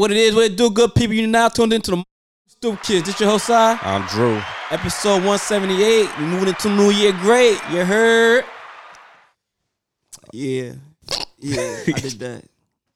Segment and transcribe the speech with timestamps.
[0.00, 1.14] Yeah, what it is, what it do, good people.
[1.14, 2.04] You now tuned into the
[2.46, 3.06] Stupid Kids.
[3.06, 3.78] This your host, side.
[3.82, 4.40] I'm Drew.
[4.70, 6.18] Episode 178.
[6.18, 7.58] We moving into New Year great.
[7.70, 8.44] You heard?
[10.32, 10.72] Yeah.
[11.38, 12.44] Yeah, I did that.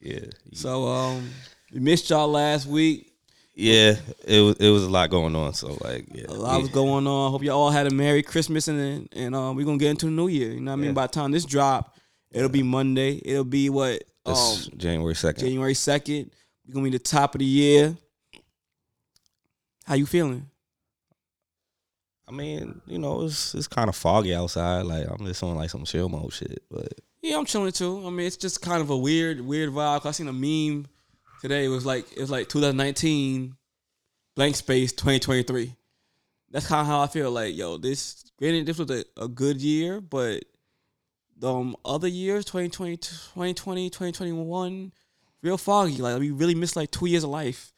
[0.00, 0.20] Yeah,
[0.54, 1.28] So um
[1.74, 3.12] we missed y'all last week.
[3.54, 3.96] yeah.
[4.26, 5.52] It was it was a lot going on.
[5.52, 7.32] So like, yeah, A lot was going on.
[7.32, 10.12] Hope y'all all had a Merry Christmas and and um we're gonna get into the
[10.12, 10.52] new year.
[10.52, 10.86] You know what I mean?
[10.86, 10.92] Yeah.
[10.92, 11.96] By the time this drop,
[12.30, 13.20] it'll be Monday.
[13.22, 14.04] It'll be what?
[14.24, 15.44] Um January second.
[15.44, 16.30] January 2nd.
[16.66, 17.96] We're gonna be the top of the year.
[19.84, 20.48] How you feeling?
[22.26, 24.86] I mean, you know, it's it's kind of foggy outside.
[24.86, 26.62] Like I'm just on like some chill mode shit.
[26.70, 26.88] But
[27.20, 28.06] Yeah, I'm chilling too.
[28.06, 30.06] I mean, it's just kind of a weird, weird vibe.
[30.06, 30.86] I seen a meme
[31.42, 31.66] today.
[31.66, 33.56] It was like it was like 2019,
[34.34, 35.74] blank space 2023.
[36.50, 37.30] That's kind of how I feel.
[37.30, 40.44] Like, yo, this granted, this was a, a good year, but
[41.36, 44.92] the um, other years, 2020, 2020, 2021,
[45.44, 45.98] real foggy.
[45.98, 47.72] Like, we really missed like two years of life,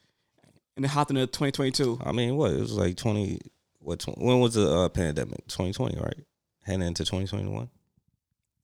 [0.77, 2.01] and it hopped into 2022.
[2.05, 3.41] I mean, what it was like twenty.
[3.81, 5.47] What tw- when was the uh, pandemic?
[5.49, 6.25] 2020, right?
[6.65, 7.69] Heading into 2021.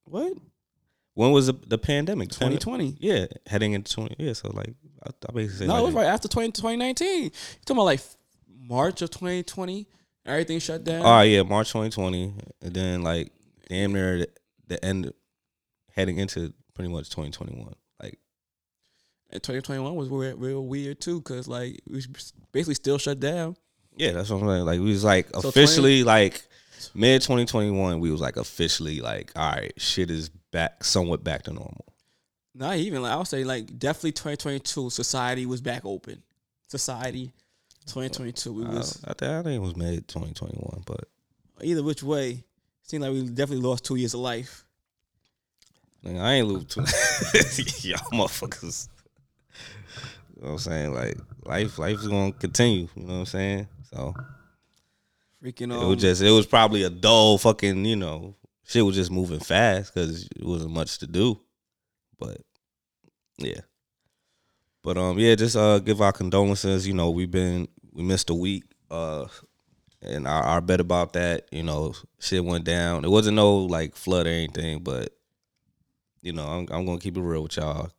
[0.05, 0.33] What?
[1.13, 2.29] When was the, the pandemic?
[2.29, 2.97] 2020?
[2.99, 4.15] Yeah, heading into 20.
[4.19, 4.73] Yeah, so like
[5.05, 7.23] I, I basically say No, it was right after 20, 2019.
[7.23, 8.01] You talking about like
[8.67, 9.87] March of 2020?
[10.25, 11.03] Everything shut down.
[11.05, 13.31] Oh yeah, March 2020, and then like
[13.69, 14.29] damn near the,
[14.67, 15.13] the end,
[15.95, 17.73] heading into pretty much 2021.
[19.33, 22.03] Like And 2021 was real, real weird too, cause like we
[22.51, 23.55] basically still shut down.
[23.97, 24.65] yeah, that's what I'm saying.
[24.65, 26.43] Like we was like So officially like
[26.93, 31.51] mid 2021, we was like officially like all right, shit is back somewhat back to
[31.53, 31.85] normal.
[32.55, 34.89] Not even like I would say like definitely 2022.
[34.91, 36.21] Society was back open.
[36.67, 37.31] Society,
[37.87, 38.53] 2022.
[38.53, 41.05] We was I, think, I think it was mid 2021, but
[41.61, 42.43] either which way.
[42.85, 44.65] Seemed like we definitely lost two years of life.
[46.05, 46.81] I ain't lose too.
[47.87, 48.89] Y'all motherfuckers.
[50.43, 50.93] You know what I'm saying?
[50.93, 52.89] Like life, life is gonna continue.
[52.97, 53.67] You know what I'm saying?
[53.83, 54.13] So
[55.41, 58.95] Freaking It um, was just it was probably a dull fucking you know shit was
[58.97, 61.39] just moving fast because it wasn't much to do,
[62.19, 62.41] but
[63.37, 63.61] yeah,
[64.83, 66.85] but um yeah just uh give our condolences.
[66.85, 69.27] You know we've been we missed a week uh
[70.01, 73.05] and our, our bet about that you know shit went down.
[73.05, 75.15] It wasn't no like flood or anything, but
[76.21, 77.91] you know I'm I'm gonna keep it real with y'all.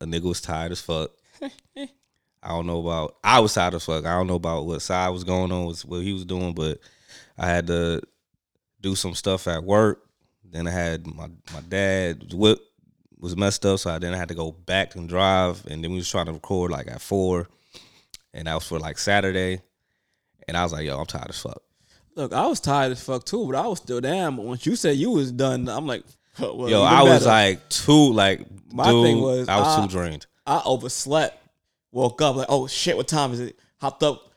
[0.00, 1.10] A nigga was tired as fuck.
[1.76, 3.16] I don't know about.
[3.24, 4.04] I was tired as fuck.
[4.04, 6.78] I don't know about what side was going on, was what he was doing, but
[7.38, 8.02] I had to
[8.80, 10.02] do some stuff at work.
[10.44, 12.58] Then I had my my dad's whip
[13.18, 15.64] was messed up, so I then I had to go back and drive.
[15.66, 17.48] And then we was trying to record like at four,
[18.34, 19.60] and that was for like Saturday.
[20.46, 21.62] And I was like, yo, I'm tired as fuck.
[22.14, 24.36] look, I was tired as fuck too, but I was still down.
[24.36, 26.04] But once you said you was done, I'm like,
[26.38, 28.40] well, Yo, I was like too like
[28.70, 30.26] My dude, thing was, I was I- too drained.
[30.46, 31.40] I overslept.
[31.92, 33.58] Woke up like, oh shit, what time is it?
[33.80, 34.30] Hopped up,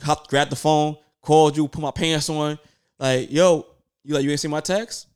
[0.00, 2.58] hopped, grabbed the phone, called you, put my pants on.
[2.98, 3.66] Like, yo,
[4.04, 5.08] you like you ain't see my text?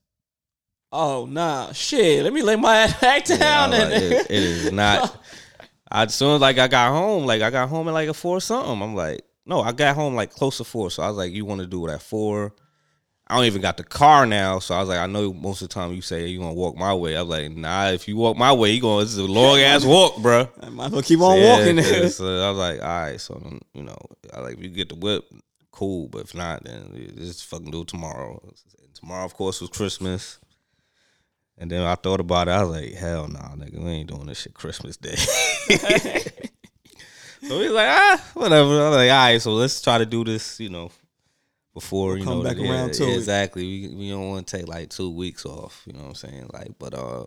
[0.92, 2.22] Oh nah, shit.
[2.24, 3.72] Let me lay my ass back Yeah, down.
[3.72, 5.18] And like, it, it is not.
[5.90, 8.14] I, as soon as like I got home, like I got home at like a
[8.14, 8.82] four something.
[8.82, 10.90] I'm like, no, I got home like close to four.
[10.90, 12.52] So I was like, you want to do it at four?
[13.30, 15.68] I don't even got the car now, so I was like, I know most of
[15.68, 17.16] the time you say you gonna walk my way.
[17.16, 19.58] I was like, nah, if you walk my way, you going this is a long
[19.60, 20.48] ass walk, bro.
[20.62, 21.76] I might as well keep on Yeah, walking.
[21.76, 23.98] yeah, so I was like, all right, so you know,
[24.32, 25.24] I like if you get the whip,
[25.72, 28.40] cool, but if not, then just fucking do it tomorrow.
[28.94, 30.38] Tomorrow, of course, was Christmas.
[31.58, 32.52] And then I thought about it.
[32.52, 35.16] I was like, hell nah, nigga, we ain't doing this shit Christmas Day.
[37.46, 38.70] so was like, ah, whatever.
[38.70, 40.90] I was like, all right, so let's try to do this, you know,
[41.80, 43.16] before you come know, back yeah, around to yeah, it.
[43.16, 43.62] exactly.
[43.62, 45.82] We we don't want to take like two weeks off.
[45.86, 46.50] You know what I'm saying?
[46.52, 47.24] Like, but uh,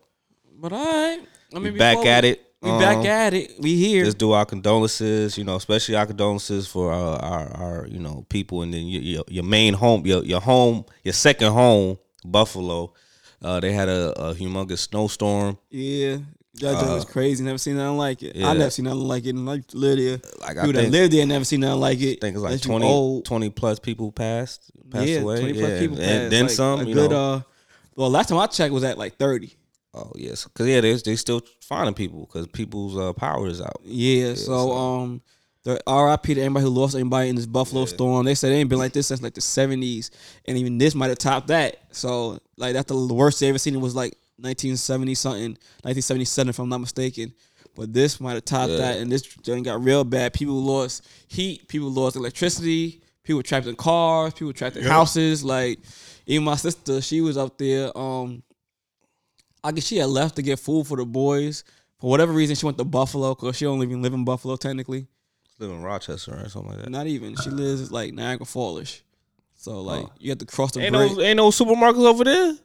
[0.61, 1.19] but all right.
[1.55, 2.39] I mean, we back before at we- it.
[2.63, 3.53] We Um, back at it.
[3.59, 4.05] We here.
[4.05, 8.23] just do our condolences, you know, especially our condolences for our our, our you know
[8.29, 12.93] people, and then your, your your main home, your your home, your second home, Buffalo.
[13.41, 15.57] Uh, they had a, a humongous snowstorm.
[15.71, 16.17] yeah.
[16.55, 17.43] That joint was crazy.
[17.43, 18.35] Never seen nothing like it.
[18.37, 19.35] I Uh, never seen nothing like it.
[19.35, 20.19] And I live there.
[20.41, 22.17] Like I People that think, live there never seen nothing like it.
[22.17, 25.39] I think it's like Unless 20, 20 plus people passed passed yeah, away.
[25.39, 26.21] 20 plus yeah, people and, passed.
[26.23, 26.87] and then Like, some.
[26.87, 27.41] You good, know, uh,
[27.95, 29.55] well, last time I checked was at like 30.
[29.93, 33.79] oh yes, because yeah, they they still finding people because people's uh, power is out.
[33.83, 35.21] Yeah, so, so- um,
[35.63, 38.25] the RIP to anybody who lost anybody in this Buffalo storm.
[38.25, 40.09] They said it ain't been like this since like the 70s,
[40.45, 41.77] and even this might have topped that.
[41.91, 43.75] So, like, that's the worst they ever seen.
[43.75, 45.41] It was like 1970 something,
[45.83, 47.33] 1977, if I'm not mistaken.
[47.75, 48.77] But this might have topped Yeah.
[48.79, 50.33] that, and this joint got real bad.
[50.33, 55.43] People lost heat, people lost electricity, people trapped in cars, people trapped in houses.
[55.43, 55.79] Like,
[56.25, 57.95] even my sister, she was up there.
[57.97, 58.43] Um,
[59.63, 61.63] I guess she had left to get food for the boys,
[61.99, 65.05] For whatever reason, she went to Buffalo because she don't even live in Buffalo technically.
[65.59, 66.89] Live in Rochester or something like that.
[66.89, 67.35] Not even.
[67.35, 69.03] She lives like Niagara Fallish.
[69.55, 70.11] So like Oh.
[70.17, 71.11] you have to cross the Ain't bridge.
[71.15, 72.57] no, ain't no supermarkets over there.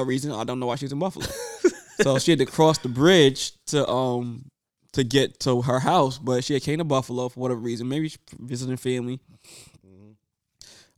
[0.00, 1.26] A reason I don't know why she was in Buffalo.
[2.02, 4.44] so she had to cross the bridge to um
[4.92, 7.88] to get to her house, but she had came to Buffalo for whatever reason.
[7.88, 9.20] Maybe she visiting family.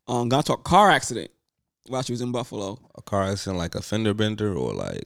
[0.08, 1.30] Um, got into a car accident
[1.88, 2.78] while she was in Buffalo.
[2.96, 5.02] A car accident, like a fender bender, or like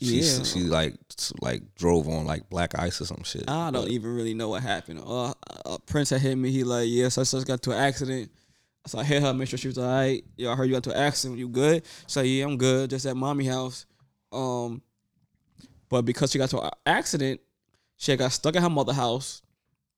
[0.00, 0.42] she Yeah.
[0.44, 0.94] she like
[1.40, 3.50] like drove on like black ice or some shit.
[3.50, 5.00] I don't even really know what happened.
[5.04, 5.32] Uh,
[5.66, 6.52] uh Prince had hit me.
[6.52, 8.30] He like, yeah, so I just got to an accident.
[8.88, 10.24] So I hit her, make sure she was all right.
[10.36, 11.38] Yo, I heard you got to an accident.
[11.38, 11.84] You good?
[12.06, 12.90] So yeah, I'm good.
[12.90, 13.86] Just at mommy house.
[14.32, 14.82] Um,
[15.88, 17.40] but because she got to an accident,
[17.96, 19.42] she got stuck at her mother house,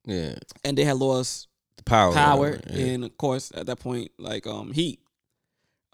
[0.04, 0.34] Yeah,
[0.64, 2.86] and they had lost the power, power yeah.
[2.86, 5.00] and of course at that point like um heat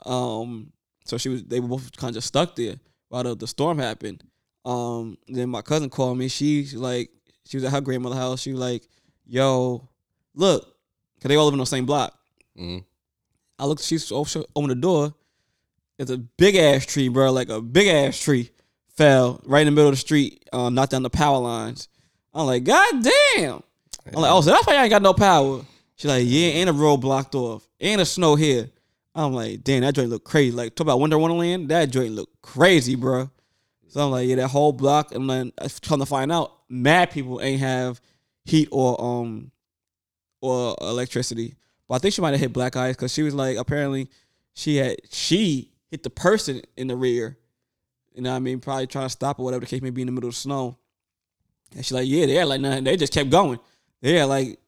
[0.05, 0.73] um
[1.05, 2.75] so she was they were both kind of just stuck there
[3.09, 4.23] while the, the storm happened
[4.65, 7.11] um then my cousin called me she like
[7.45, 8.89] she was at her grandmother's house she was like
[9.27, 9.89] yo
[10.35, 10.77] look
[11.15, 12.19] because they all live in the same block
[12.59, 12.85] Mhm.
[13.59, 15.15] i looked she's opened the door
[15.99, 18.51] it's a big ass tree bro like a big ass tree
[18.97, 21.89] fell right in the middle of the street uh, knocked down the power lines
[22.33, 23.63] i'm like god damn
[24.15, 25.63] I'm like, oh, so that's why I ain't got no power.
[25.97, 28.71] She's like, yeah, and a road blocked off, and a snow here.
[29.17, 30.55] I'm like, damn, that joint look crazy.
[30.55, 33.31] Like, talk about Winter Wonderland, that joint look crazy, bro.
[33.89, 35.13] So I'm like, yeah, that whole block.
[35.13, 38.01] And then I come to find out, mad people ain't have
[38.45, 39.51] heat or um
[40.41, 41.55] or electricity.
[41.89, 44.09] But I think she might have hit black eyes because she was like, apparently,
[44.55, 47.37] she had she hit the person in the rear.
[48.15, 48.61] You know what I mean?
[48.61, 50.41] Probably trying to stop or whatever the case may be in the middle of the
[50.41, 50.79] snow.
[51.75, 52.85] And she's like, yeah, they had like nothing.
[52.85, 53.59] They just kept going.
[54.01, 54.59] Yeah, like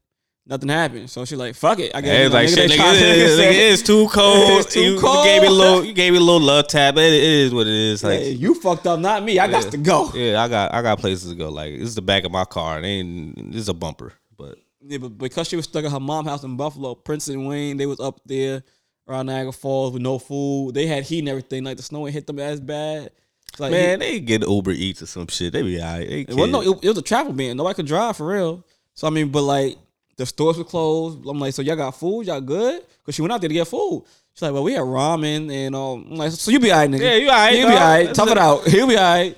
[0.46, 1.08] nothing happened.
[1.10, 1.94] So she's like, fuck it.
[1.94, 3.56] I guess Hey, you it's know, like nigga, shit, they nigga, trying it nigga, it
[3.56, 4.60] is too cold.
[4.60, 5.18] It's too you, cold.
[5.18, 6.96] you gave me a little, you gave me a little love tap.
[6.96, 8.04] It, it is what it is.
[8.04, 9.38] Like, Hey, you fucked up, not me.
[9.38, 10.10] I got to go.
[10.14, 11.48] yeah, I got, I got places to go.
[11.48, 14.58] Like, this is the back of my car, and ain't this is a bumper, but
[14.80, 17.76] Yeah, but because she was stuck at her mom's house in Buffalo, Prince and Wayne,
[17.76, 18.62] they was up there
[19.08, 20.74] around Niagara Falls with no food.
[20.74, 21.64] They had heat and everything.
[21.64, 23.10] Like the snow ain't hit them as bad.
[23.58, 25.52] Like man, they get Uber Eats or some shit.
[25.52, 26.08] They be alright.
[26.08, 27.56] They wasn't no, it, it was a travel ban.
[27.56, 28.64] Nobody could drive for real.
[28.94, 29.78] So I mean, but like
[30.16, 31.26] the stores were closed.
[31.26, 32.26] I'm like, so y'all got food?
[32.26, 32.82] Y'all good?
[33.00, 34.04] Because she went out there to get food.
[34.34, 36.06] She's like, well, we had ramen and um.
[36.10, 37.00] I'm like, so you be alright, nigga.
[37.00, 38.14] Yeah, you alright, You be alright.
[38.14, 38.32] Tough it.
[38.32, 38.64] it out.
[38.66, 39.36] He'll be alright.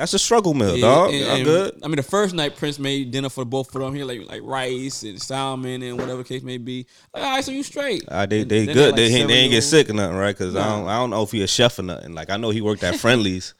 [0.00, 1.12] That's a struggle meal, dog.
[1.12, 1.78] and- I'm and, good.
[1.82, 3.94] I mean, the first night Prince made dinner for both of them.
[3.94, 6.86] here, like like rice and salmon and whatever case may be.
[7.12, 8.04] Like, all right, so you straight.
[8.08, 8.92] Uh, they they good.
[8.92, 10.34] like, they, ain't- they ain't get sick or nothing, right?
[10.34, 12.14] Because I don't I don't know if he a chef or nothing.
[12.14, 13.52] Like I know he worked at Friendlies,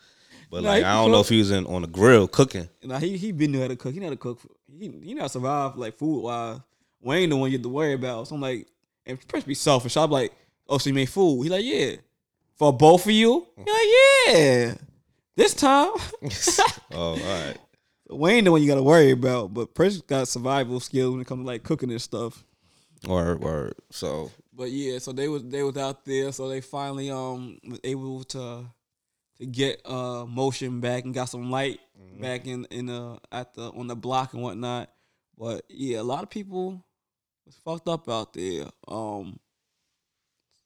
[0.50, 2.70] but like I don't know if he was in on the grill cooking.
[2.82, 3.92] Nah, he he been knew how to cook.
[3.92, 4.38] He know how to cook.
[4.78, 6.60] He he know how to survive like food wise.
[7.02, 8.28] Wayne the one you have to worry about.
[8.28, 8.66] So I'm like,
[9.04, 9.94] and Prince be selfish.
[9.98, 10.32] I'm like,
[10.70, 11.42] oh, so you made food?
[11.42, 11.96] He like, yeah,
[12.56, 13.46] for both of you.
[13.58, 14.74] He like, yeah.
[15.40, 15.88] This time,
[16.92, 17.56] Oh, all right.
[18.10, 19.54] Wayne the one you got to worry about.
[19.54, 22.44] But Prince got survival skills when it comes to like cooking and stuff.
[23.08, 27.10] Or or so But yeah, so they was they was out there, so they finally
[27.10, 28.66] um was able to
[29.38, 31.80] to get uh motion back and got some light
[32.20, 34.90] back in in uh at the on the block and whatnot.
[35.38, 36.84] But yeah, a lot of people
[37.46, 38.66] was fucked up out there.
[38.86, 39.40] Um,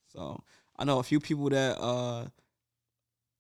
[0.09, 0.43] so
[0.77, 2.25] I know a few people that uh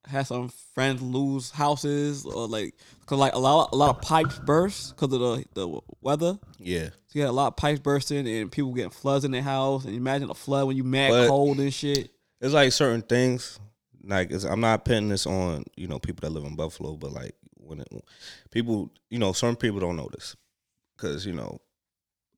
[0.07, 2.75] had some friends lose houses or like
[3.07, 6.39] cause like a lot a lot of pipes burst because of the the weather.
[6.59, 6.89] yeah.
[7.07, 9.85] So you had a lot of pipes bursting and people getting floods in their house.
[9.85, 12.11] And imagine a flood when you mad But- cold and shit.
[12.41, 13.59] It's like certain things.
[14.03, 17.13] Like it's, I'm not putting this on you know people that live in Buffalo, but
[17.13, 17.89] like when it,
[18.51, 20.37] people you know certain people don't know this
[20.97, 21.59] because you know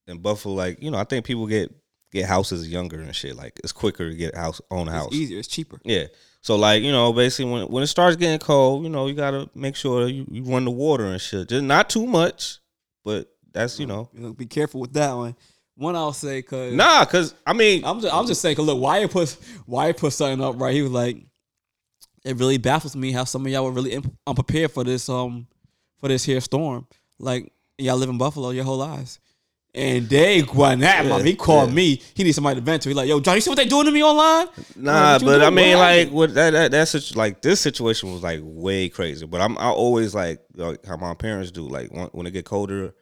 [0.07, 1.75] in Buffalo, like you know I think people get
[2.13, 3.35] get houses younger and shit.
[3.35, 5.09] Like it's quicker to get a house own a house.
[5.09, 5.39] It's easier.
[5.41, 5.81] It's cheaper.
[5.85, 6.05] Yeah.
[6.47, 9.51] So like you know, basically when when it starts getting cold, you know, you gotta
[9.57, 11.49] make sure you, you run the water and shit.
[11.49, 12.61] Just not too much,
[13.05, 15.35] but that's you know, You know, be careful with that one.
[15.75, 18.55] One I'll say because nah, cause I mean, I'm just I'm just saying.
[18.55, 19.37] Cause look, Wyatt put
[19.67, 20.73] why Wyatt put something up right.
[20.73, 21.17] He was like,
[22.25, 25.49] it really baffles me how some of y'all were really imp- unprepared for this um
[25.99, 26.87] for this here storm.
[27.19, 29.19] Like y'all live in Buffalo your whole lives.
[29.77, 31.05] And they went at.
[31.05, 31.75] Yeah, He called yeah.
[31.75, 32.03] me.
[32.15, 32.89] He needs somebody to vent to.
[32.89, 34.49] He like, yo, John, you see what they doing to me online?
[34.75, 38.41] Nah, but I mean, like, what that, that that's such, like this situation was like
[38.43, 39.27] way crazy.
[39.27, 41.69] But I'm I always like, like how my parents do.
[41.69, 42.95] Like when, when it get colder,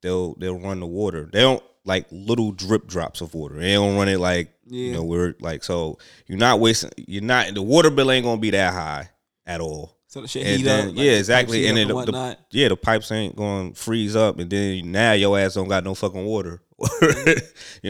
[0.00, 1.28] they'll they'll run the water.
[1.32, 3.56] They don't like little drip drops of water.
[3.56, 5.98] They don't run it like you know we're like so
[6.28, 6.90] you're not wasting.
[6.96, 9.10] You're not the water bill ain't gonna be that high
[9.44, 9.95] at all.
[10.16, 10.96] So the shit And heat then, up.
[10.96, 11.66] like, yeah, exactly.
[11.66, 15.12] And then the, the yeah, the pipes ain't going to freeze up, and then now
[15.12, 16.62] your ass don't got no fucking water.
[16.80, 17.34] you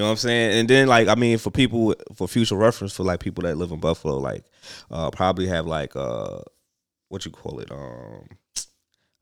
[0.01, 0.59] know what I'm saying?
[0.59, 3.71] And then like I mean, for people for future reference, for like people that live
[3.71, 4.45] in Buffalo, like
[4.91, 6.39] uh probably have like uh
[7.11, 8.27] what you call it um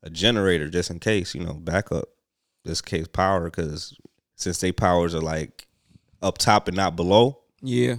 [0.01, 2.05] a generator just in case, you know, backup.
[2.63, 3.95] This case power because
[4.35, 5.67] since they powers are like
[6.23, 7.97] up top and not below, Yeah.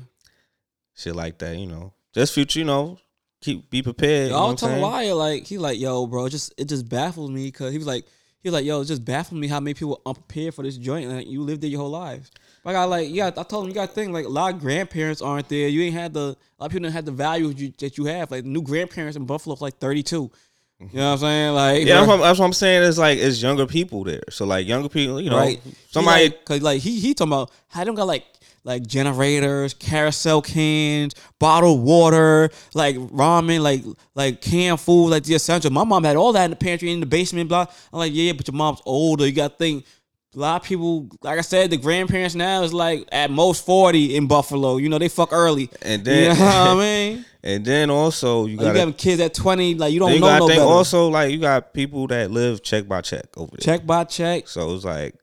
[0.97, 1.93] shit like that, you know.
[2.13, 2.99] Just future, you know,
[3.47, 4.26] keep be prepared.
[4.26, 4.83] You know I'll what I'm tell saying?
[4.83, 6.29] Wire like he like yo, bro.
[6.29, 8.05] Just it just baffles me because he was like
[8.43, 10.76] he was like yo, it just baffles me how many people are unprepared for this
[10.76, 11.09] joint.
[11.09, 12.31] Like you lived there your whole lives.
[12.62, 14.55] But I got like yeah, I told him you got to think like a lot
[14.55, 15.69] of grandparents aren't there.
[15.69, 18.05] You ain't had the a lot of people didn't have the value you, that you
[18.07, 18.31] have.
[18.31, 20.31] Like new grandparents in Buffalo like thirty two.
[20.79, 21.55] You know what I'm saying?
[21.55, 22.83] Like Yeah, that's bro, what, that's what I'm saying.
[22.83, 25.61] Is like it's younger people there, so like younger people, you know, right.
[25.91, 26.29] somebody.
[26.29, 28.25] he like, like he he talking about how them got like
[28.67, 33.83] like generators, carousel cans, bottled water, like ramen, like
[34.17, 35.71] like canned food, like the essential.
[35.71, 37.49] My mom had all that in the pantry in the basement.
[37.49, 37.67] Blah.
[37.93, 39.25] I'm like, yeah, but your mom's older.
[39.25, 39.87] You got to think.
[40.35, 44.17] A lot of people, like I said, the grandparents now is like at most forty
[44.17, 44.77] in Buffalo.
[44.77, 45.71] You know they fuck early.
[45.81, 46.75] and You then, know what I
[47.15, 47.25] mean?
[47.43, 49.75] and then also you Like, you got got kids at twenty.
[49.77, 50.61] Like you don't you know no better.
[50.61, 53.61] also like you got people that live check by check over there.
[53.79, 54.47] check by check.
[54.49, 55.15] So it's like,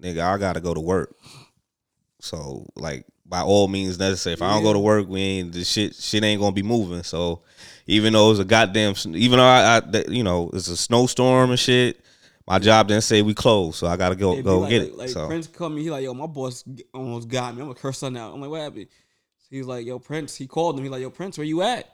[0.00, 1.14] nigga, I gotta go to work.
[2.22, 4.34] So like, by all means necessary.
[4.34, 5.94] If I don't go to work, we ain't the shit.
[5.94, 7.02] Shit ain't gonna be moving.
[7.02, 7.42] So
[7.86, 11.58] even though it's a goddamn, even though I, I you know, it's a snowstorm and
[11.58, 12.00] shit.
[12.46, 14.96] My job didn't say we closed, so I gotta go go like, get like, it.
[14.96, 17.60] Like so Prince come me, he like, yo, my boss almost got me.
[17.60, 18.34] I'm gonna curse son out.
[18.34, 18.88] I'm like, what happened?
[19.48, 20.36] He's like, yo, Prince.
[20.36, 20.84] He called him.
[20.84, 21.86] He like, yo, Prince, where you at?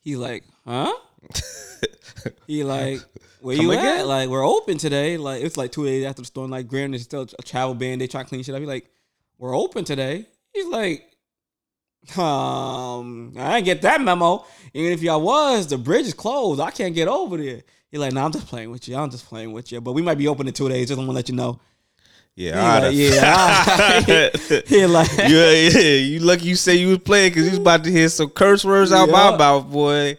[0.00, 0.92] He's like, huh?
[2.46, 3.00] he like,
[3.40, 4.00] where Come you again?
[4.00, 4.06] at?
[4.06, 5.16] Like, we're open today.
[5.16, 6.50] Like, it's like two days after the storm.
[6.50, 7.98] Like, granted, it's still a travel ban.
[7.98, 8.60] They try to clean shit up.
[8.60, 8.88] He like,
[9.38, 10.26] we're open today.
[10.52, 11.02] He's like,
[12.16, 14.44] um, I didn't get that memo.
[14.72, 16.60] Even if y'all was, the bridge is closed.
[16.60, 17.62] I can't get over there.
[17.90, 18.96] He like, nah, I'm just playing with you.
[18.96, 19.80] I'm just playing with you.
[19.80, 20.88] But we might be open in two days.
[20.88, 21.60] Just want to let you know.
[22.34, 27.30] yeah, He like, yeah, he like, yeah, yeah, you lucky you say you was playing
[27.30, 30.18] because you was about to hear some curse words out my mouth, boy.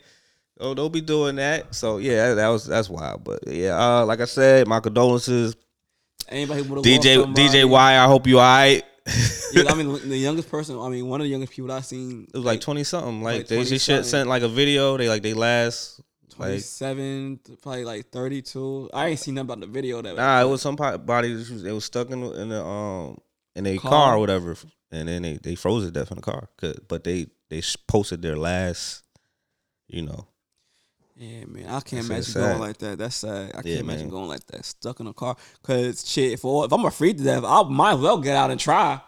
[0.59, 1.75] Oh, don't be doing that.
[1.75, 3.23] So yeah, that was that's wild.
[3.23, 5.55] But yeah, uh, like I said, my condolences,
[6.27, 7.97] anybody who DJ DJ Y.
[7.97, 8.83] I hope you alright.
[9.53, 10.77] Yeah, I mean, the youngest person.
[10.77, 12.27] I mean, one of the youngest people I seen.
[12.33, 13.23] It was like twenty something.
[13.23, 14.97] Like, like they 20 just shit sent like a video.
[14.97, 16.01] They like they last
[16.37, 18.89] like 27, probably like 32.
[18.93, 20.41] I ain't seen nothing about the video that nah.
[20.41, 21.33] It was some po- body.
[21.33, 23.17] was- It was stuck in the, in the um
[23.55, 23.89] in a car.
[23.91, 24.15] Car?
[24.15, 24.55] or whatever,
[24.91, 26.49] and then they they froze to death in the car.
[26.87, 29.03] But they they posted their last,
[29.87, 30.27] you know.
[31.19, 32.97] Yeah, man, I can't That's imagine going like that.
[32.99, 33.49] That's sad.
[33.49, 34.09] I can't Yeah, imagine man.
[34.11, 35.35] going like that, stuck in a car.
[35.63, 38.59] Cause shit, if, if I'm afraid to death, I might as well get out and
[38.59, 39.01] try.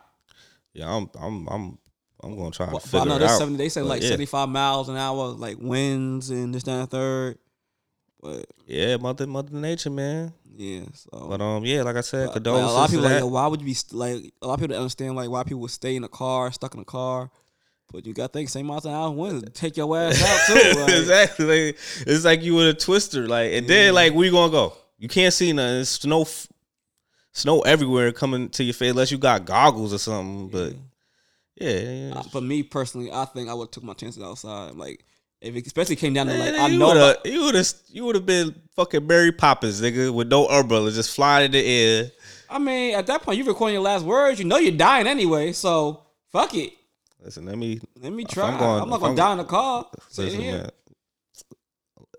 [0.74, 1.78] Yeah, I'm I'm I'm
[2.24, 3.38] I'm gonna try to But I figure know there's out.
[3.38, 3.58] seventy.
[3.58, 4.10] They say like yeah.
[4.10, 7.38] 75 miles an hour, like winds and this, that, and third.
[8.22, 10.34] But Yeah, mother mother nature, man.
[10.58, 11.28] yeah, so.
[11.30, 13.66] But um, yeah, like I said, Like, a lot of people like, why would you
[13.68, 14.34] be st- like?
[14.42, 16.74] A lot of people don't understand like why people would stay in a car, stuck
[16.74, 17.30] in a car.
[17.92, 20.80] But you got to think same miles an hour winds take your ass out too.
[20.80, 21.66] Like, exactly.
[21.68, 21.78] Like,
[22.08, 23.28] it's like you with a twister.
[23.28, 24.74] Like, and then like, where you gonna go?
[24.98, 25.82] You can't see nothing.
[25.82, 26.26] It's snow,
[27.32, 30.50] snow everywhere coming to your face unless you got goggles or something.
[30.50, 30.74] But
[31.56, 32.14] yeah, yeah.
[32.16, 34.76] Uh, For me personally, I think I would have took my chances outside.
[34.76, 35.04] Like
[35.42, 37.68] if it especially came down to like Man, I know would've- about- you would have
[37.88, 41.66] you would have been fucking Mary Poppins, nigga, with no umbrella, just flying in the
[41.66, 42.12] air.
[42.50, 44.40] I mean, at that point, you recording your last words.
[44.40, 46.74] You know you're dying anyway, so fuck it.
[47.24, 48.50] Listen, let me Let me try.
[48.50, 49.88] I'm I'm, not gonna I'm- die in the car.
[50.18, 50.70] Listen, man.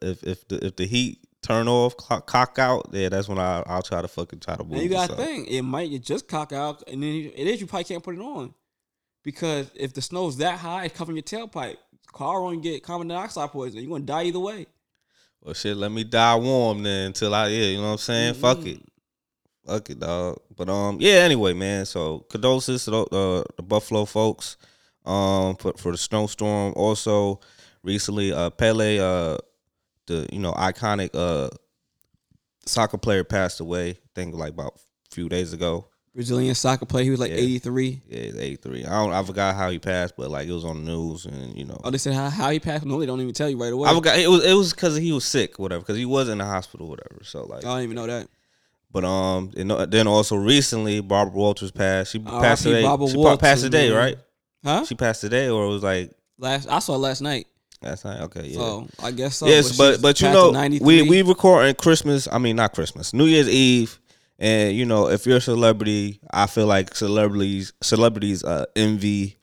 [0.03, 3.63] If if the if the heat turn off, clock, cock out, yeah, that's when I
[3.67, 4.75] I'll try to fucking try to move.
[4.75, 7.61] And you got to think it might just cock out, and then you- it is
[7.61, 8.55] you probably can't put it on
[9.25, 11.77] because if the snow's that high, it's covering your tailpipe.
[12.13, 13.85] Car won't get carbon dioxide poisoning.
[13.85, 14.67] You're gonna die either way.
[15.43, 18.35] Well, shit, let me die warm then until I, yeah, you know what I'm saying?
[18.35, 18.67] Fuck Mhm.
[18.77, 18.83] it.
[19.67, 20.39] Fuck it, dog.
[20.57, 21.87] But, um, yeah, anyway, man.
[21.87, 24.57] So, condolences to the, uh, the Buffalo folks
[25.05, 26.73] um, for, for the snowstorm.
[26.77, 27.41] Also,
[27.83, 29.39] recently, uh, Pele, uh,
[30.07, 31.49] the, you know, iconic uh,
[32.67, 35.87] soccer player passed away, I think like about a few days ago.
[36.15, 37.05] Brazilian soccer player.
[37.05, 37.37] He was like Yeah.
[37.37, 38.03] 83.
[38.09, 38.85] Yeah, 83.
[38.85, 41.57] I don't, I forgot how he passed, but like it was on the news and,
[41.57, 41.81] you know.
[41.85, 42.85] Oh, they said how, how he passed.
[42.85, 43.89] No, they don't even tell you right away.
[43.89, 45.81] I forgot it was it was because he was sick, whatever.
[45.81, 47.23] Because he was in the hospital, whatever.
[47.23, 48.29] So like, I don't even know that.
[48.93, 52.11] But um, and uh, then also recently, Barbara Walters passed.
[52.11, 52.83] She passed today.
[52.83, 54.19] Barbara she Walters, passed today, right?
[54.65, 54.85] Huh?
[54.85, 57.47] She passed today, or it was like Last I saw last night.
[57.83, 58.21] last night.
[58.23, 58.57] Okay, yeah.
[58.57, 59.47] So I guess so.
[59.47, 60.87] yes, she's but but you know, 93.
[60.87, 62.27] we we recording Christmas.
[62.31, 64.01] I mean, not Christmas, New Year's Eve,
[64.39, 69.37] and you know, if you're a celebrity, I feel like celebrities celebrities uh envy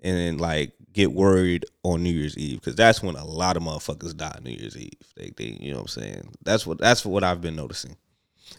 [0.00, 4.16] and like get worried on New Year's Eve because that's when a lot of motherfuckers
[4.16, 4.92] die New Year's Eve.
[5.16, 6.34] They, they, you know what I'm saying?
[6.44, 7.96] That's what that's what I've been noticing.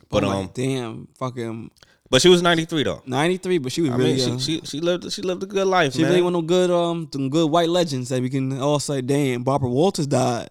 [0.10, 1.72] But um, like, damn, fucking
[2.10, 3.02] but she was 93 though.
[3.06, 4.40] 93, but she was I really mean, young.
[4.40, 6.12] she, she she lived she lived a good life, She man.
[6.12, 9.44] really one of good um them good white legends that we can all say, damn,
[9.44, 10.50] Barbara Walters died.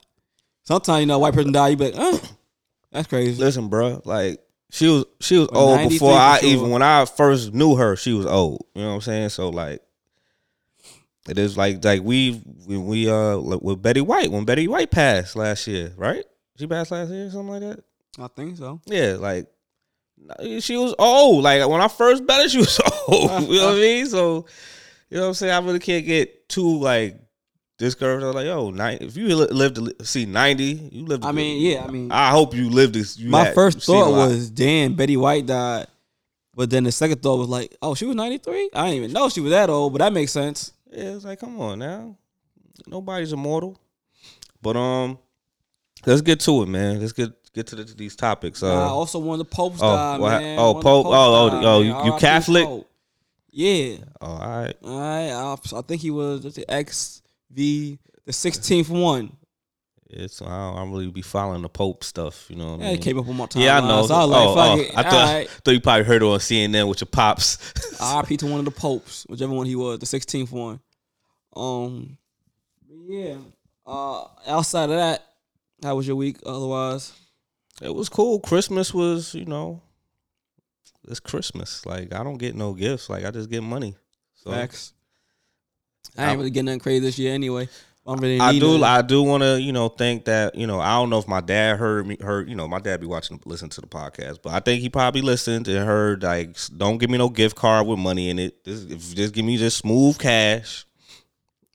[0.65, 2.19] Sometimes you know a white person die, you be like, uh,
[2.93, 3.43] That's crazy.
[3.43, 6.49] Listen, bro, like she was she was Well, old before I sure.
[6.51, 8.67] even when I first knew her, she was old.
[8.75, 9.29] You know what I'm saying?
[9.31, 9.83] So like
[11.29, 15.37] it is like like we we, we uh with Betty White when Betty White passed
[15.37, 16.25] last year, right?
[16.59, 17.85] She passed last year, or something like that.
[18.19, 18.81] I think so.
[18.87, 19.47] Yeah, like
[20.61, 21.43] she was old.
[21.45, 23.49] Like when I first met her, she was old.
[23.49, 24.07] you know what I mean?
[24.07, 24.47] So
[25.11, 25.53] you know what I'm saying?
[25.53, 27.19] I really can't get too like
[27.79, 28.25] discouraged.
[28.25, 28.73] I was like, yo,
[29.07, 31.21] if you li- live to see 90, you live.
[31.23, 31.85] To I mean, yeah.
[31.85, 33.19] I mean, I hope you live this.
[33.19, 35.87] You my had- first thought was, damn, Betty White died.
[36.55, 38.71] But then the second thought was like, oh, she was 93?
[38.75, 40.73] I didn't even know she was that old, but that makes sense.
[40.91, 42.17] Yeah, it's like, come on now.
[42.89, 43.79] Nobody's immortal.
[44.61, 45.19] But um,
[46.05, 46.99] let's get to it, man.
[47.01, 48.63] Let's get get to the, these topics.
[48.63, 50.59] Uh, I also wanted the Pope's oh, die, what- man.
[50.59, 52.65] oh, One of the Pope- Popes oh, oh, died, oh, you- you Catholic?
[52.65, 52.91] Pope.
[53.51, 53.97] Yeah.
[54.21, 54.75] all right.
[54.85, 55.31] All right.
[55.31, 57.23] I, I think he was the XV,
[57.55, 57.99] the
[58.33, 59.37] 16th one.
[60.11, 62.73] It's I don't, I don't really be following the Pope stuff, you know.
[62.73, 62.99] What I Yeah, mean?
[62.99, 63.65] it came up on my timeline.
[63.65, 64.07] Yeah, I know.
[64.07, 64.91] So I like, oh, oh, it.
[64.97, 65.51] I thought, right.
[65.51, 67.59] thought you probably heard it on CNN with your pops.
[68.01, 70.81] RIP to one of the popes, whichever one he was, the 16th one.
[71.55, 72.17] Um,
[73.07, 73.37] yeah.
[73.87, 75.25] Uh, outside of that,
[75.83, 76.39] how was your week?
[76.47, 77.13] Otherwise,
[77.83, 78.41] it was cool.
[78.41, 79.83] Christmas was, you know,
[81.09, 81.85] it's Christmas.
[81.87, 83.09] Like I don't get no gifts.
[83.09, 83.97] Like I just get money.
[84.35, 84.93] So facts.
[86.17, 87.69] I ain't really getting nothing crazy this year anyway.
[88.07, 88.79] I really I do.
[88.79, 88.85] nothing.
[88.85, 91.43] I do want to, you know, think that, you know, I don't know if my
[91.43, 92.17] dad heard me.
[92.19, 94.89] Heard, you know, my dad be watching, listen to the podcast, but I think he
[94.89, 98.65] probably listened and heard like, don't give me no gift card with money in it.
[98.65, 100.87] Just, if, just give me just smooth cash,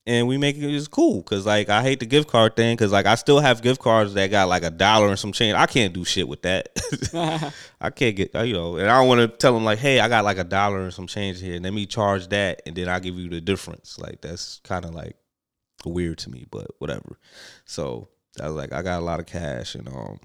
[0.05, 1.23] and we make it just cool.
[1.23, 2.75] Cause like I hate the gift card thing.
[2.75, 5.55] Cause like I still have gift cards that got like a dollar and some change.
[5.55, 6.69] I can't do shit with that.
[7.81, 10.09] I can't get, you know, and I don't want to tell them like, hey, I
[10.09, 11.55] got like a dollar and some change here.
[11.55, 13.97] And let me charge that, and then I'll give you the difference.
[13.97, 15.15] Like that's kind of like
[15.85, 17.17] weird to me, but whatever.
[17.65, 18.09] So
[18.41, 20.19] I was like, I got a lot of cash, and um,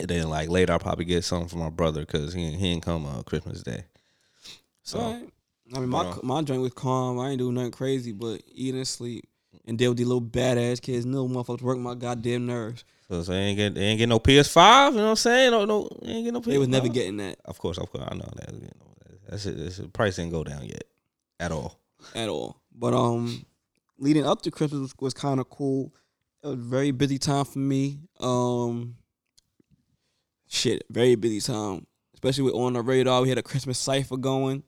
[0.00, 2.84] and then like later I'll probably get something for my brother because he he ain't
[2.84, 3.84] come uh, Christmas Day.
[4.82, 5.28] So.
[5.72, 7.18] I mean, my my joint was calm.
[7.18, 9.28] I ain't do nothing crazy, but eat and sleep
[9.66, 11.06] and deal with these little badass kids.
[11.06, 12.84] No motherfuckers work my goddamn nerves.
[13.08, 14.92] so they ain't get they ain't get no PS Five.
[14.92, 15.50] You know what I'm saying?
[15.50, 16.46] No, no, they ain't get no PS.
[16.48, 18.52] They was never getting that Of course, of course, I know that.
[18.52, 18.94] You know,
[19.28, 20.84] that shit, that shit, price didn't go down yet
[21.40, 21.80] at all.
[22.14, 22.60] at all.
[22.74, 23.44] But um,
[23.98, 25.94] leading up to Christmas was, was kind of cool.
[26.42, 28.00] It was a very busy time for me.
[28.20, 28.96] Um,
[30.48, 31.86] shit, very busy time.
[32.12, 34.62] Especially with on the radar, we had a Christmas cipher going.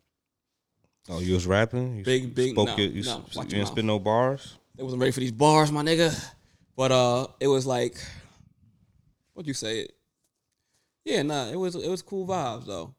[1.09, 1.99] Oh, you was rapping?
[1.99, 4.57] You Big, big- Spoke no, your, you, no, you didn't spit no bars.
[4.77, 6.12] They wasn't ready for these bars, my nigga.
[6.77, 7.97] But uh, it was like,
[9.33, 9.92] what'd you say it?
[11.05, 12.95] Yeah, nah, it was it was cool vibes though.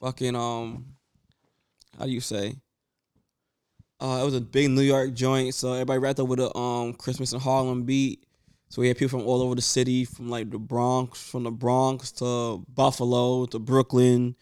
[0.00, 0.86] Fucking um,
[1.98, 2.56] how do you say?
[4.00, 6.94] Uh, it was a big New York joint, so everybody wrapped up with a um
[6.94, 8.24] Christmas in Harlem beat.
[8.68, 11.50] So we had people from all over the city, from like the Bronx, from the
[11.50, 14.34] Bronx to Buffalo to Brooklyn,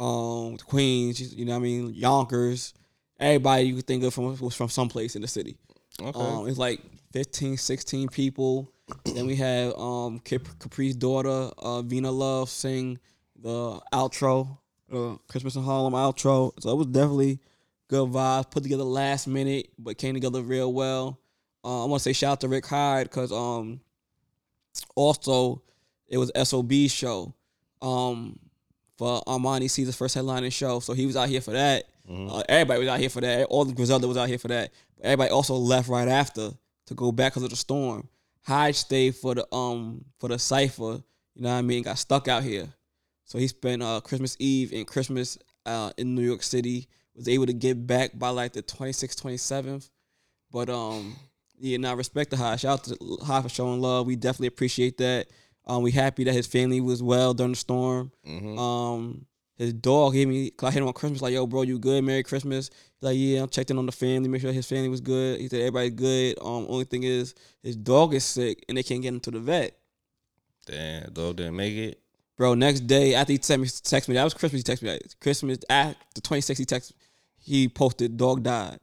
[0.00, 1.34] um, Queens.
[1.34, 1.94] You know what I mean?
[1.94, 2.74] Yonkers.
[3.18, 5.56] Everybody you could think of from was from someplace in the city.
[6.00, 6.18] Okay.
[6.18, 6.80] Um, it's like
[7.12, 8.72] 15, 16 people.
[9.04, 12.98] then we had um Cap- Capri's daughter, uh, Vina Love, sing
[13.38, 14.58] the outro,
[14.92, 16.52] uh, Christmas in Harlem outro.
[16.60, 17.38] So it was definitely
[17.88, 18.50] good vibes.
[18.50, 21.20] Put together last minute, but came together real well.
[21.62, 23.80] Uh, I want to say shout out to Rick Hyde because um
[24.96, 25.62] also
[26.08, 27.34] it was SOB's show.
[27.82, 28.38] Um
[29.00, 30.78] for Armani Caesar's first headlining show.
[30.78, 31.84] So he was out here for that.
[32.06, 33.46] Uh, everybody was out here for that.
[33.46, 34.72] All the Griselda was out here for that.
[34.94, 36.50] But everybody also left right after
[36.84, 38.06] to go back because of the storm.
[38.42, 41.02] Hyde stayed for the um for the cipher.
[41.34, 41.82] You know what I mean?
[41.82, 42.68] Got stuck out here.
[43.24, 46.86] So he spent uh Christmas Eve and Christmas uh in New York City.
[47.14, 49.88] Was able to get back by like the 26th, 27th.
[50.52, 51.16] But um
[51.58, 52.60] yeah, now I respect to Hyde.
[52.60, 54.06] Shout out to Hyde for showing love.
[54.06, 55.28] We definitely appreciate that.
[55.70, 58.10] Um, we happy that his family was well during the storm.
[58.26, 58.58] Mhm.
[58.58, 60.50] Um, his dog hit me.
[60.50, 61.22] Cause I hit him on Christmas.
[61.22, 62.02] Like, yo, bro, you good?
[62.02, 62.68] Merry Christmas.
[62.68, 65.38] He's like, yeah, I checked in on the family, make sure his family was good.
[65.38, 66.38] He said everybody's good.
[66.40, 69.38] Um, only thing is his dog is sick and they can't get him to the
[69.38, 69.76] vet.
[70.66, 72.00] Damn, dog didn't make it.
[72.36, 74.62] Bro, next day after he text me, text me that was Christmas.
[74.66, 76.58] He texted me that Christmas after the 26th.
[76.58, 76.92] He text
[77.38, 78.80] he posted dog died.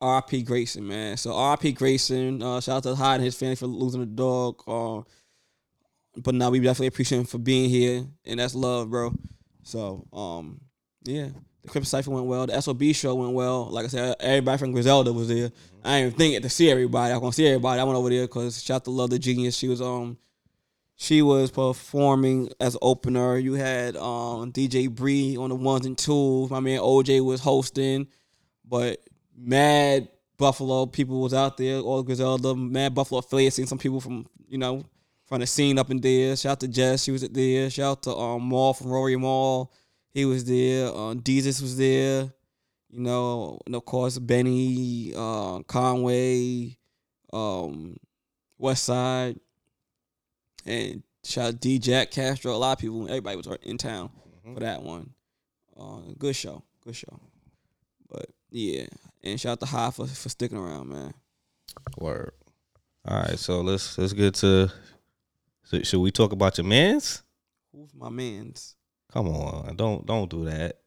[0.00, 0.42] R.I.P.
[0.42, 1.16] Grayson, man.
[1.16, 1.72] So R.I.P.
[1.72, 2.42] Grayson.
[2.42, 4.62] Uh, shout out to Hyde and his family for losing the dog.
[4.66, 5.02] Uh,
[6.16, 9.12] but now we definitely appreciate him for being here, and that's love, bro.
[9.62, 10.60] So, um,
[11.04, 11.28] yeah,
[11.62, 12.46] the Christmas cipher went well.
[12.46, 13.64] The SOB show went well.
[13.70, 15.50] Like I said, everybody from Griselda was there.
[15.84, 17.12] I didn't even think it to see everybody.
[17.12, 17.80] I was gonna see everybody.
[17.80, 19.56] I went over there because shout out to Love the Genius.
[19.56, 20.18] She was um
[20.96, 23.36] she was performing as opener.
[23.36, 26.50] You had um DJ Bree on the ones and twos.
[26.50, 28.08] My man OJ was hosting,
[28.64, 29.00] but
[29.36, 31.78] Mad Buffalo people was out there.
[31.80, 34.84] All Griselda, Mad Buffalo affiliates, and some people from you know
[35.26, 36.36] from the scene up in there.
[36.36, 37.68] Shout out to Jess, she was there.
[37.70, 39.72] Shout out to um Maul from Rory Mall,
[40.16, 40.88] he was there.
[40.88, 42.32] Uh, Jesus was there.
[42.88, 46.78] You know, and of course Benny, uh, Conway,
[47.32, 47.96] um,
[48.56, 49.38] West Side,
[50.64, 52.54] and shout out D Jack Castro.
[52.54, 54.10] A lot of people, everybody was in town
[54.54, 55.10] for that one.
[55.78, 57.20] Uh, good show, good show.
[58.08, 58.86] But yeah,
[59.22, 61.12] and shout out to Hyde for, for sticking around, man.
[61.98, 62.32] Word.
[63.06, 64.72] All right, so let's let's get to.
[65.66, 67.24] So should we talk about your man's?
[67.72, 68.76] Who's my man's?
[69.12, 70.78] Come on, don't don't do that.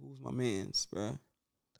[0.00, 1.18] Who's my man's, bruh?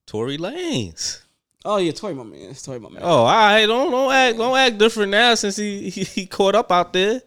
[0.05, 1.23] Tory Lanez.
[1.65, 2.51] Oh yeah, Tory, my man.
[2.51, 3.01] It's Tory, my man.
[3.05, 3.65] Oh, all right.
[3.65, 7.23] Don't don't act don't act different now since he he, he caught up out there.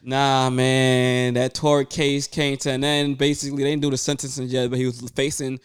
[0.00, 3.18] Nah, man, that Tory case came to an end.
[3.18, 5.58] Basically, they didn't do the sentencing yet, but he was facing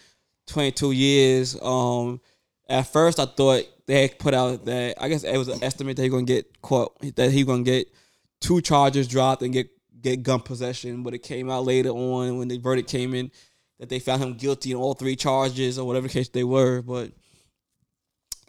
[0.47, 1.61] 22 years.
[1.61, 2.19] Um,
[2.67, 5.97] at first, I thought they had put out that I guess it was an estimate
[5.97, 7.87] that he gonna get caught, that he gonna get
[8.41, 9.69] two charges dropped and get
[10.01, 11.03] get gun possession.
[11.03, 13.31] But it came out later on when the verdict came in
[13.79, 16.81] that they found him guilty in all three charges or whatever case they were.
[16.81, 17.11] But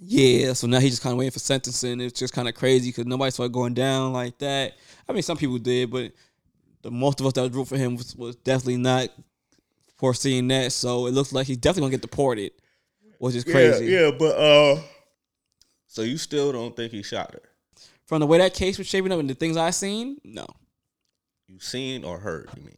[0.00, 2.00] yeah, so now he's just kind of waiting for sentencing.
[2.00, 4.72] It's just kind of crazy because nobody it going down like that.
[5.08, 6.12] I mean, some people did, but
[6.82, 9.10] the most of us that was root for him was, was definitely not
[9.96, 10.72] foreseeing that.
[10.72, 12.52] So it looks like he's definitely gonna get deported,
[13.18, 13.86] which is crazy.
[13.86, 14.80] Yeah, yeah, but uh,
[15.86, 17.42] so you still don't think he shot her?
[18.10, 20.44] From the way that case was shaping up and the things I seen, no.
[21.46, 22.50] You seen or heard?
[22.56, 22.76] You mean?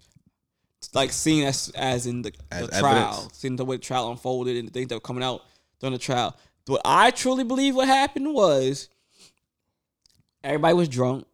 [0.93, 4.59] Like seen as as in the, As the trial, seeing the way the trial unfolded
[4.59, 5.41] and the things that were coming out
[5.81, 6.37] during the trial.
[6.67, 8.91] What I truly believe what happened was
[10.45, 11.27] everybody was drunk.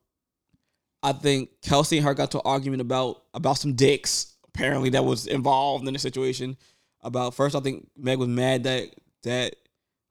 [1.02, 5.04] I think Kelsey and her got to an argument about about some dicks apparently that
[5.04, 6.56] was involved in the situation.
[7.02, 9.56] About first, I think Meg was mad that that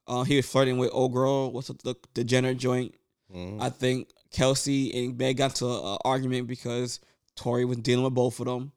[0.06, 1.50] uh, he was flirting with old girl.
[1.50, 2.94] What's the the Jenner joint?
[3.34, 3.60] Mhm.
[3.60, 7.00] I think Kelsey and Meg got to an argument because
[7.36, 8.72] Tory was dealing with both of them.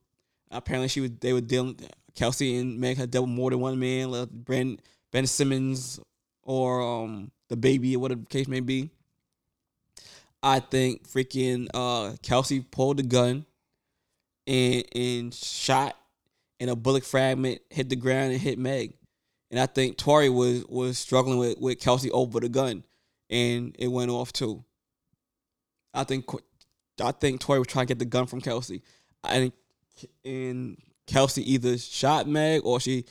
[0.51, 1.79] Apparently, she was they were dealing.
[2.15, 4.79] Kelsey and Meg had dealt with more than one man, like Ben
[5.11, 5.99] Ben Simmons
[6.43, 8.89] or um the baby or whatever the case may be.
[10.43, 13.45] I think freaking uh Kelsey pulled the gun
[14.47, 15.95] and and shot
[16.59, 18.93] and a bullet fragment hit the ground and hit Meg.
[19.51, 22.83] And I think Tory was was struggling with, with Kelsey over the gun
[23.31, 24.63] and it went off too.
[25.93, 26.25] I think
[27.03, 28.83] I think Tory was trying to get the gun from Kelsey.
[29.23, 29.53] I think
[30.23, 33.05] and Kelsey either shot Meg or she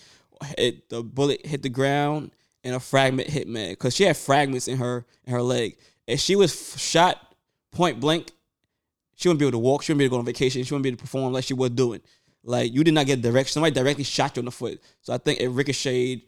[0.56, 2.30] hit the bullet hit the ground
[2.62, 5.76] and a fragment hit Meg because she had fragments in her in her leg.
[6.06, 7.34] If she was shot
[7.72, 8.30] point blank,
[9.14, 9.82] she wouldn't be able to walk.
[9.82, 10.62] She wouldn't be able to go on vacation.
[10.64, 12.00] She wouldn't be able to perform like she was doing.
[12.42, 13.50] Like you did not get direct.
[13.50, 14.80] Somebody directly shot you in the foot.
[15.02, 16.22] So I think it ricocheted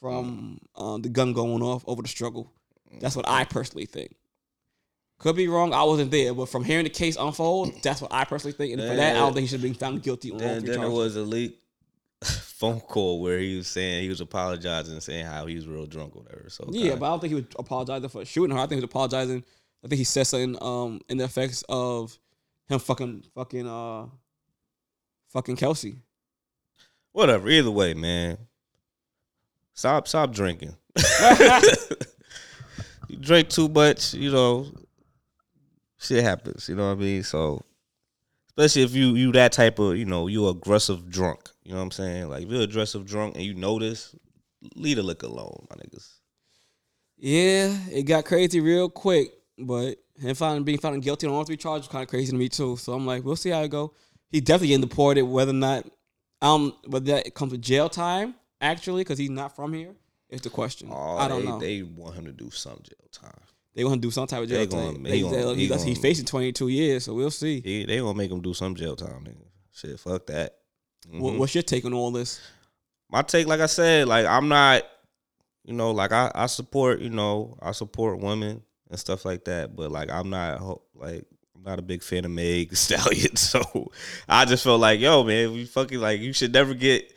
[0.00, 2.52] from um, the gun going off over the struggle.
[3.00, 4.14] That's what I personally think.
[5.18, 5.72] Could be wrong.
[5.72, 8.72] I wasn't there, but from hearing the case unfold, that's what I personally think.
[8.72, 10.70] And for that, I don't think he should be found guilty on all Then, three
[10.70, 11.58] then there was a leak
[12.24, 16.16] phone call where he was saying he was apologizing, saying how he was real drunk
[16.16, 16.48] or whatever.
[16.50, 18.60] So Yeah, kinda- but I don't think he was apologizing for shooting her.
[18.60, 19.44] I think he was apologizing.
[19.84, 22.18] I think he said something um in the effects of
[22.68, 24.06] him fucking fucking uh
[25.28, 25.96] fucking Kelsey.
[27.12, 27.48] whatever.
[27.48, 28.38] Either way, man,
[29.72, 30.74] stop stop drinking.
[33.12, 34.66] you drink too much, you know,
[35.98, 36.68] shit happens.
[36.68, 37.22] You know what I mean?
[37.22, 37.62] So,
[38.48, 41.50] especially if you you that type of you know you aggressive drunk.
[41.62, 42.28] You know what I'm saying?
[42.28, 44.16] Like if you're aggressive drunk and you notice,
[44.74, 46.08] leave the liquor alone, my niggas.
[47.18, 51.56] Yeah, it got crazy real quick, but him finding being found guilty on all three
[51.56, 52.76] charges kind of crazy to me too.
[52.76, 53.94] So I'm like, we'll see how it go.
[54.30, 55.86] He's definitely getting deported, whether or not
[56.40, 59.94] um whether that comes with jail time actually because he's not from here
[60.32, 60.88] is the question.
[60.90, 61.58] Oh, I don't they, know.
[61.58, 63.32] They, They want him to do some jail time.
[63.74, 65.02] They want to do some type of jail They gonna- time.
[65.02, 67.60] they They, gonna- they- he he's, facing 22 years, so we'll see.
[67.60, 69.46] He, they gonna make him do some jail time, nigga.
[69.72, 70.56] Shit, fuck that.
[71.10, 71.38] What, Mhm.
[71.38, 72.40] what's your take on all this?
[73.10, 74.84] my take, like I said, like I'm not,
[75.64, 79.76] you know, like I, I support, you know, I support women and stuff like that,
[79.76, 80.62] but like I'm not
[80.94, 83.90] like I'm not a big fan of Meg Stallion, so
[84.28, 87.12] I just felt like, yo, man, we fucking like you should never get.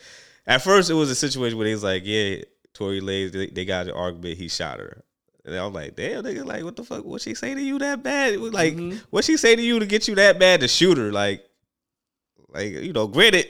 [0.45, 2.43] At first, it was a situation where he was like, yeah,
[2.75, 5.03] Tory Lanez, they, they got an argument, he shot her.
[5.45, 7.03] And I'm like, damn, nigga, like, what the fuck?
[7.05, 8.37] What she say to you that bad?
[8.39, 9.01] Like, Mhm.
[9.09, 11.11] what she say to you to get you that bad to shoot her?
[11.11, 11.43] Like,
[12.49, 13.47] like you know, granted,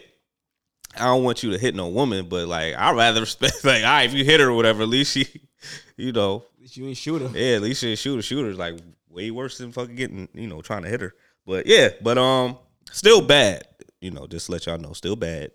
[0.96, 3.90] I don't want you to hit no woman, but like I'd rather respect like, all
[3.90, 5.26] right, if you hit her or whatever, at least she,
[5.98, 7.38] you know, At least You ain't shoot her.
[7.38, 8.22] yeah, at least she shoot her.
[8.22, 8.76] Shooter's like
[9.10, 11.14] way worse than fucking getting, you know, trying to hit her.
[11.46, 12.58] But yeah, but um,
[12.92, 13.64] still bad.
[14.02, 15.52] You know, just to let y'all know, still bad.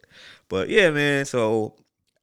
[0.48, 1.24] But yeah, man.
[1.26, 1.74] So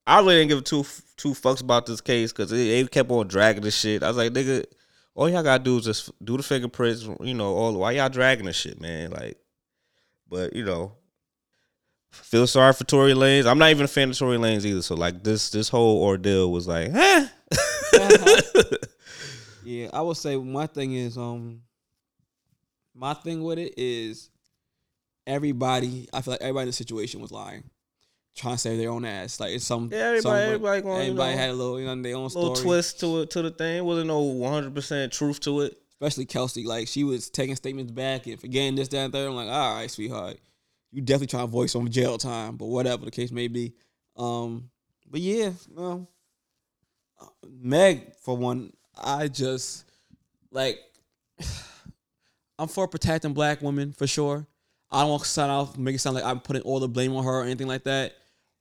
[0.07, 0.85] I really didn't give two
[1.17, 4.01] two fucks about this case because they kept on dragging this shit.
[4.01, 4.65] I was like, nigga,
[5.13, 7.07] all y'all gotta do is just do the fingerprints.
[7.21, 9.11] You know, all why y'all dragging the shit, man?
[9.11, 9.37] Like,
[10.29, 10.93] but you know,
[12.11, 13.45] feel sorry for Tory Lanez.
[13.45, 14.81] I'm not even a fan of Tory Lanez either.
[14.81, 17.27] So like this this whole ordeal was like, huh?
[19.67, 21.63] Yeah, I would say my thing is um
[22.95, 24.29] my thing with it is
[25.25, 27.69] everybody I feel like everybody in the situation was lying.
[28.37, 29.39] Trying to save their own ass.
[29.39, 32.01] Like it's some Yeah, everybody- some- everybody going, you know, had a little you know
[32.01, 32.45] their own story.
[32.49, 33.83] little twist to it to the thing.
[33.83, 35.75] Wasn't no 100 percent truth to it.
[35.93, 36.63] Especially Kelsey.
[36.63, 39.27] Like she was taking statements back and forgetting this, that, and third.
[39.27, 40.37] I'm like, all right, sweetheart.
[40.91, 43.73] You definitely trying to voice some jail time, but whatever the case may be.
[44.15, 44.69] Um,
[45.09, 46.07] but yeah, no.
[47.59, 49.85] Meg, for one, I just
[50.51, 50.79] like
[52.59, 54.45] I'm for protecting black women for sure.
[54.91, 57.15] I don't want to sound off make it sound like I'm putting all the blame
[57.15, 58.13] on her or anything like that.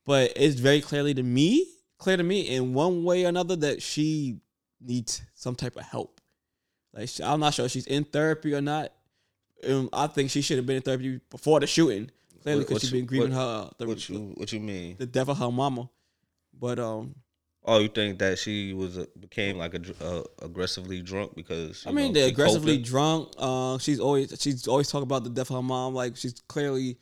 [0.07, 1.67] But it's very clearly to me,
[1.99, 4.37] clear to me in one way or another that she
[4.81, 6.19] needs some type of help.
[6.93, 8.93] Like I'm not sure if she's in therapy or not.
[9.67, 12.09] Um, I think she should have been in therapy before the shooting.
[12.41, 14.95] Clearly, because she's been grieving what- her the, What you what you mean?
[14.97, 15.89] the death of her mama.
[16.59, 17.13] But um,
[17.65, 21.91] Oh, you think that she was a, became like a, uh, aggressively drunk because I
[21.91, 22.85] mean, know, they're aggressively coping?
[22.89, 23.33] drunk.
[23.37, 25.93] Uh, she's always she's always talking about the death of her mom.
[25.93, 26.97] Like she's clearly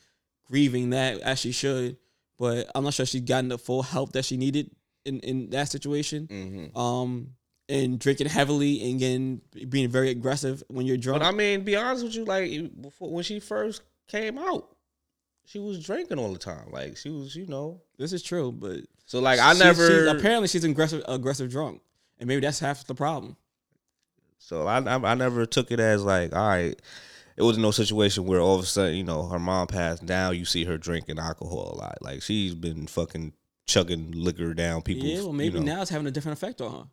[0.47, 1.97] grieving that as she should.
[2.37, 4.71] But I'm not sure she's gotten the full help that she needed
[5.05, 6.27] in in that situation.
[6.27, 6.77] Mhm.
[6.77, 7.29] Um,
[7.69, 11.21] and drinking heavily and getting being very aggressive when you're drunk.
[11.21, 14.75] But I mean, be honest with you, like before when she first came out,
[15.45, 16.69] she was drinking all the time.
[16.71, 17.81] Like she was, you know.
[17.97, 19.87] this is true, but So like I she- never.
[19.87, 21.81] she's- apparently she's aggressive aggressive drunk,
[22.19, 23.35] and maybe that's half the problem.
[24.37, 26.79] so I, I I never took it as like all right.
[27.37, 30.03] It was no situation where all of a sudden you know her mom passed.
[30.03, 31.97] Now you see her drinking alcohol a lot.
[32.01, 33.33] Like she's been fucking
[33.65, 35.07] chugging liquor down people.
[35.07, 35.75] yeah, well, maybe you know.
[35.75, 36.83] now it's having a different effect on her.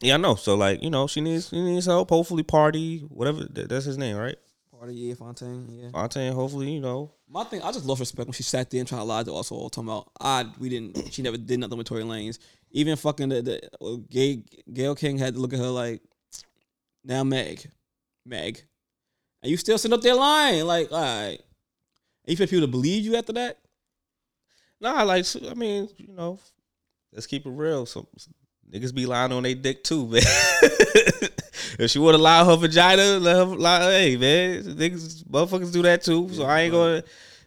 [0.00, 0.34] Yeah, I know.
[0.34, 2.10] So like you know she needs she needs help.
[2.10, 4.36] Hopefully, party whatever that- that's his name, right?
[4.74, 5.90] Pardi, yeah, Fontaine, yeah.
[5.90, 6.32] Fontaine.
[6.32, 7.12] Hopefully, you know.
[7.28, 9.32] My thing, I just lost respect when she sat there and tried to lie to
[9.34, 12.38] us all, talking about I we didn't, she never did nothing with Tory Lanez.
[12.72, 16.02] Even fucking the, the uh, Gay, Gayle King had to look at her like,
[17.04, 17.70] now Meg,
[18.26, 18.64] Meg,
[19.44, 21.38] and you still sitting up there lying, like, all right.
[21.38, 21.38] And
[22.26, 23.58] you expect people to believe you after that?
[24.80, 26.38] Nah, like I mean, you know,
[27.12, 27.84] let's keep it real.
[27.84, 28.06] Some
[28.72, 30.22] niggas be lying on their dick too, man.
[31.78, 33.80] if she would allow her vagina, let her lie.
[33.92, 36.30] Hey, man, niggas, motherfuckers do that too.
[36.32, 37.02] So I ain't gonna.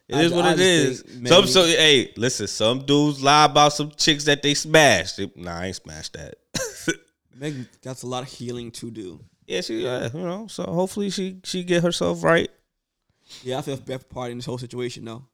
[0.08, 2.46] It I- is what I it just Some so hey, listen.
[2.46, 5.16] Some dudes lie about some chicks that they smashed.
[5.16, 6.36] They- nah, I ain't smashed that.
[7.36, 9.20] Meg got a lot of healing to do.
[9.48, 10.46] Yeah, she, yeah, you know.
[10.48, 12.50] So hopefully she she get herself right.
[13.42, 15.24] Yeah, I feel bad for party in this whole situation though.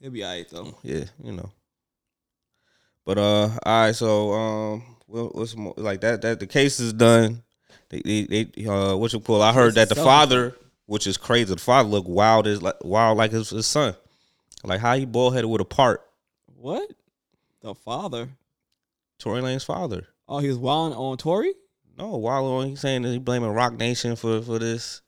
[0.00, 0.78] It'll be alright though.
[0.82, 1.50] Yeah, you know.
[3.04, 3.94] But uh, all right.
[3.94, 6.22] So um, what, what's more like that?
[6.22, 7.42] That the case is done.
[7.88, 9.42] They they, they uh, what you call?
[9.42, 10.54] I heard that the father,
[10.86, 11.52] which is crazy.
[11.52, 13.96] The father looked wild as like wild like his, his son.
[14.62, 16.02] Like how he bald headed with a part.
[16.56, 16.90] What?
[17.60, 18.28] The father?
[19.18, 20.06] Tory Lane's father.
[20.28, 21.54] Oh, he was wilding on Tory?
[21.96, 22.68] No, wild on.
[22.70, 25.02] He's saying that he blaming Roc Nation for for this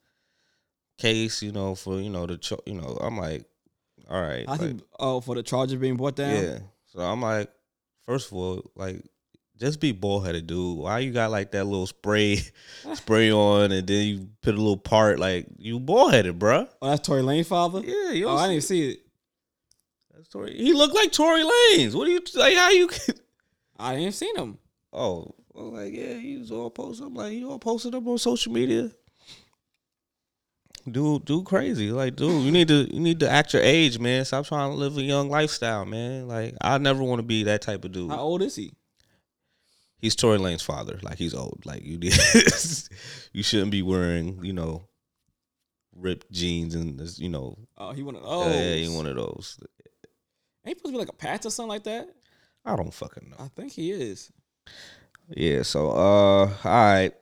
[0.99, 1.42] case.
[1.42, 2.96] You know, for you know the cho- you know.
[3.01, 3.44] I'm like,
[4.09, 4.44] all right.
[4.46, 6.42] I like- think oh for the charges being brought down.
[6.42, 6.59] Yeah.
[6.87, 7.51] So I'm like,
[8.07, 9.03] first of all, like,
[9.59, 10.79] just be bullheaded, dude.
[10.79, 12.40] Why you got like that little spray,
[12.94, 15.18] spray on, and then you put a little part?
[15.18, 16.68] Like, you bullheaded, bruh.
[16.81, 17.81] Oh, that's Tory Lane's father.
[17.85, 18.29] Yeah, you.
[18.29, 19.01] Oh, I didn't see- see it.
[20.14, 20.57] That's Tory.
[20.57, 21.94] He looked like Tory Lanez.
[21.94, 22.55] What do you like?
[22.57, 22.88] How you?
[23.79, 24.57] I didn't see him.
[24.92, 27.07] Oh, well, like yeah, he was all posted.
[27.07, 28.90] I'm like, he all posted up on social media.
[30.88, 31.90] Dude, dude, crazy.
[31.90, 34.25] Like, dude, you need to you need to act your age, man.
[34.25, 36.29] Stop trying to live a young lifestyle, man.
[36.29, 38.11] Like, I never want to be that type of dude.
[38.11, 38.73] How old is he?
[39.99, 41.01] he's Tory Lane's father.
[41.03, 41.62] Like he's old.
[41.64, 42.14] Like you did.
[43.33, 44.87] you shouldn't be wearing, you know,
[45.97, 47.57] ripped jeans and this, you know.
[47.77, 48.55] Oh, he one of Oh, those.
[48.55, 49.59] yeah, he one of those.
[50.64, 52.09] Ain't he supposed to be like a patch or something like that?
[52.64, 53.37] I don't fucking know.
[53.40, 54.31] I think he is.
[55.28, 55.62] Yeah.
[55.62, 57.12] So, uh, all right.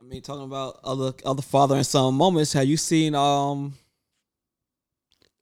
[0.00, 2.52] I mean, talking about other other father and son moments.
[2.54, 3.74] Have you seen um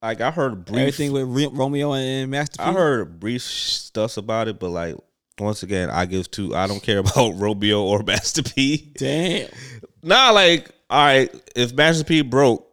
[0.03, 0.79] Like I heard brief.
[0.81, 2.63] everything with Re- Romeo and Master P?
[2.65, 4.97] I heard brief stuff about it, but like
[5.39, 6.55] once again, I give two.
[6.55, 8.93] I don't care about Romeo or Master P.
[8.97, 9.49] Damn.
[10.03, 12.65] Nah, like all right, if Master P broke,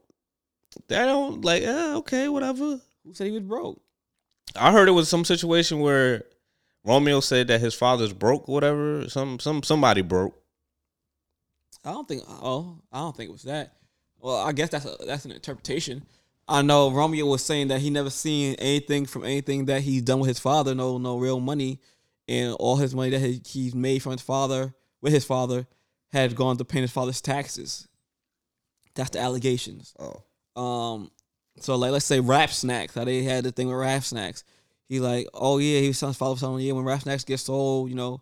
[0.88, 2.80] that don't like eh, okay, whatever.
[3.04, 3.82] Who said he was broke?
[4.56, 6.26] I heard it was some situation where
[6.86, 9.10] Romeo said that his father's broke, whatever.
[9.10, 10.38] Some some somebody broke.
[11.86, 12.24] I don't think.
[12.28, 13.74] Oh, I don't think it was that.
[14.20, 16.06] Well, I guess that's a, that's an interpretation.
[16.48, 20.20] I know Romeo was saying that he never seen anything from anything that he's done
[20.20, 20.76] with his father.
[20.76, 21.80] No, no real money,
[22.28, 25.68] and all his money that he, he's made from his father with his father
[26.12, 27.88] had gone to pay his father's taxes.
[28.96, 29.94] That's the allegations.
[29.98, 31.12] Oh, Um,
[31.60, 34.44] so like let's say Rap Snacks, how they had the thing with Rap Snacks.
[34.88, 36.66] He like, oh yeah, he was telling his father something.
[36.66, 38.22] Yeah, when Rap Snacks get sold, you know,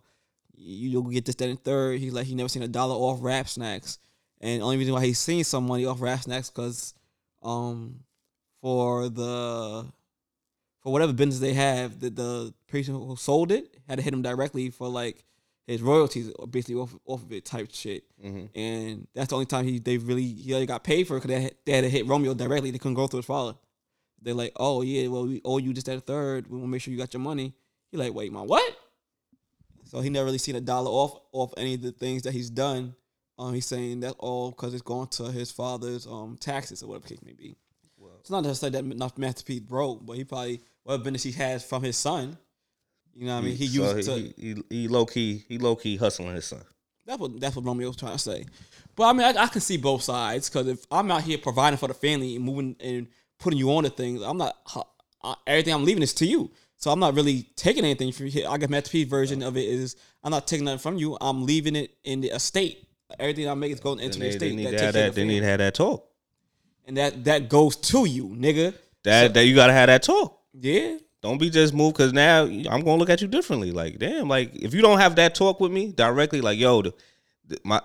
[0.56, 1.98] you, you'll get this, that, and third.
[1.98, 3.98] He's like, he never seen a dollar off Rap Snacks,
[4.40, 6.94] and the only reason why he's seen some money off Rap Snacks because,
[7.42, 8.00] um,
[8.60, 9.86] for the
[10.82, 14.22] for whatever business they have, the the person who sold it had to hit him
[14.22, 15.24] directly for like
[15.66, 18.04] his royalties, basically off, off of it type shit.
[18.22, 18.48] Mhm.
[18.54, 21.50] And that's the only time he they really he got paid for it because they,
[21.64, 22.70] they had to hit Romeo directly.
[22.70, 23.54] They couldn't go through his father.
[24.22, 26.46] They're like, oh yeah, well we owe you just that third.
[26.46, 27.54] We want to make sure you got your money.
[27.90, 28.76] He like, wait, my what?
[29.84, 32.48] So he never really seen a dollar off off any of the things that he's
[32.50, 32.94] done.
[33.38, 37.08] Um, he's saying that all because it's going to his father's um taxes or whatever
[37.08, 37.56] the case may be.
[38.20, 41.64] it's not necessarily that not Master P broke, but he probably whatever business he has
[41.64, 42.38] from his son.
[43.14, 43.56] You know what I mean?
[43.56, 46.62] He so used to he, he, he low key he low key hustling his son.
[47.04, 48.46] that's what that's what Romeo was trying to say.
[48.96, 51.78] But I mean, I, I can see both sides because if I'm out here providing
[51.78, 53.08] for the family and moving and
[53.42, 54.56] putting you on to things, I'm not
[55.22, 56.50] uh, everything I'm leaving is to you.
[56.76, 58.46] So I'm not really taking anything from you.
[58.46, 61.16] I guess Master P's version of it is I'm not taking nothing from you.
[61.20, 62.88] I'm leaving it in the estate.
[63.20, 64.56] Everything I make is going into And the they, they estate.
[64.56, 65.14] need that to have that.
[65.14, 66.08] They need to have that talk.
[66.86, 68.74] and that that goes to you, nigga.
[69.04, 70.40] That that you gotta have that talk.
[70.54, 73.70] Yeah, Don't be just moved because now I'm gonna look at you differently.
[73.70, 76.94] Like, damn, like if you don't have that talk with me directly, like, yo, the,
[77.46, 77.80] the- my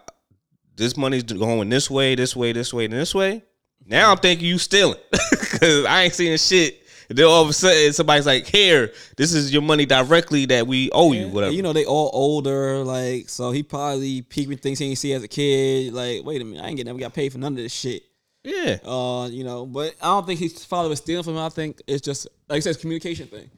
[0.75, 3.43] this money's going this way, this way, this way, and this way.
[3.87, 4.99] Now I'm thinking you stealing
[5.31, 6.83] because I ain't seeing shit.
[7.09, 10.67] And then all of a sudden somebody's like, here, this is your money directly that
[10.67, 11.53] we owe you, whatever.
[11.53, 13.51] You know, they all older, like so.
[13.51, 15.93] He probably peeping things he didn't see as a kid.
[15.93, 18.03] Like, wait a minute, I ain't get never got paid for none of this shit.
[18.43, 21.39] yeah, Uh, you know, but I don't think his father was stealing from him.
[21.43, 23.49] I think it's just like I said, it's communication thing,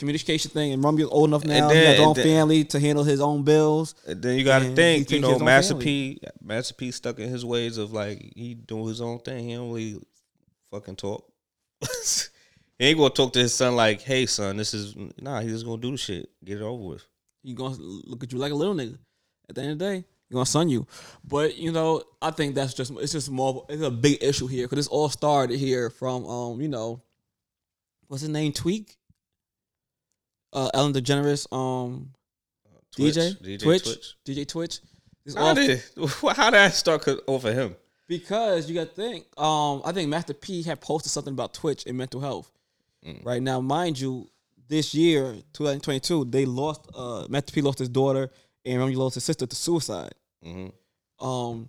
[0.00, 0.72] communication thing.
[0.72, 3.20] And Romeo's old enough now; he then- has his own then- family to handle his
[3.20, 3.94] own bills.
[4.06, 5.84] And then you got to think, you know, Master family.
[5.84, 9.48] P, Master P stuck in his ways of like he doing his own thing.
[9.48, 10.00] He don't really
[10.72, 11.30] fucking talk.
[11.80, 15.64] he ain't gonna talk to his son like, "Hey, son, this is nah." He's just
[15.64, 17.06] gonna do the shit, get it over with.
[17.42, 18.98] He gonna look at you like a little nigga.
[19.48, 20.86] At the end of the day, he gonna son you.
[21.24, 23.64] But you know, I think that's just it's just more.
[23.68, 27.02] It's a big issue here because this all started here from um, you know,
[28.08, 28.52] what's his name?
[28.52, 28.96] Tweak.
[30.52, 32.10] Uh, Ellen DeGeneres, um,
[32.94, 34.14] Twitch, DJ, DJ Twitch, Twitch.
[34.26, 34.78] DJ Twitch.
[35.24, 35.82] This How did
[36.36, 37.76] how did I start over him?
[38.08, 41.86] Because you got to think, um, I think Master P had posted something about Twitch
[41.86, 42.50] and mental health.
[43.06, 43.24] Mm.
[43.24, 44.28] Right now, mind you,
[44.68, 46.88] this year, 2022, they lost.
[46.92, 48.30] Uh, Master P lost his daughter,
[48.64, 50.12] and Romeo lost his sister to suicide.
[50.42, 50.68] hmm
[51.20, 51.68] Um,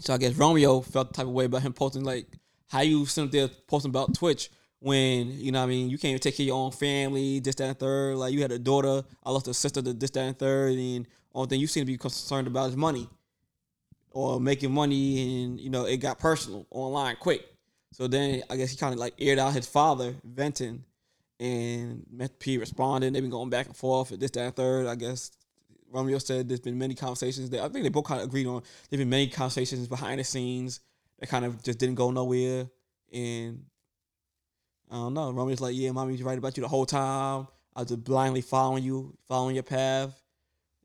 [0.00, 2.26] so I guess Romeo felt the type of way about him posting like
[2.68, 6.10] how you sit up there posting about Twitch when you know I mean you can't
[6.10, 8.16] even take care of your own family, this that and third.
[8.16, 11.06] Like you had a daughter, I lost a sister to this that and third, and
[11.34, 13.08] only thing you seem to be concerned about is money
[14.10, 17.44] or making money, and you know it got personal online quick.
[17.92, 20.84] So then I guess he kind of like aired out his father venting,
[21.40, 23.14] and Met P responded.
[23.14, 24.86] They've been going back and forth, this that and third.
[24.86, 25.32] I guess
[25.90, 28.62] Romeo said there's been many conversations that I think they both kind of agreed on.
[28.90, 30.80] There've been many conversations behind the scenes
[31.18, 32.68] that kind of just didn't go nowhere.
[33.12, 33.64] And
[34.90, 35.30] I don't know.
[35.30, 37.46] Romeo's like, yeah, mommy's right about you the whole time.
[37.76, 40.14] I was just blindly following you, following your path.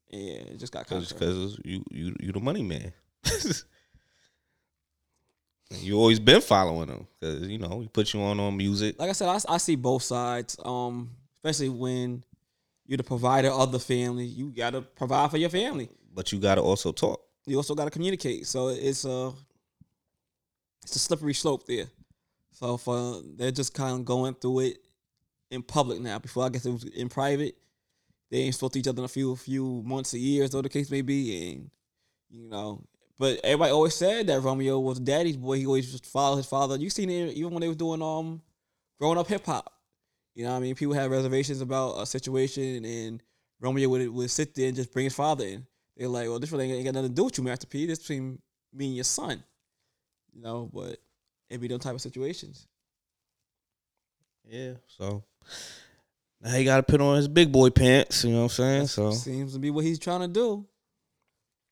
[0.09, 2.93] Yeah, it just got Because because you you you the money man.
[5.71, 8.99] you always been following him because you know he put you on on music.
[8.99, 10.57] like I said, I, I see both sides.
[10.63, 12.23] Um, especially when
[12.85, 15.89] you're the provider of the family, you gotta provide for your family.
[16.13, 17.21] But you got to also talk.
[17.47, 18.45] you also got to communicate.
[18.45, 19.33] So it's a
[20.83, 21.87] it's a slippery slope there.
[22.63, 24.77] So for they're just kind of going through it
[25.51, 26.17] in public now.
[26.17, 27.57] Before I guess it was in private.
[28.31, 30.69] They ain't spoke to each other in a few few months or years, or the
[30.69, 31.69] case may be, and
[32.29, 32.81] you know.
[33.19, 35.57] But everybody always said that Romeo was daddy's boy.
[35.57, 36.77] He always just followed his father.
[36.77, 38.41] You seen it even when they was doing um
[38.97, 39.73] growing up hip hop.
[40.33, 40.75] You know what I mean?
[40.75, 43.21] People had reservations about a situation, and
[43.59, 45.67] Romeo would would sit there and just bring his father in.
[45.97, 47.87] They're like, well, this really ain't got nothing to do with you, Master P.
[47.87, 48.39] This between
[48.71, 49.43] me and your son.
[50.33, 50.97] You know, but
[51.53, 52.67] it be those type of situations.
[54.45, 54.73] Yeah.
[54.87, 55.23] So
[56.41, 58.23] now he got to put on his big boy pants.
[58.23, 58.87] You know what I'm saying?
[58.87, 60.65] So Seems to be what he's trying to do.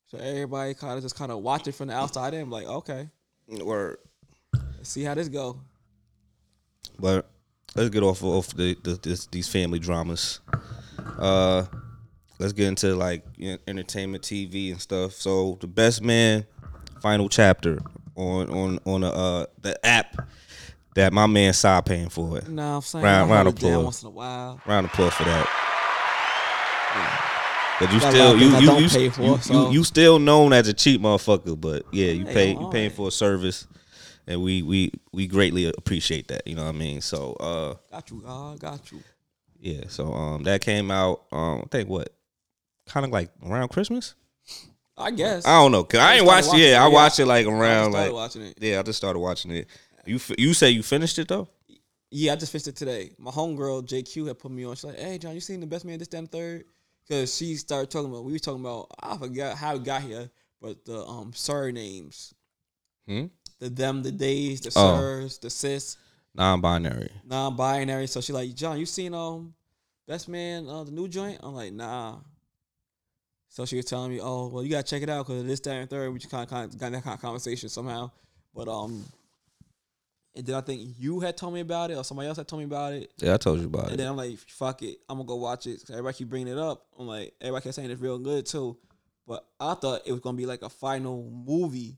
[0.07, 3.09] So everybody kind of just kind of watch it from the outside in, like, okay,
[3.47, 3.97] word.
[4.53, 5.59] let's see how this go.
[6.99, 7.29] But
[7.75, 10.41] let's get off off the, the this, these family dramas.
[11.17, 11.65] Uh,
[12.39, 15.13] let's get into like you know, entertainment TV and stuff.
[15.13, 16.45] So the best man,
[17.01, 17.79] final chapter
[18.16, 20.28] on on on the uh the app
[20.95, 22.47] that my man side paying for it.
[22.49, 23.84] No, I'm saying Round- round hold of down applause.
[23.86, 24.62] once in a while.
[24.66, 25.47] Round of applause for that.
[27.80, 30.53] Cause you Got still you you you, pay for, you, so- you you still known
[30.53, 33.66] as a cheap motherfucker, but yeah, you Hey, pay you paying for a service,
[34.28, 36.45] and we we we greatly appreciate that.
[36.45, 37.01] You know what I mean?
[37.01, 38.59] So uh, Got you, God.
[38.59, 38.99] Got you.
[39.59, 42.14] yeah, so um, that came out um, I think what
[42.88, 44.14] kind of like around Christmas.
[45.02, 45.45] I guess.
[45.45, 45.84] I don't know.
[45.84, 46.54] 'cause I I ain't watched.
[46.54, 48.58] Yeah, it, I watched it like around like watching it.
[48.62, 48.80] yeah.
[48.80, 49.68] I just started watching it.
[50.06, 51.47] You you say you finished it though?
[52.10, 53.12] Yeah, I just finished it today.
[53.18, 54.76] My homegirl JQ had put me on.
[54.76, 56.66] She's like, "Hey, John, you seen the best man this damn third?
[57.08, 58.24] Because she started talking about.
[58.26, 58.88] We were talking about.
[59.02, 60.30] I forgot how it got here,
[60.62, 62.34] but the um surnames,
[63.08, 63.26] Hmm?
[63.60, 64.97] the them, the days, the Oh.
[64.99, 65.97] sirs, the sis,
[66.36, 67.12] Non-binary.
[67.26, 68.08] non-binary.
[68.08, 69.54] So she like, John, you seen um
[70.08, 71.39] best man uh, the new joint?
[71.43, 72.18] I'm like, nah.
[73.52, 75.74] So she was telling me, oh, well, you gotta check it out because this, that,
[75.74, 76.10] and third.
[76.10, 78.10] We just kind of, kind of got that kind of conversation somehow.
[78.56, 79.04] But um,
[80.34, 82.62] and then I think you had told me about it, or somebody else had told
[82.62, 83.12] me about it.
[83.18, 83.91] Yeah, I told you about And it.
[83.91, 85.82] And then I'm like, fuck it, I'm gonna go watch it.
[85.82, 86.86] Cause everybody keep bringing it up.
[86.97, 88.78] I'm like, everybody kept saying it's real good too.
[89.28, 91.97] But I thought it was gonna be like a final movie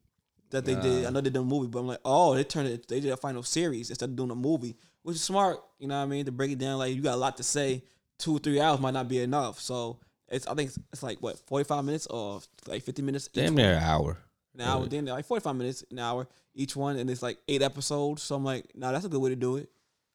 [0.49, 1.03] that they did.
[1.03, 1.09] Nah.
[1.09, 2.87] I know they did a movie, but I'm like, oh, they turned it.
[2.87, 5.59] They did a final series instead of doing a movie, which is smart.
[5.77, 6.25] You know what I mean?
[6.25, 7.83] To break it down, like you got a lot to say.
[8.19, 9.59] Two or three hours might not be enough.
[9.59, 9.99] So
[10.33, 13.29] it's I think it's, it's like what 45 minutes or like 50 minutes.
[13.33, 14.17] each Damn near an hour.
[14.55, 14.77] an hour.
[14.83, 14.89] Really?
[14.89, 18.21] Then like 45 minutes, an hour each one, and it's like eight episodes.
[18.23, 19.69] So I'm like, nah, that's a good way to do it.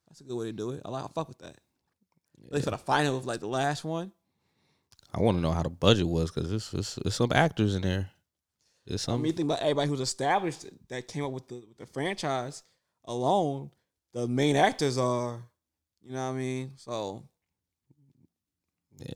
[0.09, 0.83] That's a good way to do it.
[0.85, 1.57] I like, I fuck with that.
[2.47, 4.13] At least for the final of like the last one.
[5.13, 7.83] I want to know how the budget was because there's, there's, there's some actors in
[7.83, 8.11] there.
[8.87, 9.23] There's I some.
[9.23, 12.63] mean, you think about everybody who's established that came up with the with the franchise
[13.05, 13.71] alone.
[14.15, 15.43] The main actors are,
[16.03, 16.73] you know what I mean.
[16.77, 17.21] So Yeah,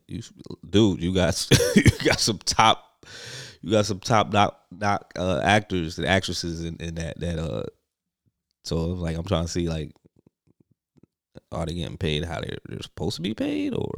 [0.09, 0.23] you,
[0.69, 3.07] dude, you got you got some top,
[3.63, 7.65] you got some top doc, doc uh, actors and actresses in, in that that uh.
[8.65, 9.91] So like, I'm trying to see like,
[11.51, 13.91] are they getting paid how they're, they're supposed to be paid, or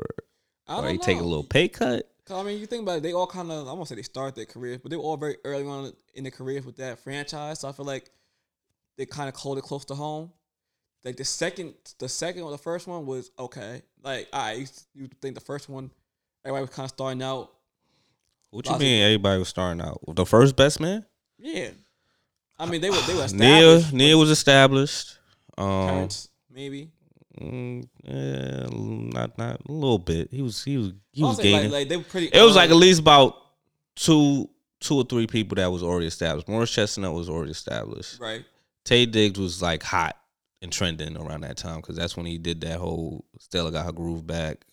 [0.68, 1.02] are they know.
[1.02, 2.10] taking a little pay cut?
[2.24, 4.02] 'Cause, I mean, you think about it, they all kind of, I won't say they
[4.02, 6.98] start their careers, but they were all very early on in their careers with that
[6.98, 7.60] franchise.
[7.60, 8.10] So I feel like
[8.96, 10.32] they kind of hold it close to home.
[11.04, 13.82] Like the second, the second or the first one was okay.
[14.02, 15.90] Like I, you think the first one,
[16.44, 17.50] everybody was kind of starting out.
[18.50, 19.02] What you of- mean?
[19.02, 20.00] Everybody was starting out.
[20.08, 21.04] The first best man,
[21.38, 21.70] Yeah,
[22.58, 23.74] I mean they were they were Neil.
[23.76, 23.92] established.
[23.92, 25.18] Neil was established.
[25.58, 26.90] Um, Terrence, maybe.
[27.40, 28.66] mm, yeah,
[29.18, 30.28] not not a little bit.
[30.30, 31.64] He was he was he was gaining.
[31.64, 32.28] Like, like they were pretty.
[32.28, 33.36] It was like at least about
[33.96, 34.48] two
[34.80, 36.48] two or three people that was already established.
[36.48, 38.20] Morris Chestnut was already established.
[38.20, 38.44] right.
[38.84, 40.16] Taye Diggs was like hot
[40.64, 43.92] and trending around that time because that's when he did that whole Stella got her
[43.92, 44.64] groove back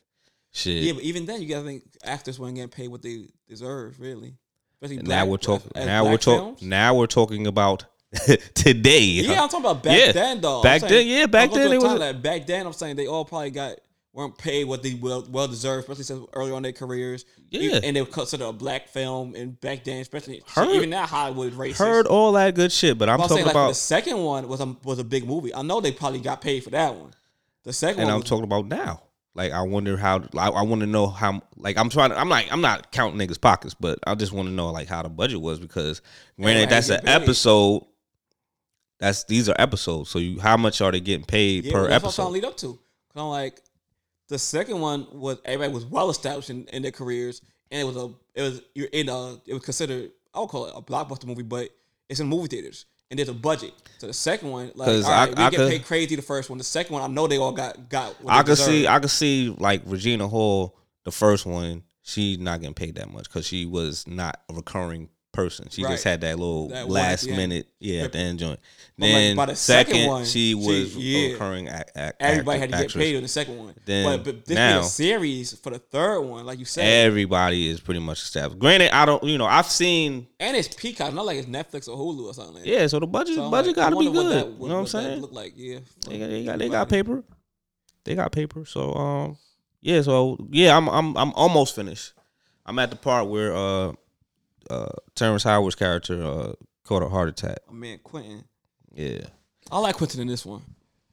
[0.51, 0.81] shit.
[0.83, 4.33] Yeah, but even then, you gotta think actors weren't getting paid what they deserve, really.
[4.81, 5.71] Especially black, now we're talking.
[5.75, 6.67] Now we're talking.
[6.69, 7.85] Now we're talking about
[8.55, 8.99] today.
[8.99, 10.11] Yeah, I'm talking about back Yeah.
[10.11, 10.63] then though.
[10.63, 12.65] Back saying- then, yeah, back then it was- that back then.
[12.65, 13.75] I'm saying they all probably got
[14.13, 17.25] weren't paid what they well well deserved, especially since early on their careers.
[17.49, 17.79] Yeah.
[17.83, 21.53] and they were considered a black film, and back then, especially Heard- even now Hollywood
[21.53, 21.77] is racist.
[21.77, 23.67] Heard all that good shit, but I'm But I'm talking saying like about.
[23.69, 25.53] the second one was a was a big movie.
[25.53, 27.13] I know they probably got paid for that one.
[27.63, 29.03] The second and one, I'm was, talking about now.
[29.33, 30.23] Like I wonder how.
[30.37, 31.41] I, I want to know how.
[31.55, 32.17] Like I'm trying to.
[32.19, 35.01] I'm like I'm not counting niggas pockets, but I just want to know like how
[35.03, 36.01] the budget was because
[36.39, 37.09] granted that's an paid.
[37.09, 37.85] episode.
[38.99, 40.09] That's these are episodes.
[40.09, 42.33] So you how much are they getting paid yeah, per that's what I'm trying to
[42.33, 42.67] lead up to.
[43.13, 43.61] Cause I'm like,
[44.31, 47.95] the second one was everybody was well established in, in their careers, and it was
[47.97, 51.25] a it was you're in a it was considered I would call it a blockbuster
[51.25, 51.69] movie, but
[52.09, 53.73] it's in movie theaters and there's a budget.
[53.99, 56.21] So the second one, like, all right, I- we I get could- paid crazy the
[56.21, 56.57] first one.
[56.57, 58.15] The second one, I know they all got got.
[58.25, 58.87] I could see.
[58.87, 61.83] I could see like Regina Hall, the first one.
[62.03, 65.67] She's not getting paid that much because she was not a recurring person.
[65.69, 67.37] She just had that little That last the end.
[67.37, 68.59] minute, yeah, at the end joint.
[68.97, 71.19] But, like, Then by the second second, one, she she- was yeah.
[71.19, 73.73] a recurring act, act, Everybody had actor- to get paid on the second one.
[73.85, 77.69] Then but, but this now- a series for the third one, like you said, Everybody
[77.69, 78.59] is pretty much established.
[78.59, 79.23] Granted, I don't.
[79.23, 80.27] You know, I've seen.
[80.39, 82.55] and it's Peacock, not like it's Netflix or Hulu or something.
[82.55, 82.69] Like that.
[82.69, 84.13] Yeah, so the budget So budget like, got to be good.
[84.15, 85.21] what that- you know what I'm what saying?
[85.21, 85.79] Look like, yeah.
[86.07, 87.23] They got, they got they got paper.
[88.03, 88.65] They got paper.
[88.65, 89.37] So um,
[89.81, 90.01] yeah.
[90.01, 92.13] So yeah, I'm I'm I'm almost finished.
[92.65, 93.93] I'm at the part where uh,
[94.71, 96.53] uh, Terrence Howard's character uh
[96.83, 97.59] caught a heart attack.
[97.69, 98.43] Oh, man, Quentin.
[98.93, 99.25] Yeah.
[99.71, 100.61] I like Quentin in this one.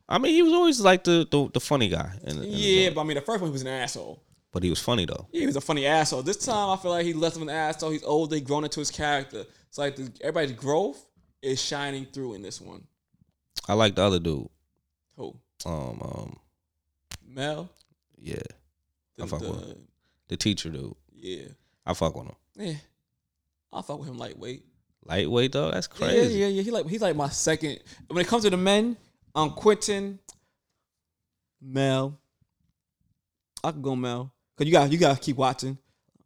[0.08, 2.10] I mean, he was always like the the, the funny guy.
[2.24, 4.22] In, in Yeah, but I mean, the first one he was an asshole.
[4.52, 5.26] but he was funny though.
[5.32, 6.22] Yeah, he was a funny asshole.
[6.22, 7.90] This time, I feel like he less of an asshole.
[7.90, 9.44] He's older, he grown into his character.
[9.68, 11.04] It's like the, everybody's growth
[11.42, 12.82] is shining through in this one.
[13.68, 14.48] I like the other dude.
[15.16, 15.36] Who?
[15.66, 16.36] Um um
[17.26, 17.68] Mel.
[18.16, 18.36] yeah,
[19.16, 19.88] The, I fuck the- with him.
[20.28, 20.94] the teacher dude.
[21.14, 21.48] Yeah,
[21.84, 22.34] I fuck with him.
[22.56, 22.74] yeah.
[23.72, 24.64] I fuck with him lightweight.
[25.04, 26.38] Lightweight though, that's crazy.
[26.38, 26.56] yeah, yeah.
[26.56, 26.62] Yeah.
[26.62, 27.80] He like he's like my second.
[28.08, 28.96] When it comes to the men,
[29.34, 30.18] I'm um, Quentin,
[31.60, 32.18] Mel.
[33.64, 35.76] I could go Mel, cause you got you got to keep watching.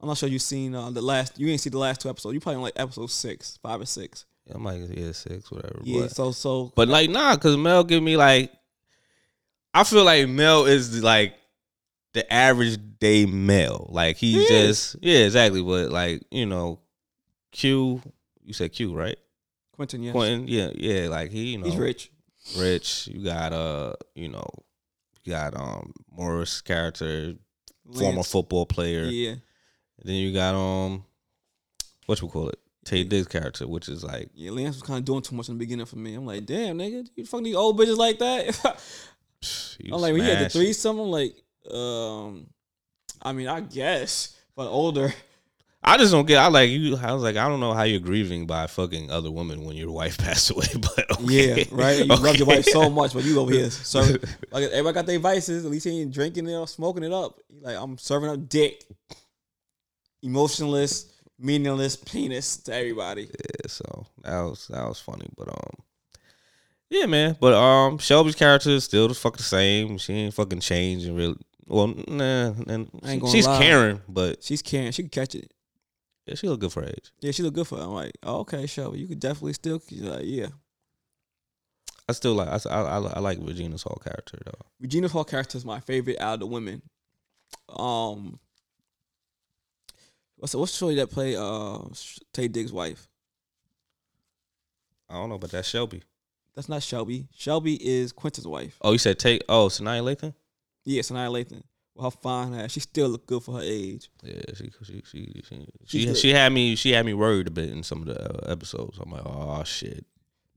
[0.01, 1.39] I'm not sure you've seen uh, the last.
[1.39, 2.35] You ain't see the last two episodes.
[2.35, 4.27] You probably on like episode six, five or six.
[4.53, 5.81] I might yeah six whatever.
[5.83, 6.03] Yeah.
[6.03, 8.53] but, So so but like nah, cause Mel give me like,
[9.73, 11.35] I feel like Mel is like
[12.15, 13.89] the average day male.
[13.91, 15.63] Like he's He just yeah exactly.
[15.63, 16.81] But like you know,
[17.53, 18.03] Q.
[18.45, 19.17] You said Q right?
[19.73, 20.49] Quentin, yes, Quentin.
[20.49, 21.09] Yeah yeah.
[21.09, 22.11] Like he you know he's rich.
[22.59, 23.09] rich.
[23.09, 24.49] You got uh you know,
[25.25, 27.35] you got um Morris character,
[27.95, 29.05] former football player.
[29.05, 29.37] Yeah,
[30.03, 31.05] Then you got um,
[32.07, 34.51] what you call it, Taye Diggs character, which is like yeah.
[34.51, 36.15] Lance was kind of doing too much in the beginning for me.
[36.15, 38.57] I'm like, damn, nigga, you fucking these old bitches like that.
[39.93, 41.35] I'm like, we had the threesome, I'm like,
[41.71, 42.47] um,
[43.21, 45.13] I mean, I guess, but older.
[45.85, 46.39] I just don't get.
[46.39, 46.97] I like you.
[46.97, 49.91] I was like, I don't know how you're grieving by fucking other women when your
[49.91, 51.57] wife passed away, but okay.
[51.57, 51.99] Yeah, right.
[51.99, 54.01] You love your wife so much, but you over here So
[54.51, 55.65] Like everybody got their vices.
[55.65, 57.41] At least he ain't drinking it or smoking it up.
[57.61, 58.85] Like I'm serving up dick,
[60.23, 63.23] emotionless, meaningless penis to everybody.
[63.23, 65.83] Yeah, so that was that was funny, but um,
[66.91, 67.37] yeah, man.
[67.41, 69.99] But um, Shelby's character is still the fuck the same.
[69.99, 71.39] She ain't fucking changed and really.
[71.67, 72.91] Well, nah, and
[73.31, 73.59] she's lie.
[73.59, 74.93] Karen, but She's caring.
[74.93, 75.51] She can catch it.
[76.27, 77.11] Yeah, she look good for age.
[77.21, 77.83] Yeah, she look good for her.
[77.83, 79.81] I'm like, oh, okay, Shelby, you could definitely still.
[79.89, 80.49] She's like, yeah.
[82.09, 82.49] I still like.
[82.49, 84.67] I, I, I like Regina's whole character though.
[84.81, 86.83] Regina Hall character is my favorite out of the women.
[87.69, 88.39] Um,
[90.37, 91.79] what's what's the story that play uh
[92.35, 93.09] Taye Diggs' wife?
[95.09, 96.03] I don't know, but that's Shelby.
[96.55, 97.29] That's not Shelby.
[97.35, 98.77] Shelby is Quentin's wife.
[98.83, 99.43] Oh, you said take.
[99.49, 100.35] Oh, Sanaya Lathan.
[100.85, 101.63] Yeah, Sanaya Lathan.
[101.95, 102.73] Well, how fine ass.
[102.73, 104.09] She still look good for her age.
[104.23, 107.69] Yeah, she she she she she, she had me she had me worried a bit
[107.71, 108.19] in some of the
[108.49, 108.99] uh, episodes.
[109.01, 110.05] I'm like, oh shit.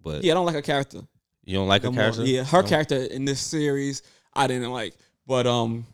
[0.02, 1.02] But Yeah, I don't like her character.
[1.44, 2.04] you don't like her no more.
[2.04, 2.24] character?
[2.26, 2.68] Yeah, her No?
[2.68, 4.02] character in this series
[4.34, 4.94] I didn't like,
[5.28, 5.86] but um,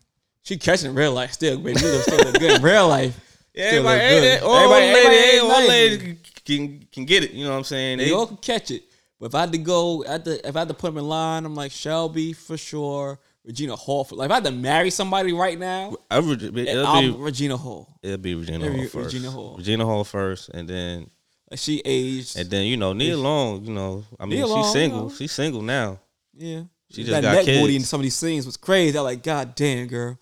[0.43, 1.79] she catching real life still, baby.
[1.79, 3.19] You still look good in real life.
[3.53, 5.69] Yeah, Still everybody, everybody, all Everybody- lady, everybody nice.
[5.69, 7.31] ladies can can get it.
[7.31, 7.97] You know what I'm saying?
[7.97, 8.83] They They, all can catch it.
[9.19, 11.07] But if I had to go, at the if I had to put them in
[11.09, 14.03] line, I'm like Shelby for sure, Regina Hall.
[14.03, 17.11] For, like if I had to marry somebody right now, I would- it'll eh, I'm
[17.13, 17.87] be Regina Hall.
[18.03, 19.13] it'll be Regina Every- Hall first.
[19.13, 19.55] Regina Hall.
[19.57, 21.09] Regina Hall first, and then
[21.49, 22.37] Like she aged.
[22.37, 23.65] and then you know Nia Long.
[23.65, 24.99] You know, I mean Nia Long, she's single.
[24.99, 25.15] you know.
[25.15, 25.99] She's single now.
[26.35, 28.97] yeah, She that just got neck booty in some of these scenes was crazy.
[28.97, 30.17] I'm like, God damn, girl,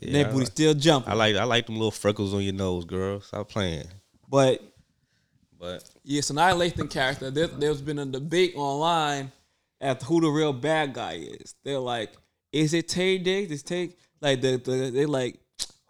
[0.00, 1.10] Yeah, neck I booty like- still jumping.
[1.12, 3.20] I like I like them little freckles on your nose, girl.
[3.22, 3.86] Stop playing.
[4.28, 4.62] but
[5.58, 7.30] But Yeah, Sanaa Lathan character.
[7.30, 9.30] There, there's been a debate online
[9.80, 11.54] as to who the real bad guy is.
[11.64, 12.10] They're like,
[12.52, 13.50] is it Taye Diggs?
[13.50, 15.38] Is Taye like the, the they like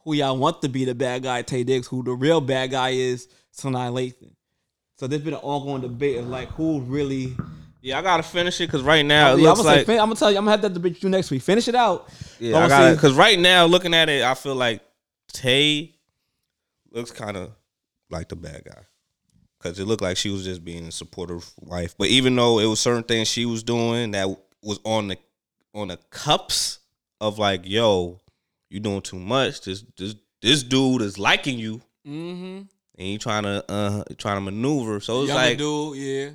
[0.04, 1.86] who y'all want to be the bad guy, Taye Diggs?
[1.88, 4.32] Who the real bad guy is, Sanaa Lathan.
[4.96, 7.36] So there's been an ongoing debate of like who really.
[7.80, 9.86] yeah, I gotta finish it because right now it Yeah, I'm, looks gonna say, like
[9.86, 11.42] fin- I'm gonna tell you, I'm gonna have that debate with you next week.
[11.42, 12.08] Finish it out.
[12.38, 14.80] Yeah, I'm I gonna because right now looking at it, I feel like
[15.32, 15.94] Taye
[16.92, 17.50] looks kind of
[18.10, 18.82] like the bad guy
[19.58, 21.94] because it looked like she was just being a supportive wife.
[21.98, 24.28] But even though it was certain things she was doing that
[24.62, 25.16] was on the
[25.74, 26.78] on the cups
[27.20, 28.20] of like, yo,
[28.68, 29.62] you doing too much.
[29.62, 32.62] This this this dude is liking you, Mm-hmm.
[32.98, 35.00] and you trying to uh trying to maneuver.
[35.00, 36.30] So it's Younger like, dude, yeah.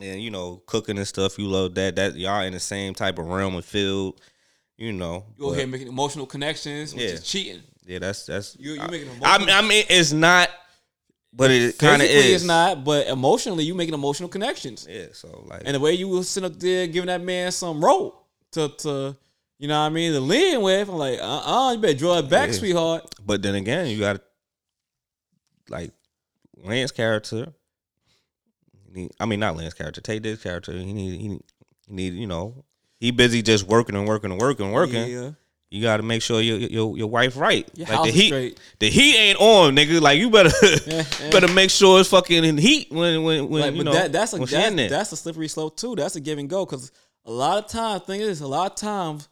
[0.00, 1.38] and you know, cooking and stuff.
[1.38, 1.96] You love that.
[1.96, 4.20] That y'all in the same type of realm and field.
[4.76, 7.08] You know, You go ahead and making emotional connections, which Yeah.
[7.10, 7.62] is cheating.
[7.84, 8.56] Yeah, that's that's.
[8.60, 10.48] You- you making I, emotional- I mean, it's not,
[11.32, 12.26] but it kind of is.
[12.36, 14.86] it's not, but emotionally, you making emotional connections.
[14.88, 17.84] Yeah, so like, And the way you was sitting up there giving that man some
[17.84, 18.17] rope
[18.52, 19.16] to, to
[19.58, 21.22] you know what I mean, to lean with, I'm like, uh
[21.68, 22.54] uh you better draw it back, Yeah.
[22.54, 23.14] sweetheart.
[23.24, 24.22] but then again, you got to
[25.68, 25.92] like
[26.56, 27.52] Lance character.
[28.92, 30.00] need- I mean, not Lance character.
[30.00, 30.72] Take this character.
[30.72, 31.20] He need.
[31.20, 31.42] He need.
[31.86, 32.14] He need.
[32.14, 32.64] You know,
[33.00, 35.08] he busy just working and working and working and working.
[35.10, 35.30] Yeah.
[35.70, 37.68] You got to make sure your your your wife right.
[37.74, 38.26] Your like the heat.
[38.28, 38.60] straight.
[38.78, 40.00] The heat ain't on, nigga.
[40.00, 40.50] Like you better
[40.86, 41.30] yeah.
[41.30, 44.10] better make sure it's fucking in heat when when when Like, you but know that,
[44.12, 44.50] that's a that's,
[44.90, 45.94] that's a slippery slope too.
[45.94, 46.90] That's a give and go because
[47.28, 49.28] a lot of times, thing is, a lot of times,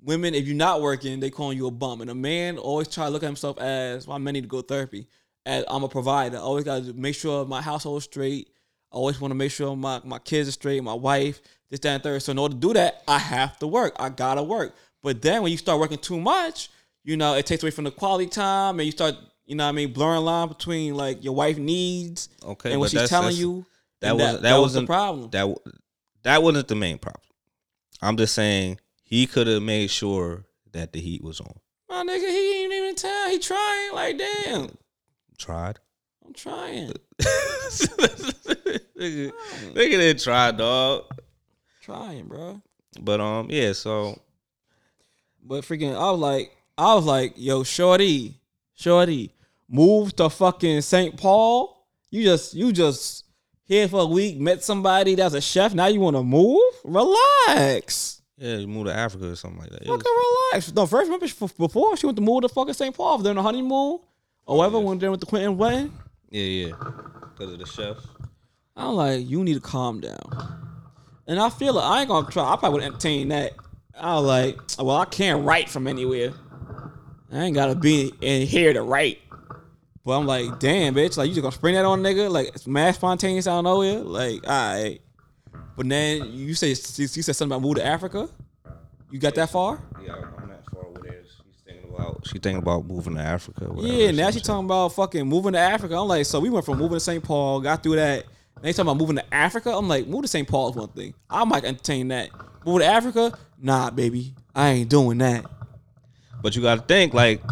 [0.00, 3.04] women, if you're not working, they calling you a bum, and a man always try
[3.04, 5.06] to look at himself as, well, I need to go therapy.
[5.44, 8.48] As I'm a provider, I always got to make sure my household is straight.
[8.90, 11.90] I always want to make sure my my kids are straight, my wife, this, that,
[11.90, 12.22] and third.
[12.22, 13.94] So in order to do that, I have to work.
[13.98, 14.74] I gotta work.
[15.02, 16.70] But then when you start working too much,
[17.02, 19.68] you know, it takes away from the quality time, and you start, you know, what
[19.68, 23.66] I mean, blurring line between like your wife needs okay, and what she's telling you.
[24.00, 25.28] that was that, that, that was the problem.
[25.28, 25.54] That
[26.22, 27.20] that wasn't the main problem.
[28.04, 31.54] I'm just saying he could have made sure that the heat was on.
[31.88, 33.30] My nigga, he ain't even town.
[33.30, 33.94] He trying.
[33.94, 34.76] Like, damn,
[35.38, 35.78] Tried.
[36.24, 36.92] I'm trying.
[38.98, 39.32] nigga,
[39.72, 41.04] nigga didn't try, dog.
[41.80, 42.60] Trying, bro.
[43.00, 43.72] But um, yeah.
[43.72, 44.20] So
[45.42, 48.40] But freaking, I was like, I was like, yo, shorty,
[48.74, 49.32] shorty,
[49.68, 51.16] move to fucking St.
[51.16, 51.86] Paul.
[52.10, 53.23] You just you just
[53.64, 55.74] here for a week, met somebody that's a chef.
[55.74, 56.60] Now you want to move?
[56.84, 58.22] Relax.
[58.36, 59.86] Yeah, you moved to Africa or something like that.
[59.86, 60.12] Fucking
[60.52, 60.72] relax.
[60.74, 61.26] No, first remember
[61.58, 62.94] before she went to move to fucking St.
[62.94, 64.00] Paul during the honeymoon or
[64.46, 65.92] oh, whatever when they went to Quentin wedding.
[66.30, 66.74] yeah, yeah.
[67.32, 67.96] Because of the chef.
[68.76, 70.64] I'm like, you need to calm down.
[71.26, 72.52] And I feel like I ain't gonna try.
[72.52, 73.52] I probably would entertain that.
[73.98, 76.32] I was like, well, I can't write from anywhere.
[77.32, 79.20] I ain't gotta be in here to write.
[80.04, 82.48] But I'm like, damn, bitch, like you just gonna spring that on a nigga, like
[82.48, 85.00] it's mad spontaneous out of nowhere, like, all right.
[85.76, 88.28] But then you say you said something about move to Africa.
[89.10, 89.80] You got that far?
[90.04, 91.26] Yeah, I'm not far with it.
[91.26, 93.72] She's thinking about she thinking about moving to Africa.
[93.76, 95.96] Yeah, now some she talking about fucking moving to Africa.
[95.96, 97.24] I'm like, so we went from moving to St.
[97.24, 98.24] Paul, got through that.
[98.60, 99.74] They talking about moving to Africa.
[99.76, 100.46] I'm like, move to St.
[100.46, 101.14] Paul is one thing.
[101.28, 102.30] I might entertain that.
[102.64, 103.38] Move to Africa?
[103.60, 105.44] Nah, baby, I ain't doing that.
[106.42, 107.42] But you got to think like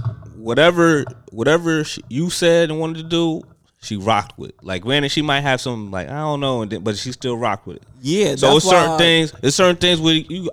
[0.43, 3.43] whatever whatever she, you said and wanted to do,
[3.81, 4.53] she rocked with.
[4.63, 7.37] Like granted, she might have some like I don't know, and then, but she still
[7.37, 7.83] rocked with it.
[8.01, 9.33] Yeah, So it's certain why- uh, things.
[9.43, 10.51] It's certain things where you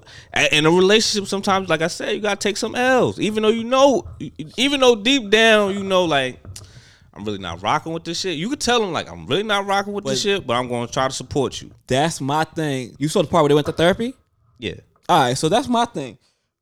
[0.52, 1.28] in a relationship.
[1.28, 4.08] Sometimes, like I said, you gotta take some L's, even though you know,
[4.58, 6.40] even though deep down you know, like
[7.14, 8.38] I'm really not rocking with this shit.
[8.38, 10.88] You could tell them like I'm really not rocking with this shit, but I'm going
[10.88, 11.72] to try to support you.
[11.88, 12.96] That's my thing.
[12.98, 14.14] You saw the part where they went to therapy?
[14.58, 14.76] Yeah,
[15.08, 16.18] All right, so that's my thing.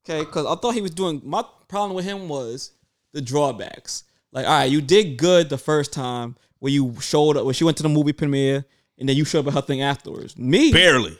[0.07, 1.21] Okay, because I thought he was doing.
[1.25, 2.71] My problem with him was
[3.13, 4.03] the drawbacks.
[4.31, 7.63] Like, all right, you did good the first time when you showed up when she
[7.63, 8.65] went to the movie premiere,
[8.97, 10.37] and then you showed up at her thing afterwards.
[10.37, 11.17] Me, barely,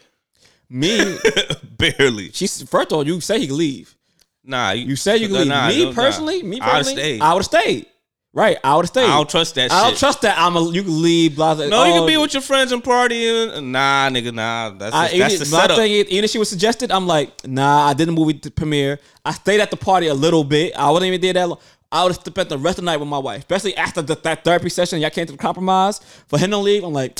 [0.70, 1.18] me,
[1.78, 2.32] barely.
[2.32, 3.96] she's first of all, you say he could leave.
[4.44, 5.48] Nah, You said you could leave.
[5.48, 5.96] Nah, me no, nah.
[5.96, 7.22] personally, me personally, stayed.
[7.22, 7.86] I would have stayed.
[8.34, 9.06] Right, I would have stayed.
[9.06, 10.00] I don't trust that I don't shit.
[10.00, 10.38] trust that.
[10.38, 10.70] I'm a.
[10.72, 11.36] You can leave.
[11.36, 11.66] Blah blah.
[11.66, 13.58] No, you oh, can be with your friends and partying.
[13.58, 14.70] Uh, nah, nigga, nah.
[14.70, 15.78] That's I, just, that's even, the my setup.
[15.78, 19.00] thing is, even if she was suggested, I'm like, nah, I did the movie premiere.
[19.26, 20.76] I stayed at the party a little bit.
[20.78, 21.60] I wasn't even there that long.
[21.92, 24.16] I would have spent the rest of the night with my wife, especially after the,
[24.16, 25.00] that therapy session.
[25.00, 26.84] Y'all came to the compromise for him to leave.
[26.84, 27.20] I'm like,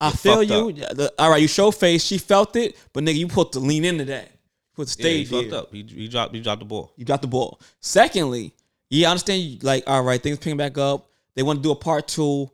[0.00, 0.70] I feel you.
[0.70, 2.04] Yeah, the- all right, you show face.
[2.04, 4.30] She felt it, but nigga, you put to lean into that.
[4.76, 5.72] Put to yeah, he fucked up.
[5.72, 6.34] He, he dropped.
[6.34, 6.92] He dropped the ball.
[6.96, 7.60] You got the ball.
[7.80, 8.54] Secondly,
[8.90, 9.42] yeah, I understand.
[9.42, 11.10] You, like, all right, things picking back up.
[11.34, 12.48] They want to do a part two,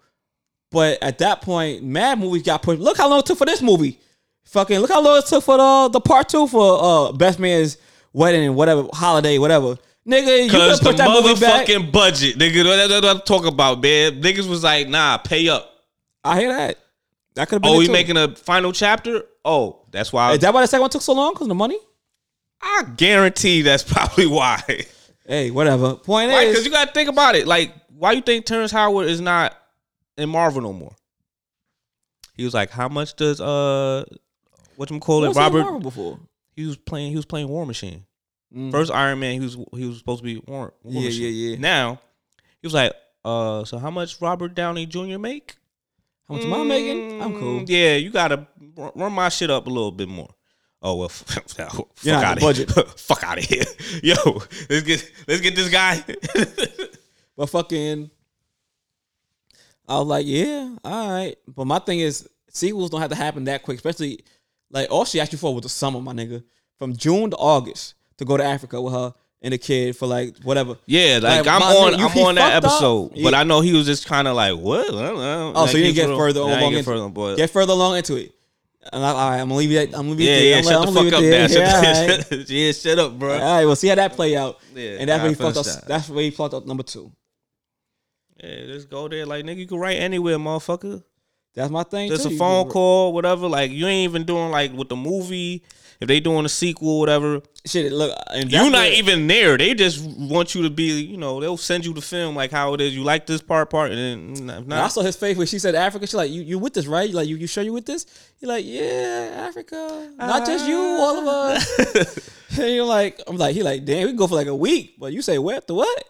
[0.71, 2.81] but at that point, Mad movies got pushed.
[2.81, 4.01] Look how long it took for this movie.
[4.45, 7.77] Fucking look how long it took for the the part two for uh Best Man's
[8.15, 9.77] wedding, and whatever holiday, whatever.
[10.09, 11.67] Nigga, you could put that movie back.
[11.67, 12.63] motherfucking budget, nigga.
[12.65, 14.21] That's what I'm talking about, man.
[14.21, 15.71] Niggas was like, nah, pay up.
[16.23, 16.79] I hear that.
[17.35, 17.71] That could have been.
[17.71, 17.93] Oh, it we too.
[17.93, 19.23] making a final chapter?
[19.45, 20.33] Oh, that's why.
[20.33, 21.33] Is that why the second one took so long?
[21.35, 21.79] Cause of the money.
[22.61, 24.63] I guarantee that's probably why.
[25.27, 25.95] Hey, whatever.
[25.97, 26.49] Point Right?
[26.49, 27.47] is, Because you got to think about it.
[27.47, 29.57] Like, why you think Terrence Howard is not
[30.19, 30.95] in Marvel no more?
[32.37, 34.05] He was like, how much does uh,
[34.77, 35.63] what you call it, Robert?
[35.63, 36.19] Marvel before.
[36.57, 37.11] He was playing.
[37.11, 38.05] He was playing War Machine.
[38.55, 38.71] Mm.
[38.71, 41.57] First Iron Man, he was he was supposed to be War, War Yeah, yeah, yeah.
[41.59, 42.01] Now
[42.61, 42.93] he was like,
[43.25, 45.19] uh, so how much Robert Downey Jr.
[45.19, 45.57] make?
[46.29, 47.21] How much am I making?
[47.21, 47.61] I'm cool.
[47.61, 48.47] Mm, Yeah, you gotta
[48.77, 50.29] run my shit up a little bit more.
[50.81, 52.67] Oh well, fuck out of here.
[52.97, 53.65] fuck out of here,
[54.03, 54.15] yo.
[54.71, 56.05] Let's get let's get this guy.
[57.37, 58.11] But fucking,
[59.89, 61.37] I was like, yeah, all right.
[61.49, 63.77] But my thing is, sequels don't have to happen that quick.
[63.79, 64.25] Especially,
[64.71, 66.45] like, all she asked you for was the summer, my nigga.
[66.79, 69.13] From June to August to go to Africa with her
[69.43, 70.77] and the kid for like whatever.
[70.87, 73.25] yeah, like, Like, I'm on nigga, you- I'm on that episode, Yeah.
[73.25, 74.89] but I know he was just kind of like what?
[74.91, 77.97] Oh, Oh, so you didn't get further along get into further, but Get further along
[77.99, 78.33] into it.
[78.93, 79.87] And I, all right, I'm gonna leave it.
[79.95, 80.45] I'm gonna leave it yeah, there.
[80.51, 81.31] yeah, I'm shut like, the fuck up, man.
[81.31, 81.49] there.
[81.59, 82.29] Yeah, all right.
[82.29, 83.33] the- yeah, shut up, bro.
[83.33, 84.59] All right, we'll see how that play out.
[84.75, 85.65] Yeah, and that's where he fucked up.
[85.65, 85.89] that.
[85.89, 87.11] That's where he fucked up number two.
[88.43, 91.03] Yeah, just go there, like nigga, you can write anywhere, motherfucker.
[91.55, 92.11] That's my thing.
[92.11, 92.35] Just too.
[92.35, 93.47] a phone call, whatever.
[93.49, 95.63] Like you ain't even doing like with the movie.
[96.05, 99.57] If they doing a sequel, whatever, Shit, look, and you're not where- even there.
[99.57, 102.75] They just want you to be, you know, they'll send you the film like how
[102.75, 102.95] it is.
[102.95, 105.47] You like this part, part, and then mm, if And I saw his face when
[105.47, 106.07] she said Africa.
[106.07, 107.11] She like, you, you with this, right?
[107.11, 108.05] Like, you, you sure you with this?
[108.39, 110.13] You're like, yeah, Africa.
[110.19, 111.01] Not just you, ah.
[111.01, 112.31] all of us.
[112.59, 114.97] and you're like, I'm like, he like, damn, we can go for like a week.
[114.99, 115.67] But you say, what?
[115.67, 116.05] The what?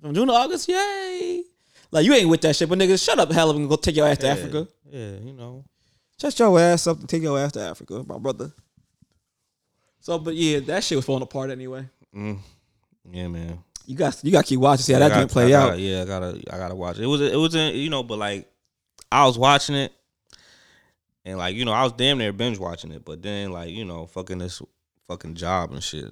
[0.00, 0.68] From June to August?
[0.68, 1.44] Yay.
[1.92, 2.68] Like, you ain't with that shit.
[2.68, 4.66] But niggas, shut up, hell, of, and go take your ass to Africa.
[4.90, 5.64] yeah, you know,
[6.20, 8.50] Shut your ass up and take your ass to Africa, my brother.
[10.06, 11.84] So, but yeah, that shit was falling apart anyway.
[12.14, 13.58] yeah, man.
[13.86, 15.68] You got you got to keep watching, see how that didn't play I out.
[15.70, 17.02] gotta- yeah, I gotta, I gotta watch it.
[17.02, 18.48] It was, it was, in, you know, but like,
[19.10, 19.92] I was watching it,
[21.24, 23.84] and like, you know, I was damn near binge watching it, but then like, you
[23.84, 24.62] know, fucking this
[25.08, 26.06] fucking job and shit,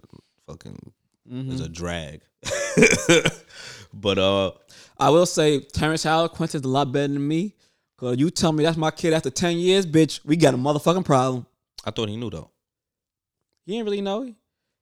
[0.48, 0.76] fucking
[1.32, 1.52] Mm-hmm.
[1.52, 2.20] is a drag.
[3.94, 4.50] but uh,
[4.98, 7.54] I will say Terrence Howard Quentin's a lot better than me.
[7.96, 11.04] Cause you tell me that's my kid after ten years, bitch, we got a motherfucking
[11.04, 11.46] problem.
[11.84, 12.50] I thought he knew though.
[13.64, 14.34] He didn't really know.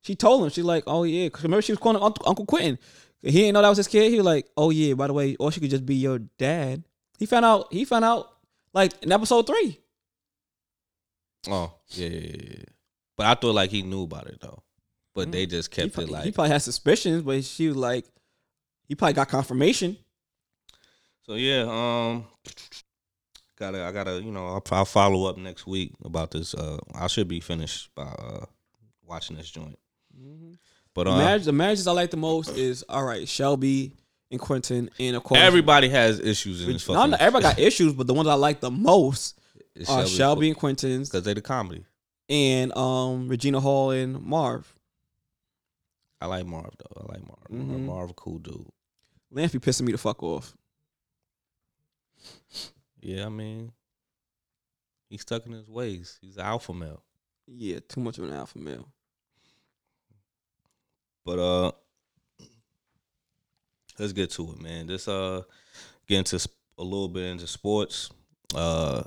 [0.03, 0.51] She told him.
[0.51, 1.29] She's like, oh yeah.
[1.29, 2.79] Cause remember she was calling Uncle, Uncle Quentin.
[3.23, 4.11] He didn't know that was his kid.
[4.11, 6.83] He was like, "Oh yeah, by the way, or she could just be your dad."
[7.19, 7.73] He found out.
[7.73, 8.29] He found out
[8.75, 9.79] like in episode three.
[11.49, 12.65] Oh yeah, yeah, yeah, yeah.
[13.17, 14.63] But I thought like he knew about it though.
[15.15, 18.07] But they just kept it like he probably had suspicions, but she was like,
[18.89, 19.97] he probably got confirmation.
[21.27, 22.25] So yeah, um,
[23.57, 26.55] gotta I gotta you know I'll, I'll follow up next week about this.
[26.55, 28.47] Uh, I should be finished by uh
[29.13, 29.79] watching this joint.
[30.95, 33.93] But The, uh, the marriages I like the most is all right, Shelby
[34.31, 37.11] and Quentin, and of course everybody has issues in this No, fucking.
[37.13, 39.39] no, everybody got issues, but the ones I like the most
[39.75, 41.85] it's are Shelby and Quentin's because they the comedy.
[42.29, 44.75] and um Regina Hall and Marv.
[46.21, 47.03] I like Marv though.
[47.03, 47.49] I like Marv.
[47.51, 47.85] Mhm.
[47.87, 48.67] Marv a cool dude.
[49.31, 50.55] Lance be pissing me the fuck off.
[53.01, 53.73] Yeah, I mean,
[55.11, 56.19] he's stuck in his ways.
[56.21, 57.03] He's an alpha male.
[57.49, 58.87] Yeah, too much of an alpha male.
[61.25, 61.73] But uh,
[63.99, 64.89] let's get to it, man.
[64.89, 65.43] Just uh,
[66.09, 66.49] get into
[66.79, 68.11] a little bit into sports.
[68.55, 69.03] Uh,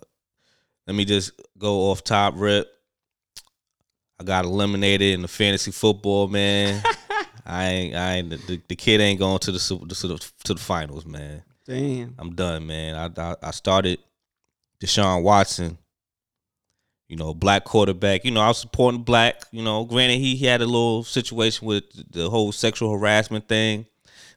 [0.88, 2.68] let me just go off top rip.
[4.20, 6.82] I got eliminated in the fantasy football, man.
[7.46, 10.54] I ain't, I ain't, the, the kid ain't going to the super, to the to
[10.54, 11.44] the finals, man.
[11.66, 12.16] Damn.
[12.18, 12.96] I'm done, man.
[12.96, 14.00] I, I I started
[14.80, 15.78] Deshaun Watson.
[17.08, 18.26] You know, black quarterback.
[18.26, 19.46] You know, I was supporting black.
[19.52, 23.86] You know, granted he, he had a little situation with the whole sexual harassment thing,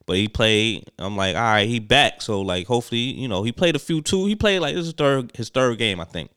[0.07, 0.91] but he played.
[0.99, 2.21] I'm like, all right, he back.
[2.21, 4.27] So like, hopefully, you know, he played a few too.
[4.27, 6.31] He played like this is third his third game, I think.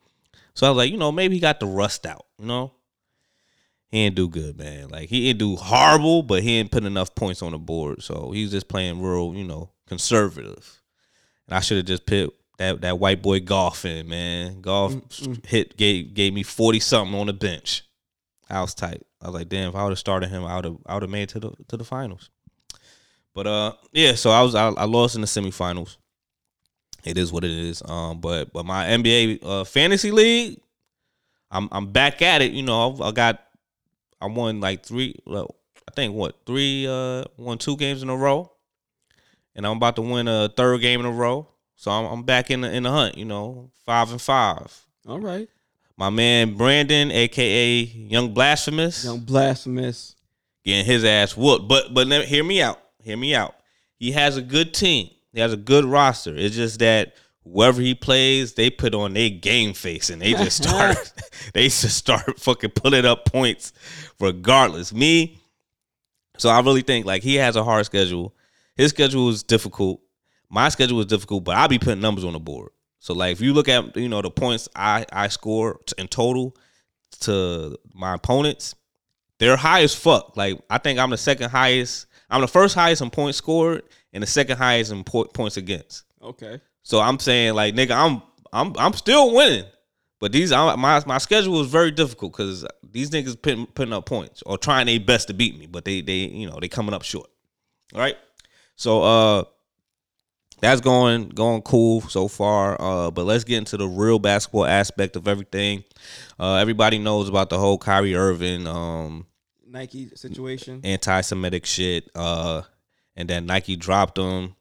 [0.54, 2.26] So I was like, you know, maybe he got the rust out.
[2.40, 2.74] You know,
[3.90, 4.88] he didn't do good, man.
[4.88, 8.04] Like he didn't do horrible, but he didn't put enough points on the board.
[8.04, 10.82] So he's just playing real, you know, conservative.
[11.48, 14.62] And I should have just put that that white boy golfing, man.
[14.62, 14.96] Golf
[15.46, 17.84] hit gave gave me forty something on the bench.
[18.50, 19.04] I was tight.
[19.22, 21.04] I was like, damn, if I would have started him, I would have I would
[21.04, 22.30] have made it to the to the finals.
[23.34, 24.14] But uh, yeah.
[24.14, 25.98] So I was I, I lost in the semifinals.
[27.04, 27.82] It is what it is.
[27.84, 30.62] Um, but but my NBA uh, fantasy league,
[31.50, 32.52] I'm I'm back at it.
[32.52, 33.42] You know, I got
[34.22, 35.16] I won like three.
[35.26, 35.56] Well,
[35.88, 36.88] I think what three?
[36.88, 38.52] Uh, won two games in a row,
[39.56, 41.48] and I'm about to win a third game in a row.
[41.82, 43.18] So I'm, I'm back in the in the hunt.
[43.18, 44.86] You know, five and five.
[45.08, 45.50] All right.
[45.98, 50.16] My man Brandon, aka Young Blasphemous, Young blasphemous.
[50.64, 51.68] getting his ass whooped.
[51.68, 52.80] But but hear me out.
[53.02, 53.56] Hear me out.
[53.98, 55.10] He has a good team.
[55.34, 56.36] He has a good roster.
[56.36, 60.58] It's just that whoever he plays, they put on their game face and they just
[60.64, 61.12] start
[61.56, 63.74] they just start fucking pulling up points
[64.20, 64.94] regardless.
[64.94, 65.40] Me,
[66.38, 68.36] so I really think like he has a hard schedule.
[68.76, 70.00] His schedule is difficult.
[70.52, 72.72] My schedule was difficult, but I'll be putting numbers on the board.
[73.00, 76.56] So like if you look at you know the points I I score in total
[77.22, 78.76] to my opponents,
[79.40, 80.36] they're high as fuck.
[80.36, 82.06] Like I think I'm the second highest.
[82.30, 83.84] I'm the first highest in points scored
[84.14, 86.04] and the second highest in po- points against.
[86.22, 86.62] Okay.
[86.84, 88.22] So I'm saying like nigga, I'm
[88.54, 89.66] I'm I'm still winning.
[90.20, 94.06] But these I, my my schedule is very difficult because these niggas putting putting up
[94.06, 96.94] points or trying their best to beat me, but they they you know they coming
[96.94, 97.30] up short.
[97.96, 98.18] All right.
[98.76, 99.44] So uh
[100.62, 102.80] that's going going cool so far.
[102.80, 105.84] Uh, but let's get into the real basketball aspect of everything.
[106.40, 109.26] Uh, everybody knows about the whole Kyrie Irving um,
[109.68, 110.82] Nike situation.
[110.84, 112.10] anti-Semitic shit.
[112.16, 112.62] Uh,
[113.16, 114.56] and then Nike dropped him.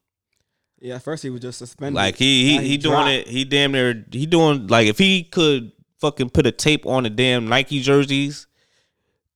[0.81, 1.95] Yeah, at first he was just suspended.
[1.95, 3.29] Like he Now he, he doing it.
[3.29, 7.11] He damn near he doing like if he could fucking put a tape on the
[7.11, 8.47] damn Nike jerseys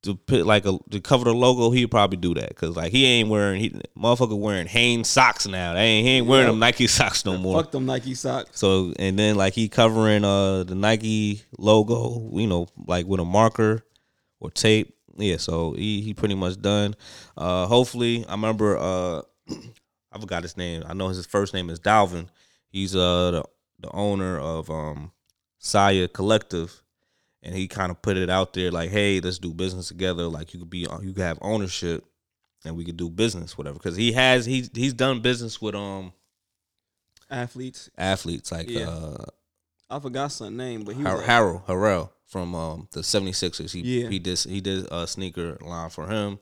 [0.05, 3.05] to put like a to cover the logo, he'd probably do that because like he
[3.05, 5.75] ain't wearing he motherfucker wearing Hanes socks now.
[5.75, 6.53] They ain't he ain't wearing Yeah.
[6.53, 7.61] them Nike socks no more.
[7.63, 8.51] Fuck them Nike socks.
[8.59, 13.25] So and then like he covering uh the Nike logo, you know, like with a
[13.25, 13.83] marker
[14.41, 14.95] or tape.
[15.17, 16.95] Yeah, so he he pretty much done.
[17.37, 19.23] Uh hopefully I remember uh
[20.13, 20.85] I forgot his name.
[20.87, 22.29] I know his first name is Dalvin.
[22.69, 23.45] He's uh the,
[23.81, 25.13] the owner of um
[25.59, 26.83] Saya Collective.
[27.47, 30.25] And he kind of put it out there like, hey, let's do business together.
[30.25, 32.03] Like you could be you could have ownership
[32.65, 33.79] and we could do business, whatever.
[33.79, 36.13] Cause he has he's he's done business with um
[37.31, 37.91] Athletes.
[37.97, 38.89] athletes like Yeah.
[38.89, 39.25] uh
[39.91, 43.73] I forgot some name, but he Har- was Harrell Harrell from um the 76ers.
[43.73, 44.09] He Yeah.
[44.09, 46.39] he did he did a sneaker line for him.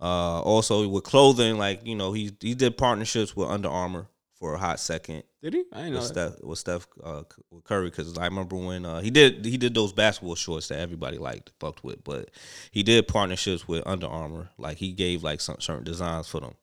[0.00, 4.06] Uh also with clothing, like, you know, he he did partnerships with Under Armour
[4.42, 5.62] for a hot second did he?
[5.72, 6.00] I didn't know.
[6.00, 6.32] with that.
[6.32, 7.22] Steph with Steph uh,
[7.52, 10.80] with Curry because I remember when uh, he did he did those basketball shorts that
[10.80, 12.30] everybody liked fucked with, but
[12.72, 14.50] he did partnerships with Under Armour.
[14.58, 16.54] Like he gave like some certain designs for them.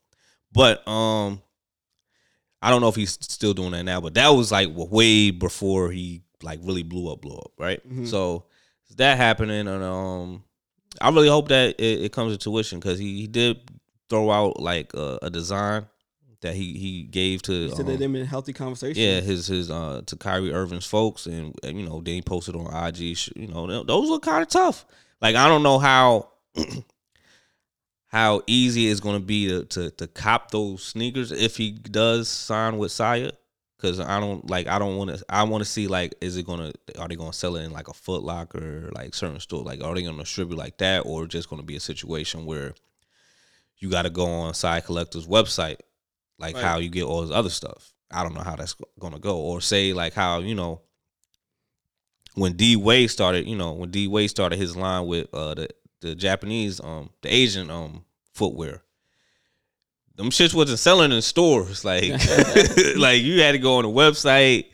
[0.51, 1.41] But um,
[2.61, 5.91] I don't know if he's still doing that now, but that was like way before
[5.91, 7.81] he like really blew up, blew up, right?
[7.89, 8.07] Mhm.
[8.07, 8.45] So
[8.97, 10.43] that happening, and um,
[10.99, 13.57] I really hope that it, it comes to tuition because he, he did
[14.09, 15.85] throw out like a, a design
[16.41, 19.01] that he he gave to You said that um, them in healthy conversation.
[19.01, 22.55] yeah his his uh to Kyrie Irving's folks and, and you know then he posted
[22.55, 24.85] on IG you know those look kind of tough
[25.21, 26.29] like I don't know how
[28.07, 32.27] how easy it's going to be to, to to cop those sneakers if he does
[32.29, 33.31] sign with Saya
[33.77, 36.45] because I don't like I don't want to I want to see like is it
[36.45, 39.83] gonna are they gonna sell it in like a Foot Locker like certain store like
[39.83, 42.73] are they gonna distribute like that or just gonna be a situation where
[43.77, 45.77] you got to go on Side Collector's website
[46.39, 46.63] like Right.
[46.63, 49.61] how you get all this other stuff I don't know how that's gonna go or
[49.61, 50.81] say like how you know
[52.35, 55.69] when D Wade started you know when D Wade started his line with uh the
[56.01, 58.81] the Japanese um the Asian um footwear
[60.15, 61.85] them shits wasn't selling in stores.
[61.85, 62.11] Like,
[62.97, 64.65] like you had to go on the website,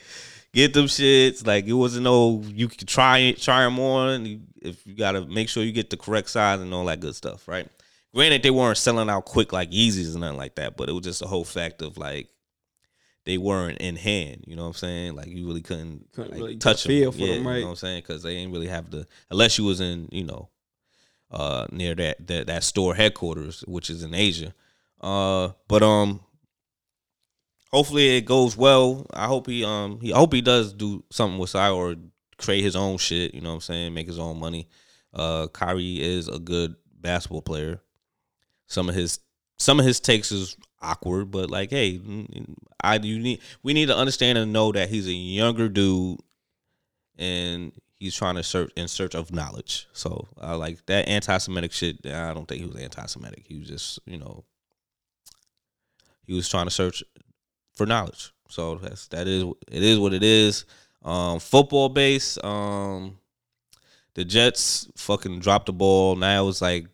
[0.54, 1.46] get them shits.
[1.46, 4.42] Like it wasn't no you could try it, try them on.
[4.62, 7.48] If you gotta make sure you get the correct size and all that good stuff,
[7.48, 7.68] right?
[8.16, 11.04] Granted, they weren't selling out quick like Yeezys and nothing like that, but it was
[11.04, 12.30] just a whole fact of like
[13.26, 14.46] they weren't in hand.
[14.48, 15.16] You know what I'm saying?
[15.16, 16.90] Like you really couldn't, Couldn't like, really touch them.
[16.92, 17.56] feel for yeah, them, right.
[17.56, 18.04] You know what I'm saying?
[18.04, 20.48] Because they didn't really have the unless you was in you know
[21.30, 24.54] uh near that that that store headquarters, which is in Asia.
[25.02, 26.22] Uh, but um,
[27.72, 29.06] hopefully it goes well.
[29.14, 31.96] I hope he um he I hope he does do something with Sai or
[32.38, 33.36] create his own shit.
[33.36, 33.94] You know what I'm saying?
[33.94, 34.70] Make his own money.
[35.14, 37.82] Uh, Kyrie is a good basketball player.
[38.68, 39.20] Some of his
[39.58, 42.00] some of his takes is awkward, but like, hey,
[42.82, 46.20] I you need we need to understand and know that he's a younger dude,
[47.18, 49.88] and he's trying to search in search of knowledge.
[49.94, 52.06] So I like that anti-Semitic shit.
[52.06, 53.46] I don't think he was anti-Semitic.
[53.48, 54.44] He was just you know
[56.24, 57.04] he was trying to search
[57.74, 58.34] for knowledge.
[58.50, 60.66] So that's that is it is what it is.
[61.04, 62.38] Um, football base.
[62.44, 63.20] Um,
[64.16, 66.16] the Jets fucking dropped the ball.
[66.16, 66.88] Now it's like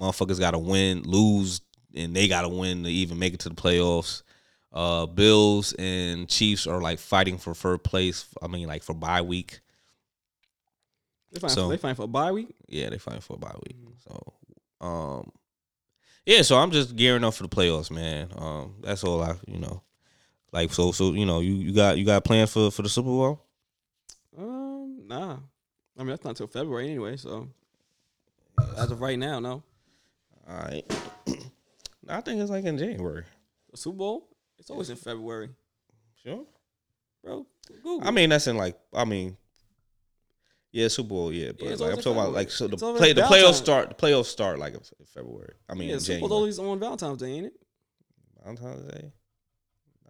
[0.00, 1.60] motherfuckers got to win, lose,
[1.94, 4.22] and they got to win to even make it to the playoffs.
[4.72, 8.26] Uh, Bills and Chiefs are like fighting for third place.
[8.42, 9.60] I mean, like for bye week.
[11.32, 12.48] They find, So- they find for a bye week.
[12.68, 13.76] Yeah, they fighting for a bye week.
[14.08, 14.32] So,
[14.80, 15.30] um,
[16.26, 16.42] yeah.
[16.42, 18.28] So I'm just gearing up for the playoffs, man.
[18.36, 19.82] Um, that's all I, you know,
[20.52, 20.90] like so.
[20.92, 23.40] So you know, you you got you got plans for for the Super Bowl?
[24.36, 25.36] Um, nah.
[25.96, 27.16] I mean, that's not until February anyway.
[27.16, 27.48] So
[28.76, 29.62] as of right now, no.
[30.48, 30.84] All right.
[32.08, 33.24] I think it's like in January.
[33.70, 34.28] The Super Bowl,
[34.58, 35.50] it's always in February,
[36.22, 36.44] Sure.
[37.22, 37.46] bro.
[37.82, 38.06] Google.
[38.06, 39.36] I mean, that's in like I mean,
[40.70, 41.52] yeah, Super Bowl, yeah.
[41.52, 43.30] But Yeah, like, I'm talking in about like so the play the Valentine's.
[43.30, 45.54] playoffs start the playoffs start like in February.
[45.68, 46.32] I mean, yeah, Super Bowl January.
[46.40, 47.54] always on Valentine's Day, ain't it?
[48.42, 49.12] Valentine's Day.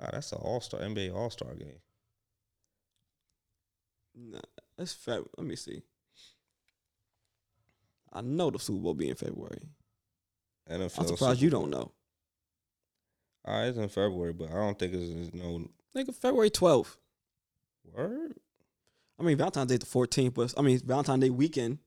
[0.01, 1.79] Nah, that's the All Star NBA All Star game.
[4.17, 4.41] Nah,
[4.77, 5.27] that's Feb.
[5.39, 5.83] Let me see.
[8.13, 9.61] I know the Super Bowl be in February.
[10.71, 11.93] NFL I'm surprised Super you don't know.
[13.47, 16.97] All right, it's in February, but I don't think it's, it's no Nigga, February 12th.
[17.93, 18.35] word.
[19.19, 21.79] I mean, Valentine's Day the 14th, but I mean, Valentine's Day weekend.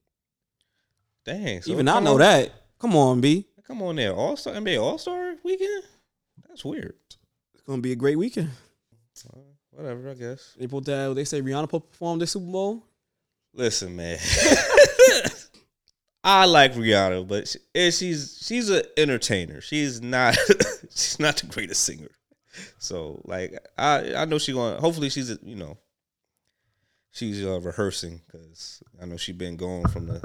[1.25, 2.51] Dang, so Even I know on- that.
[2.79, 3.47] Come on, B.
[3.65, 5.83] Come on there, All Star NBA All Star weekend.
[6.47, 6.93] That's weird.
[7.53, 8.49] It's gonna be a great weekend.
[9.33, 9.39] Uh,
[9.71, 10.55] whatever, I guess.
[10.59, 12.85] April that they say Rihanna performed this Super Bowl.
[13.53, 14.19] Listen, man.
[16.27, 19.61] I like Rihanna, but she, she's she's an entertainer.
[19.61, 20.35] She's not
[20.89, 22.09] she's not the greatest singer.
[22.79, 24.77] So like I I know she going.
[24.81, 25.77] Hopefully she's you know
[27.11, 30.21] she's uh, rehearsing because I know she's been going from the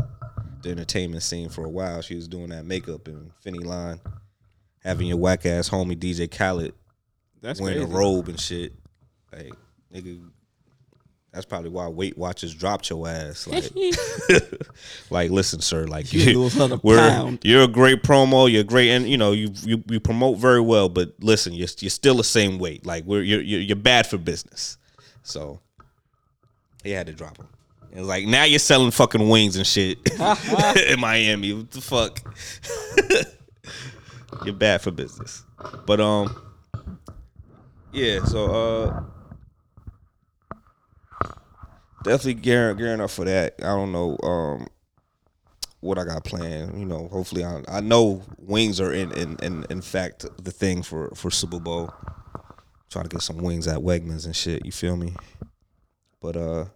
[0.62, 2.02] the entertainment scene for a while.
[2.02, 4.00] She was doing that makeup and Fenty line,
[4.82, 6.74] having your whack ass homie DJ Khaled
[7.40, 7.92] That's wearing crazy.
[7.92, 8.72] a robe and shit.
[9.32, 9.52] Like
[9.94, 10.20] nigga,
[11.32, 13.46] that's probably why Weight Watchers dropped your ass.
[13.52, 13.70] Like,
[15.10, 17.38] like listen, sir, like You you, lose another we're pound.
[17.42, 18.50] you're a great promo.
[18.50, 20.88] You're great, and you know you you, you promote very well.
[20.88, 22.84] But listen, you're you're still the same weight.
[22.84, 24.76] Like we're you're you're, you're bad for business.
[25.22, 25.60] So
[26.84, 27.48] he had to drop him.
[27.94, 31.52] It was like now you're selling fucking wings and shit in Miami.
[31.54, 32.20] What the fuck?
[34.44, 35.44] you're bad for business.
[35.86, 36.34] But um,
[37.92, 38.24] yeah.
[38.24, 39.02] So uh,
[42.02, 43.54] definitely gearing gearing up for that.
[43.58, 44.68] I don't know um
[45.80, 46.78] what I got planned.
[46.78, 50.82] You know, hopefully I I know wings are in in in, in fact the thing
[50.82, 51.92] for for Super Bowl.
[52.90, 54.66] Trying to get some wings at Wegmans and shit.
[54.66, 55.14] You feel me?
[56.20, 56.66] But uh,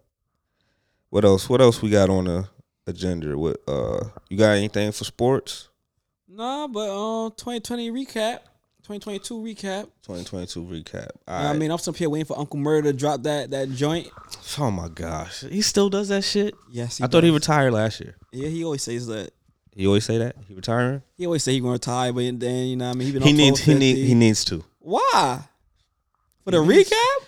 [1.11, 1.49] what else?
[1.49, 2.49] What else we got on the
[2.87, 3.37] agenda?
[3.39, 5.69] What uh, you got anything for sports?
[6.29, 8.41] Nah, but um, 2020 recap,
[8.87, 9.83] 2022 recap.
[10.05, 11.09] 2022 recap.
[11.27, 14.09] I mean, I'm still here waiting for Uncle Murder to drop that that joint.
[14.61, 16.55] oh my gosh, he still does that shit.
[16.71, 18.15] Yes, I thought he retired last year.
[18.31, 19.33] Yeah, he always says that.
[19.75, 21.03] He always say that he retiring.
[21.17, 23.33] He always say he gonna retire, but then you know, what I mean, he He
[23.33, 23.61] needs.
[23.61, 23.97] He need.
[23.97, 24.63] He needs to.
[24.79, 25.41] Why?
[26.45, 27.25] For the needs- recap?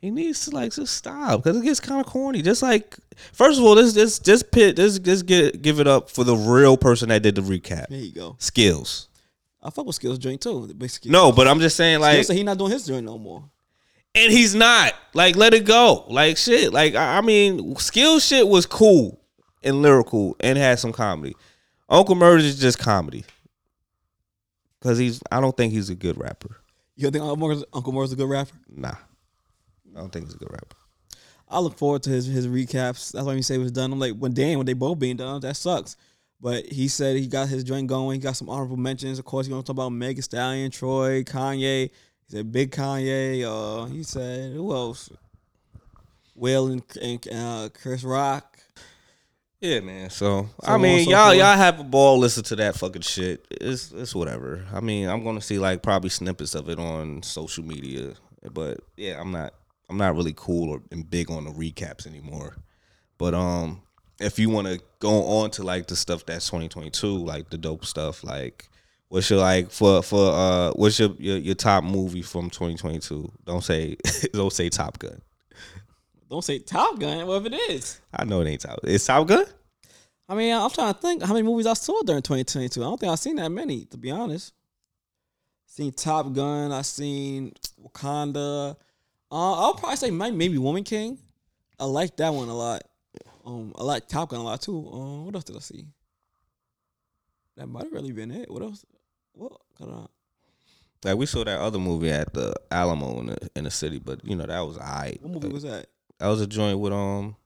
[0.00, 2.42] He needs to like just stop because it gets kind of corny.
[2.42, 2.96] Just like
[3.32, 6.36] first of all, this this this pit this just get give it up for the
[6.36, 7.88] real person that did the recap.
[7.88, 8.36] There you go.
[8.38, 9.08] Skills.
[9.62, 10.66] I fuck with Skillz joint too.
[10.66, 11.06] Skillz.
[11.06, 13.44] No, but I'm just saying Skillz like, said he not doing his joint no more.
[14.14, 16.04] and he's not like let it go.
[16.08, 16.72] Like shit.
[16.72, 19.20] Like I, I mean, Skillz shit was cool
[19.62, 21.36] and lyrical and had some comedy.
[21.88, 23.24] Uncle Murda is just comedy
[24.80, 25.20] because he's.
[25.30, 26.56] I don't think he's a good rapper.
[26.96, 28.54] You think Uncle Murda's, Uncle Murda's a good rapper?
[28.68, 28.96] Nah,
[29.94, 30.76] I don't think he's a good rapper.
[31.48, 33.12] I look forward to his his recaps.
[33.12, 33.92] That's why he said it was done.
[33.92, 35.96] I'm like, when damn, when they both being done, that sucks.
[36.42, 38.20] But he said he got his joint going.
[38.20, 39.20] He got some honorable mentions.
[39.20, 41.82] Of course, he gonna talk about Megan Stallion, Tory, Kanye.
[41.90, 41.90] He
[42.26, 43.44] said Big Kanye.
[43.44, 45.08] Uh, he said who else?
[46.34, 48.58] Will and, and uh, Chris Rock.
[49.60, 50.10] Yeah, man.
[50.10, 51.38] So, So I mean, so y'all forth.
[51.38, 52.18] y'all have a ball.
[52.18, 53.46] Listen to that fucking shit.
[53.48, 54.66] It's it's whatever.
[54.72, 58.14] I mean, I'm gonna see like probably snippets of it on social media,
[58.52, 59.54] but yeah, I'm not
[59.88, 62.56] I'm not really cool or and big on the recaps anymore.
[63.18, 63.82] But um,
[64.20, 67.84] if you want to go on to like the stuff that's 2022, like the dope
[67.84, 68.68] stuff, like
[69.08, 73.30] what's your like for for uh what's your your, your top movie from 2022?
[73.44, 73.96] Don't say
[74.32, 75.20] don't say Top Gun.
[76.30, 77.26] Don't say Top Gun.
[77.26, 78.00] Whatever it is.
[78.14, 78.78] I know it ain't Top.
[78.84, 79.44] It's Top Gun.
[80.28, 82.80] I mean, I'm trying to think how many movies I saw during 2022.
[82.80, 84.54] I don't think I've seen that many, to be honest.
[85.66, 86.72] Seen Top Gun.
[86.72, 87.52] I seen
[87.82, 88.76] Wakanda.
[89.30, 91.18] Uh, I'll probably say maybe Woman King.
[91.78, 92.82] I like that one a lot.
[93.44, 94.88] Um, I like Top Gun a lot too.
[94.92, 95.86] Um, what else did I see?
[97.56, 98.50] That might have really been it.
[98.50, 98.84] What else?
[99.34, 99.52] What?
[101.04, 104.24] Like we saw that other movie at the Alamo in the in the city, but
[104.24, 105.20] you know that was alright.
[105.20, 105.86] What movie was that?
[106.18, 107.36] That was a joint with um.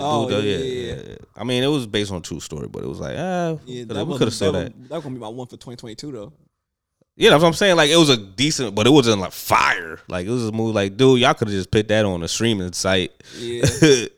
[0.00, 1.16] Oh, dude, yeah, though, yeah, yeah.
[1.34, 3.82] I mean, it was based on a true story, but it was like, ah, Yeah,
[3.84, 4.72] that we could have saw that.
[4.88, 6.32] That gonna be my one for 2022 though.
[7.16, 7.74] Yeah, that's what I'm saying.
[7.76, 9.98] Like it was a decent, but it wasn't like fire.
[10.06, 10.72] Like it was a movie.
[10.72, 13.12] Like, dude, y'all could have just put that on a streaming site.
[13.36, 13.64] Yeah.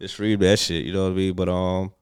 [0.00, 0.84] just stream that shit.
[0.84, 1.34] You know what I mean?
[1.34, 1.92] But um,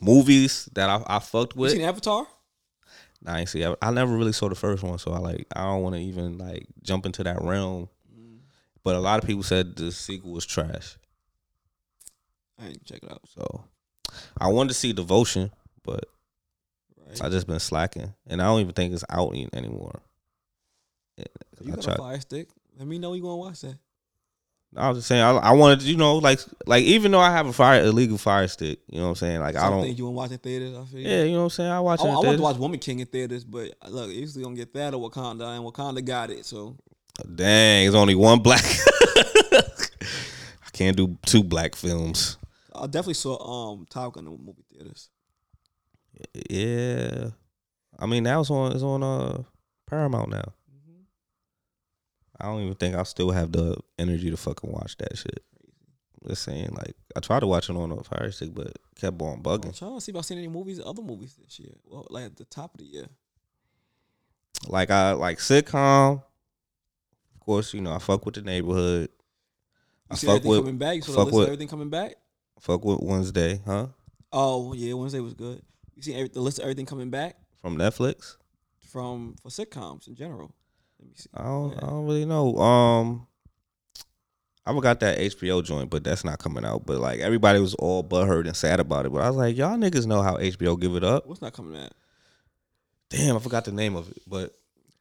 [0.00, 1.72] movies that I, I fucked with.
[1.72, 2.26] you seen Avatar?
[3.22, 3.64] Nah, I ain't see.
[3.64, 5.46] I, I never really saw the first one, so I like.
[5.54, 7.88] I don't want to even like jump into that realm.
[8.84, 10.96] But a lot of people said the sequel was trash.
[12.60, 13.20] I didn't check it out.
[13.28, 13.64] So
[14.40, 15.50] I wanted to see Devotion,
[15.84, 16.04] but
[17.06, 17.22] Right.
[17.24, 20.02] I just been slacking, and I don't even think it's out anymore.
[21.16, 21.24] Yeah,
[21.62, 22.48] you I got tried- a fire stick.
[22.78, 23.78] Let me know you gonna watch that.
[24.76, 27.46] I was just saying, I, I wanted, you know, like, like even though I have
[27.46, 29.40] a fire illegal fire stick, you know what I'm saying?
[29.40, 30.76] Like, I don't, you wanna watch in theaters.
[30.76, 31.00] I feel.
[31.00, 31.70] yeah, you know what I'm saying?
[31.70, 32.04] I watch I.
[32.04, 35.10] I want to watch Woman King in theaters, but look, usually gonna get that or
[35.10, 36.44] Wakanda, and Wakanda got it.
[36.44, 36.76] So
[37.34, 38.62] Dang, it's only one black.
[39.52, 42.36] I can't do two black films.
[42.74, 45.08] I definitely saw um Top Gun in the movie theaters.
[46.50, 47.30] Yeah,
[47.98, 49.42] I mean that was on it's on uh
[49.86, 50.52] Paramount now.
[52.40, 55.42] I don't even think I still have the energy to fucking watch that shit.
[56.26, 59.34] Just saying, like I tried to watch it on a fire stick, but kept on
[59.38, 59.76] I'm bugging.
[59.76, 61.72] trying to see if I've seen any movies, other movies this year.
[61.84, 63.06] Well, like at the top of the year.
[64.66, 66.22] Like I like sitcom.
[67.34, 69.10] Of course, you know I fuck with the neighborhood.
[70.10, 70.96] I You see fuck everything with coming back.
[70.96, 72.14] You saw the fuck with- everything coming back.
[72.60, 73.86] fuck with Wednesday, huh?
[74.32, 75.62] Oh yeah, Wednesday was good.
[75.94, 78.36] You see every, the list of everything coming back From Netflix.
[78.78, 80.52] from for sitcoms in general.
[80.98, 81.30] Let me see.
[81.34, 81.76] I don't.
[81.76, 82.56] I don't really know.
[82.58, 83.26] Um,
[84.66, 86.84] I forgot that HBO joint, but that's not coming out.
[86.84, 89.12] But like everybody was all butthurt and sad about it.
[89.12, 91.26] But I was like, y'all niggas know how HBO give it up.
[91.26, 91.92] What's not coming out?
[93.10, 94.22] Damn, I forgot the name of it.
[94.26, 94.54] But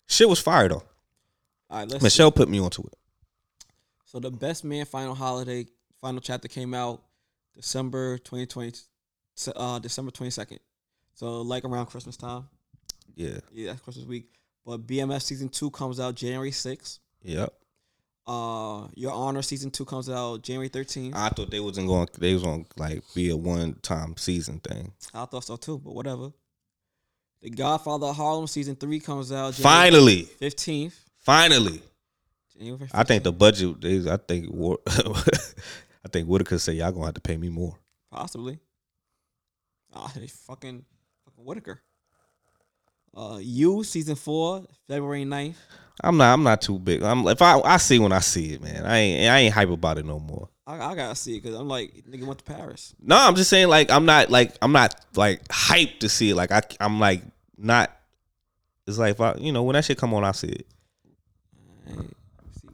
[0.07, 0.83] shit was fire though.
[1.69, 2.03] All right, let's.
[2.03, 2.93] Michelle put me onto it.
[4.05, 5.65] So the Best Man Final Holiday
[5.99, 7.03] final chapter came out
[7.55, 8.73] December 2020,
[9.55, 10.59] uh, December 22nd.
[11.13, 12.47] So like around Christmas time.
[13.15, 13.39] Yeah.
[13.51, 14.29] Yeah, that's Christmas week.
[14.67, 16.99] But BMF season two comes out January 6th.
[17.23, 17.53] Yep.
[18.27, 21.15] Uh, Your Honor season two comes out January 13th.
[21.15, 22.09] I thought they wasn't going.
[22.19, 24.91] They was on like be a one time season thing.
[25.13, 26.33] I thought so too, but whatever.
[27.41, 30.93] The Godfather of Harlem season three comes out January Finally, 15th.
[31.15, 31.81] finally.
[32.57, 33.85] January I think the budget.
[33.85, 34.49] Is, I think.
[34.87, 37.77] I think Whitaker said y'all gonna have to pay me more.
[38.11, 38.59] Possibly.
[39.93, 40.83] Ah, they fucking
[41.23, 41.81] fucking Whitaker.
[43.17, 45.55] Uh, you season four, February 9th.
[46.03, 46.31] I'm not.
[46.33, 47.01] I'm not too big.
[47.01, 48.85] I'm if I I see when I see it, man.
[48.85, 49.31] I ain't.
[49.31, 50.47] I ain't hype about it no more.
[50.67, 52.93] I, I gotta see it because I'm like nigga went to Paris.
[53.01, 56.35] No, I'm just saying like I'm not like I'm not like hyped to see it.
[56.35, 57.23] Like I I'm like
[57.57, 57.91] not.
[58.85, 60.67] It's like I you know when that shit come on, I see it.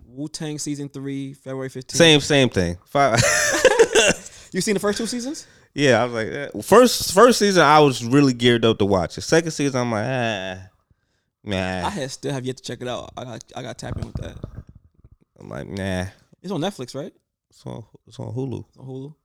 [0.07, 1.91] Wu Tang season three, February 15th.
[1.91, 2.77] Same same thing.
[2.93, 3.21] I-
[4.53, 5.47] You seen the first two seasons?
[5.75, 6.61] Yeah, I was like, eh.
[6.61, 9.15] first first season I was really geared up to watch.
[9.15, 10.69] The second season I'm like, ah,
[11.43, 11.87] nah.
[11.87, 13.11] I had still have yet to check it out.
[13.17, 14.37] I got I got tap in with that.
[15.39, 16.05] I'm like, nah.
[16.41, 17.13] It's on Netflix, right?
[17.49, 18.65] It's on it's on Hulu.
[18.69, 19.15] It's on Hulu.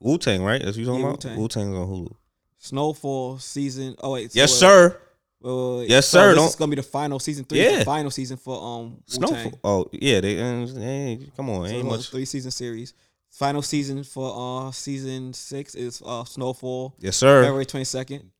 [0.00, 0.62] Wu Tang, right?
[0.62, 1.24] That's what you talking Yeah, about?
[1.24, 1.48] Wu-Tang.
[1.48, 2.14] Tang's on Hulu.
[2.58, 3.94] Snowfall season.
[4.00, 4.32] Oh wait.
[4.32, 5.00] so yes, wait, sir.
[5.40, 5.88] wait.
[5.90, 6.34] Yes, So sir.
[6.34, 7.62] This is gonna be the final season three.
[7.62, 7.78] Yeah.
[7.80, 9.28] The final season for um Wu-Tang.
[9.28, 9.60] Snowfall.
[9.64, 12.10] Oh yeah, they, uh, come on, So ain't much.
[12.10, 12.94] three season series.
[13.38, 16.96] Final season for uh season six is uh Snowfall.
[16.98, 17.44] Yes, sir.
[17.44, 18.32] February twenty second.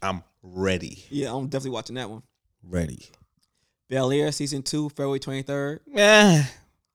[0.00, 1.04] I'm ready.
[1.10, 2.22] Yeah, I'm definitely watching that one.
[2.66, 3.04] Ready.
[3.90, 5.80] Bel Air season two, February twenty third.
[5.86, 6.42] Yeah.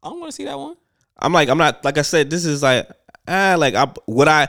[0.02, 0.76] I don't want to see that one.
[1.20, 2.32] I'm like, I'm not like I said.
[2.32, 2.90] This is like,
[3.28, 4.48] ah, like I would I,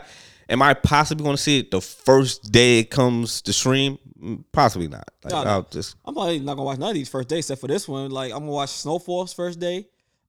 [0.49, 3.99] am I possibly going to see it the first day it comes to stream?
[4.19, 5.07] Mm, Possibly not.
[5.23, 5.51] Like No, no.
[5.51, 7.87] I'll just I'm probably not gonna watch none of these first days except for this
[7.87, 8.11] one.
[8.11, 9.87] Like I'm gonna watch Snowfall's first day.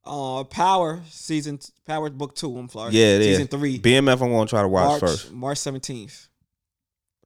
[0.07, 2.57] Uh, Power season Power book two.
[2.57, 2.93] I'm sorry.
[2.93, 3.21] yeah, yeah.
[3.21, 3.79] season three.
[3.79, 4.21] BMF.
[4.21, 5.31] I'm going to try to watch March first.
[5.33, 6.27] March seventeenth.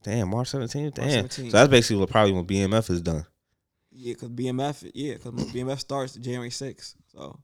[0.03, 0.95] Damn, March 17th.
[0.95, 1.25] Damn.
[1.25, 1.51] 17th.
[1.51, 3.23] So that's basically what probably when BMF is done.
[3.91, 4.89] Yeah, cause BMF.
[4.95, 6.95] Yeah, cause BMF starts January sixth.
[7.13, 7.39] So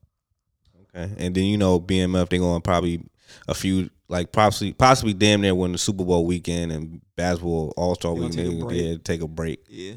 [0.95, 3.03] Okay, and then you know BMF they're gonna probably
[3.47, 7.95] a few like possibly possibly damn near when the Super Bowl weekend and basketball All
[7.95, 8.81] Star weekend take a they break.
[8.81, 9.65] yeah, take a break.
[9.69, 9.93] yeah.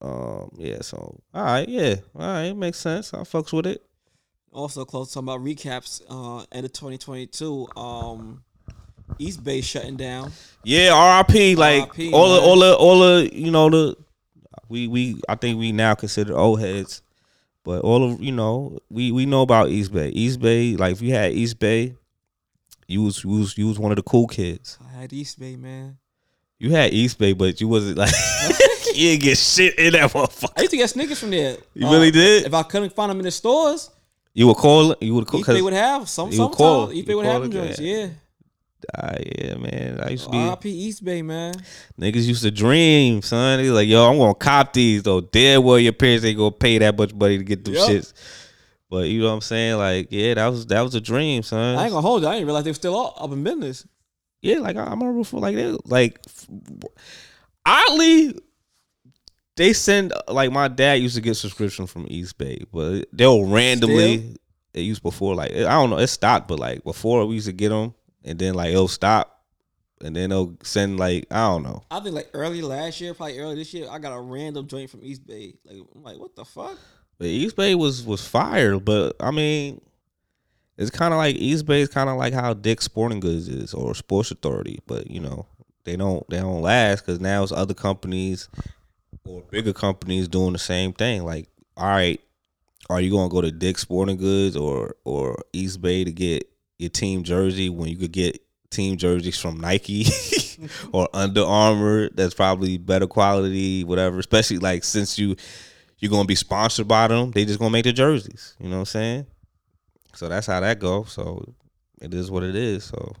[0.00, 0.80] Um, yeah.
[0.80, 3.12] So all right, yeah, all right, makes sense.
[3.12, 3.84] I fucks with it.
[4.52, 6.02] Also, close talking about recaps.
[6.08, 7.68] Uh, end of 2022.
[7.76, 8.42] Um,
[9.18, 10.32] Eastbay shutting down.
[10.64, 11.56] Yeah, RIP.
[11.58, 13.96] Like RIP, all the all the all the you know the
[14.68, 17.02] we we I think we now consider old heads,
[17.64, 20.10] but all of you know we we know about Eastbay.
[20.12, 21.96] East Bay, like if you had Eastbay,
[22.88, 24.78] you was you was you was one of the cool kids.
[24.84, 25.98] I had Eastbay, man.
[26.58, 28.12] You had Eastbay, but you wasn't like
[28.94, 30.52] you didn't get shit in that motherfucker.
[30.56, 31.56] I used to get sneakers from there.
[31.74, 32.46] You really did?
[32.46, 33.90] If I couldn't find them in the stores,
[34.34, 36.30] You would call you would call Bay would have some.
[36.30, 37.80] you would call- Sometimes East you Bay would have them joints.
[37.80, 37.96] yeah.
[37.96, 38.08] Yeah.
[38.96, 40.00] ah, yeah, man.
[40.00, 41.54] I used to be RIP Eastbay, man.
[42.00, 43.58] niggas used to dream, son.
[43.60, 45.20] They like, yo, I'm gonna cop these though.
[45.20, 47.90] Dead well your parents ain't gonna pay that much money to get them Yup.
[47.90, 48.12] shits.
[48.88, 49.76] But you know what I'm saying?
[49.78, 51.76] Like, yeah, that was that was a dream, son.
[51.76, 52.28] I ain't gonna hold you.
[52.28, 53.86] I didn't realize they were still up, up in business.
[54.42, 56.18] yeah, like I, I remember before, like they like
[57.66, 58.34] oddly
[59.60, 64.36] they send like my dad used to get subscription from Eastbay, but they'll randomly.
[64.72, 67.52] It used before like I don't know, it stopped, but like before we used to
[67.52, 67.94] get them,
[68.24, 69.44] and then like it'll stop,
[70.00, 71.82] and then they'll send like I don't know.
[71.90, 74.88] I think like early last year, probably early this year, I got a random joint
[74.88, 75.58] from Eastbay.
[75.66, 76.78] Like I'm like, what the fuck?
[77.18, 79.82] But Eastbay was was fire, but I mean,
[80.78, 83.94] it's kind of like Eastbay is kind of like how Dick's Sporting Goods is or
[83.94, 85.44] Sports Authority, but you know
[85.84, 88.48] they don't they don't last because now it's other companies
[89.26, 91.24] or bigger companies doing the same thing.
[91.24, 92.20] Like, all right,
[92.88, 97.22] are you gonna go to Dick's Sporting Goods or or Eastbay to get your team
[97.22, 100.06] jersey when you could get team jerseys from Nike
[100.92, 104.18] or Under Armour that's probably better quality, whatever.
[104.18, 105.36] Especially like since you
[105.98, 108.56] you're gonna be sponsored by them, they just gonna make the jerseys.
[108.58, 109.26] You know what I'm saying?
[110.14, 111.12] So that's how that goes.
[111.12, 111.54] So
[112.00, 112.84] it is what it is.
[112.84, 113.14] So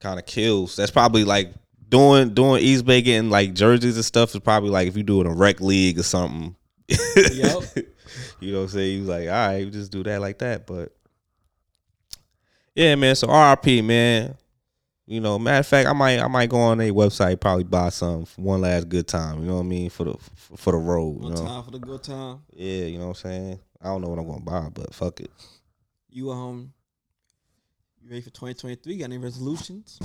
[0.00, 0.76] kind of kills.
[0.76, 1.52] That's probably like
[1.88, 5.26] doing doing Eastbay getting like jerseys and stuff is probably like if you do it
[5.26, 6.56] in a rec league or something.
[6.88, 7.62] Yup.
[8.40, 8.98] you know what I'm saying?
[9.00, 10.66] You like, all right, you just do that like that.
[10.66, 10.92] But
[12.74, 13.14] yeah, man.
[13.14, 14.36] So RRP, man.
[15.06, 17.90] You know, matter of fact, I might I might go on their website probably buy
[17.90, 19.40] some for one last good time.
[19.40, 20.14] You know what I mean for the
[20.56, 21.16] for the road.
[21.22, 22.40] You One know, time for the good time.
[22.54, 22.84] yeah.
[22.84, 23.60] You know what I'm saying.
[23.82, 25.30] I don't know what I'm gonna buy, but fuck it.
[26.08, 26.72] You um,
[28.00, 28.96] you ready for 2023?
[28.96, 29.98] Got any resolutions?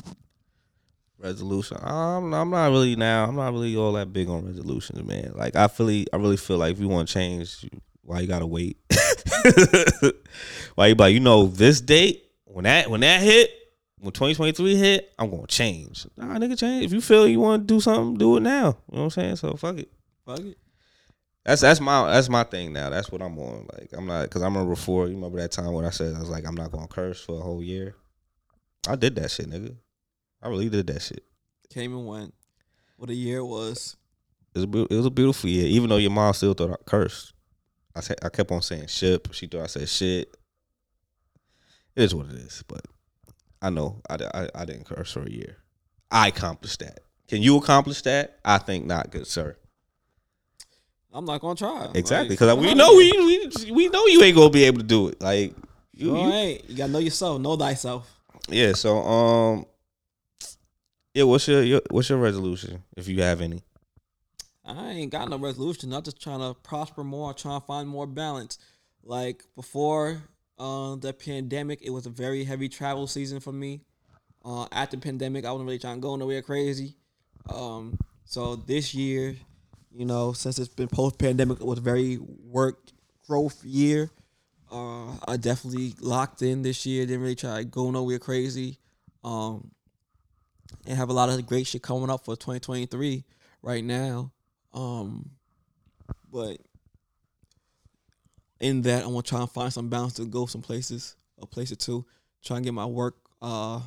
[1.19, 1.77] Resolution.
[1.81, 3.25] I'm I'm not really now.
[3.25, 5.33] I'm not really all that big on resolutions, man.
[5.35, 7.65] Like I feel I really feel like if you want to change,
[8.03, 8.77] why you gotta wait?
[10.75, 13.51] why you like you know this date when that when that hit
[13.99, 16.07] when 2023 hit, I'm gonna change.
[16.15, 16.85] Nah, nigga, change.
[16.85, 18.77] If you feel you want to do something, do it now.
[18.89, 19.35] You know what I'm saying?
[19.35, 19.91] So fuck it.
[20.25, 20.57] Fuck it.
[21.43, 22.89] That's that's my that's my thing now.
[22.89, 23.67] That's what I'm on.
[23.73, 25.07] Like I'm not because I remember before.
[25.07, 27.39] You remember that time when I said I was like I'm not gonna curse for
[27.39, 27.95] a whole year.
[28.87, 29.75] I did that shit, nigga.
[30.41, 31.23] I really did that shit.
[31.69, 32.33] Came and went.
[32.97, 33.95] What a year it was.
[34.53, 36.71] It was, a, beau- it was a beautiful year, even though your mom still thought
[36.71, 37.33] I cursed.
[37.95, 39.27] I said I kept on saying shit.
[39.31, 40.35] She thought I said shit.
[41.95, 42.81] It is what it is, but
[43.61, 45.57] I know I, I, I didn't curse for a year.
[46.11, 47.01] I accomplished that.
[47.27, 48.39] Can you accomplish that?
[48.43, 49.55] I think not, good sir.
[51.13, 51.89] I'm not gonna try.
[51.95, 54.83] Exactly, Like, because we know we, we we know you ain't gonna be able to
[54.85, 55.21] do it.
[55.21, 55.53] Like
[55.93, 56.69] you, you ain't.
[56.69, 57.41] You gotta know yourself.
[57.41, 58.09] Know thyself.
[58.47, 58.73] yeah.
[58.73, 59.65] So um,
[61.19, 61.25] yeah.
[61.25, 63.61] What's your, your what's your resolution if you have any?
[64.65, 65.91] I ain't got no resolution.
[65.93, 68.57] I'm just trying to prosper more, trying to find more balance.
[69.03, 70.23] Like before
[70.57, 73.81] uh, the pandemic, it was a very heavy travel season for me.
[74.45, 76.95] Uh, after pandemic, I wasn't really trying to go nowhere crazy.
[77.49, 79.35] Um, so this year,
[79.93, 82.79] you know, since it's been post pandemic, it was a very work
[83.27, 84.09] growth year.
[84.71, 87.05] Uh, I definitely locked in this year.
[87.05, 88.77] Didn't really try to go nowhere crazy.
[89.23, 89.71] Um,
[90.85, 93.23] and have a lot of great shit coming up for 2023
[93.61, 94.31] right now.
[94.73, 95.31] Um,
[96.31, 96.57] but
[98.59, 101.45] in that, I want to try and find some balance to go some places, a
[101.45, 102.05] place or two,
[102.43, 103.81] try and get my work, uh,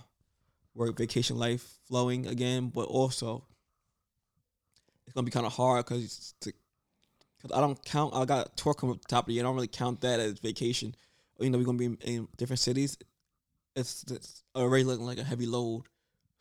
[0.75, 2.71] work vacation life flowing again.
[2.75, 3.45] But also,
[5.07, 8.15] it's gonna be kind of hard because because I don't count.
[8.15, 9.43] I got a tour coming up top of the year.
[9.43, 10.95] I don't really count that as vacation.
[11.39, 12.97] You know, we're gonna be in, in different cities.
[13.75, 15.85] It's, it's already looking like a heavy load.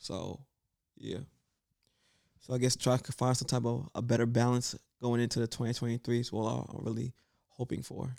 [0.02, 0.42] So,
[0.98, 1.20] yeah.
[2.42, 5.48] So I guess try to find some type of a better balance going into the
[5.48, 7.14] 2023 is what I'm really
[7.50, 8.14] hoping for.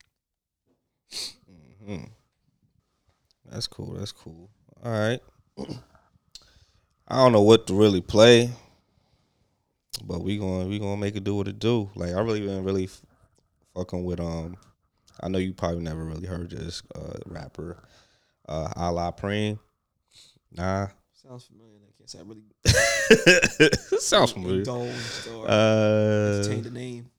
[1.84, 2.04] hmm
[3.50, 3.94] That's cool.
[3.94, 4.50] That's cool.
[4.84, 5.20] All right.
[7.08, 8.50] I don't know what to really play,
[10.04, 11.90] but we going we gonna make it do what it do.
[11.94, 13.02] Like I really been really f-
[13.74, 14.56] fucking with um.
[15.20, 17.78] I know you probably never really heard this uh, rapper,
[18.48, 19.58] uh, A La Preem.
[20.52, 21.71] Nah, Sounds familiar.
[22.06, 22.42] Say I really
[23.98, 24.64] sounds familiar.
[24.68, 27.10] or Uh, change the name.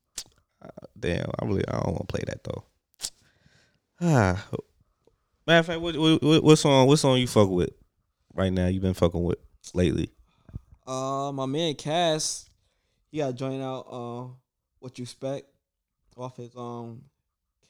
[1.00, 2.64] damn, I really I don't want to play that though.
[4.02, 4.46] Ah,
[5.48, 7.70] matter of fact, what, what what song what song you fuck with
[8.34, 8.68] right now?
[8.68, 9.38] You been fucking with
[9.74, 10.10] lately?
[10.86, 12.50] Uh, my man Cass,
[13.12, 13.88] he got join out.
[13.90, 14.28] Uh,
[14.80, 15.46] what you expect
[16.18, 17.02] off his um,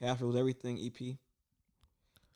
[0.02, 1.16] Cash Rules Everything EP.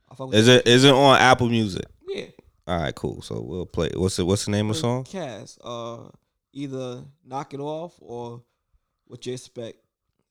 [0.09, 1.85] I fuck with Is it is it on Apple Music?
[2.07, 2.25] Yeah.
[2.68, 3.22] All right, cool.
[3.22, 3.91] So we'll play.
[3.95, 5.03] What's the what's the name of the song?
[5.06, 5.57] Cass.
[5.64, 6.10] Uh,
[6.52, 8.44] either knock it off or
[9.06, 9.77] what you expect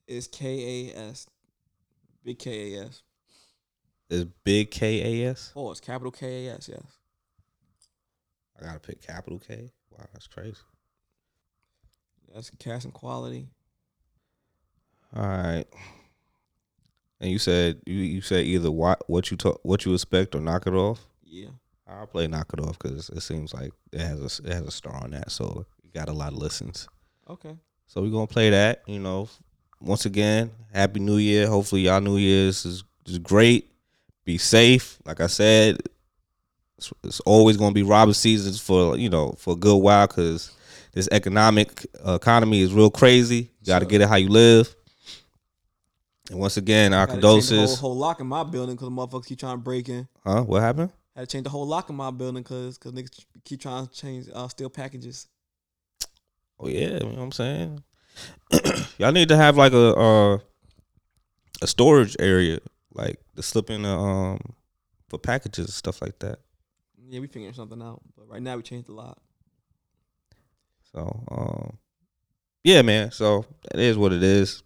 [0.07, 1.27] is K A S,
[2.23, 3.01] big K A S.
[4.09, 5.51] Is Big K A S?
[5.55, 6.69] Oh, it's capital K A S.
[6.69, 6.81] Yes.
[8.59, 9.71] I gotta pick capital K.
[9.91, 10.55] Wow, that's crazy.
[12.33, 13.47] That's Cass and quality.
[15.15, 15.65] All right.
[17.19, 20.39] And you said you you said either what what you talk what you expect or
[20.39, 21.07] knock it off.
[21.23, 21.49] Yeah.
[21.89, 24.71] I'll play knock it off because it seems like it has a it has a
[24.71, 26.87] star on that, so it got a lot of listens.
[27.29, 27.55] Okay.
[27.87, 28.83] So we're gonna play that.
[28.87, 29.29] You know,
[29.79, 31.47] once again, happy New Year.
[31.47, 33.71] Hopefully, y'all New Year's is is great.
[34.25, 34.99] Be safe.
[35.05, 35.77] Like I said,
[36.77, 40.51] it's, it's always gonna be robber seasons for you know for a good while because
[40.93, 43.49] this economic uh, economy is real crazy.
[43.61, 44.73] You got to So- get it how you live.
[46.29, 49.53] And once again, our change whole, whole lock in my building because motherfuckers keep trying
[49.57, 50.07] to break in.
[50.25, 50.41] Huh?
[50.41, 50.91] What happened?
[51.17, 53.91] Had to change the whole lock in my building because cause niggas keep trying to
[53.91, 55.27] change uh, steal packages.
[56.59, 57.83] Oh yeah, you know what I'm saying.
[58.99, 60.37] Y'all need to have like a uh,
[61.59, 62.59] a storage area,
[62.93, 64.39] like to slip in the, um
[65.09, 66.37] for packages and stuff like that.
[67.09, 67.99] Yeah, we figuring something out.
[68.15, 69.17] But right now we changed a lot.
[70.93, 71.77] So um
[72.63, 73.09] yeah, man.
[73.09, 74.61] So that is what it is.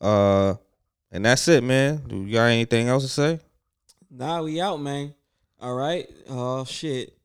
[0.00, 0.54] Uh
[1.10, 2.04] and that's it, man.
[2.06, 3.40] Do you got anything else to say?
[4.12, 5.14] Nah, we out, man.
[5.60, 6.08] All right.
[6.28, 7.16] Oh shit.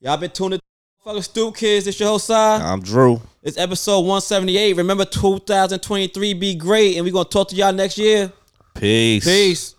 [0.00, 0.64] Y'all been tuning to
[1.04, 1.86] fucking Stoop Kids.
[1.86, 2.60] It's your host side.
[2.60, 3.22] I'm Drew.
[3.40, 4.76] It's episode 178.
[4.76, 6.96] Remember 2023 be great.
[6.96, 8.32] And we gonna talk to y'all next year.
[8.74, 9.24] Peace.
[9.24, 9.74] Peace.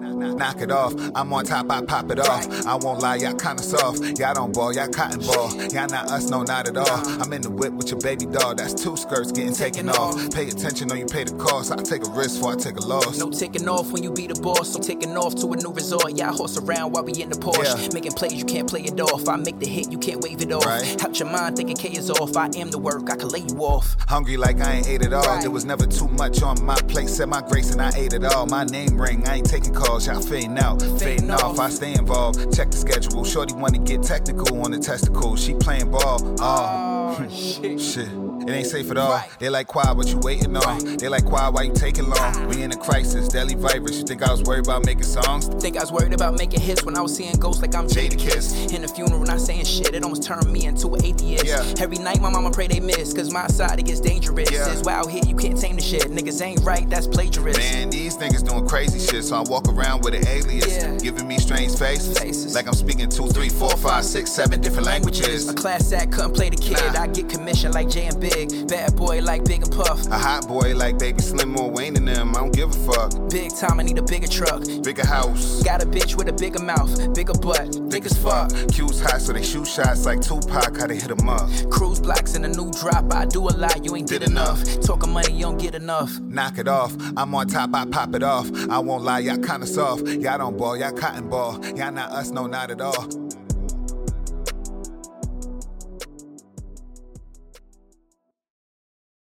[0.00, 0.94] Knock it off.
[1.14, 2.66] I'm on top, I pop it off.
[2.66, 4.18] I won't lie, y'all kinda soft.
[4.18, 5.52] Y'all don't ball, y'all cotton ball.
[5.72, 7.20] Y'all not us, no, not at all.
[7.20, 8.54] I'm in the whip with your baby doll.
[8.54, 10.32] That's two skirts getting taken off.
[10.32, 11.70] Pay attention or you pay the cost.
[11.70, 13.18] I take a risk before I take a loss.
[13.18, 14.72] No taking off when you be the boss.
[14.72, 16.16] So taking off to a new resort.
[16.16, 17.82] Y'all horse around while we in the Porsche.
[17.82, 17.88] Yeah.
[17.92, 19.28] Making plays, you can't play it off.
[19.28, 20.64] I make the hit, you can't wave it off.
[20.64, 21.04] Right.
[21.04, 22.36] Out your mind thinking K is off.
[22.36, 23.96] I am the work, I can lay you off.
[24.08, 25.24] Hungry like I ain't ate it all.
[25.24, 25.42] Right.
[25.42, 27.10] There was never too much on my plate.
[27.10, 28.46] Said my grace and I ate it all.
[28.46, 29.89] My name ring, I ain't taking calls.
[29.98, 31.58] Y'all fading out, fading off.
[31.58, 32.54] I stay involved.
[32.54, 33.24] Check the schedule.
[33.24, 35.42] Shorty wanna get technical on the testicles.
[35.44, 36.18] She playing ball.
[36.40, 37.28] Oh, oh
[37.78, 38.08] shit.
[38.42, 39.22] It ain't safe at all.
[39.38, 40.96] They like quiet, what you waiting on?
[40.96, 42.48] They like quiet, why you taking long?
[42.48, 43.98] We in a crisis, deadly virus.
[43.98, 45.46] You think I was worried about making songs?
[45.62, 48.72] Think I was worried about making hits when I was seeing ghosts like I'm Jadakiss.
[48.74, 51.44] In the funeral, not saying shit, it almost turned me into an atheist.
[51.44, 51.64] Yeah.
[51.78, 54.50] Every night, my mama pray they miss, cause my side it gets dangerous.
[54.50, 54.72] Yeah.
[54.72, 56.04] It's wild hit, you can't tame the shit.
[56.04, 57.58] Niggas ain't right, that's plagiarist.
[57.58, 60.96] Man, these niggas doing crazy shit, so I walk around with an alias, Yeah.
[60.96, 62.54] giving me strange faces, Faces.
[62.54, 65.48] like I'm speaking two, three, four, five, six, seven different languages.
[65.48, 66.78] A class act couldn't play the kid.
[66.94, 67.02] Nah.
[67.02, 68.29] I get commission like Jay and Biz.
[68.30, 68.68] Big.
[68.68, 70.06] Bad boy like Big and Puff.
[70.06, 72.30] A hot boy like Baby Slim or Wayne and them.
[72.36, 73.30] I don't give a fuck.
[73.30, 74.62] Big time, I need a bigger truck.
[74.82, 75.62] Bigger house.
[75.62, 78.50] Got a bitch with a bigger mouth, bigger butt, big as fuck.
[78.72, 80.76] Q's hot, so they shoot shots like Tupac.
[80.76, 81.48] How they hit 'em up.
[81.70, 83.12] Cruise blocks in a new drop.
[83.12, 84.62] I do a lot, you ain't did enough.
[84.80, 86.18] Talking money, you don't get enough.
[86.20, 86.96] Knock it off.
[87.16, 88.50] I'm on top, I pop it off.
[88.68, 90.06] I won't lie, y'all kinda soft.
[90.06, 91.58] Y'all don't ball, y'all cotton ball.
[91.76, 93.29] Y'all not us, no, not at all.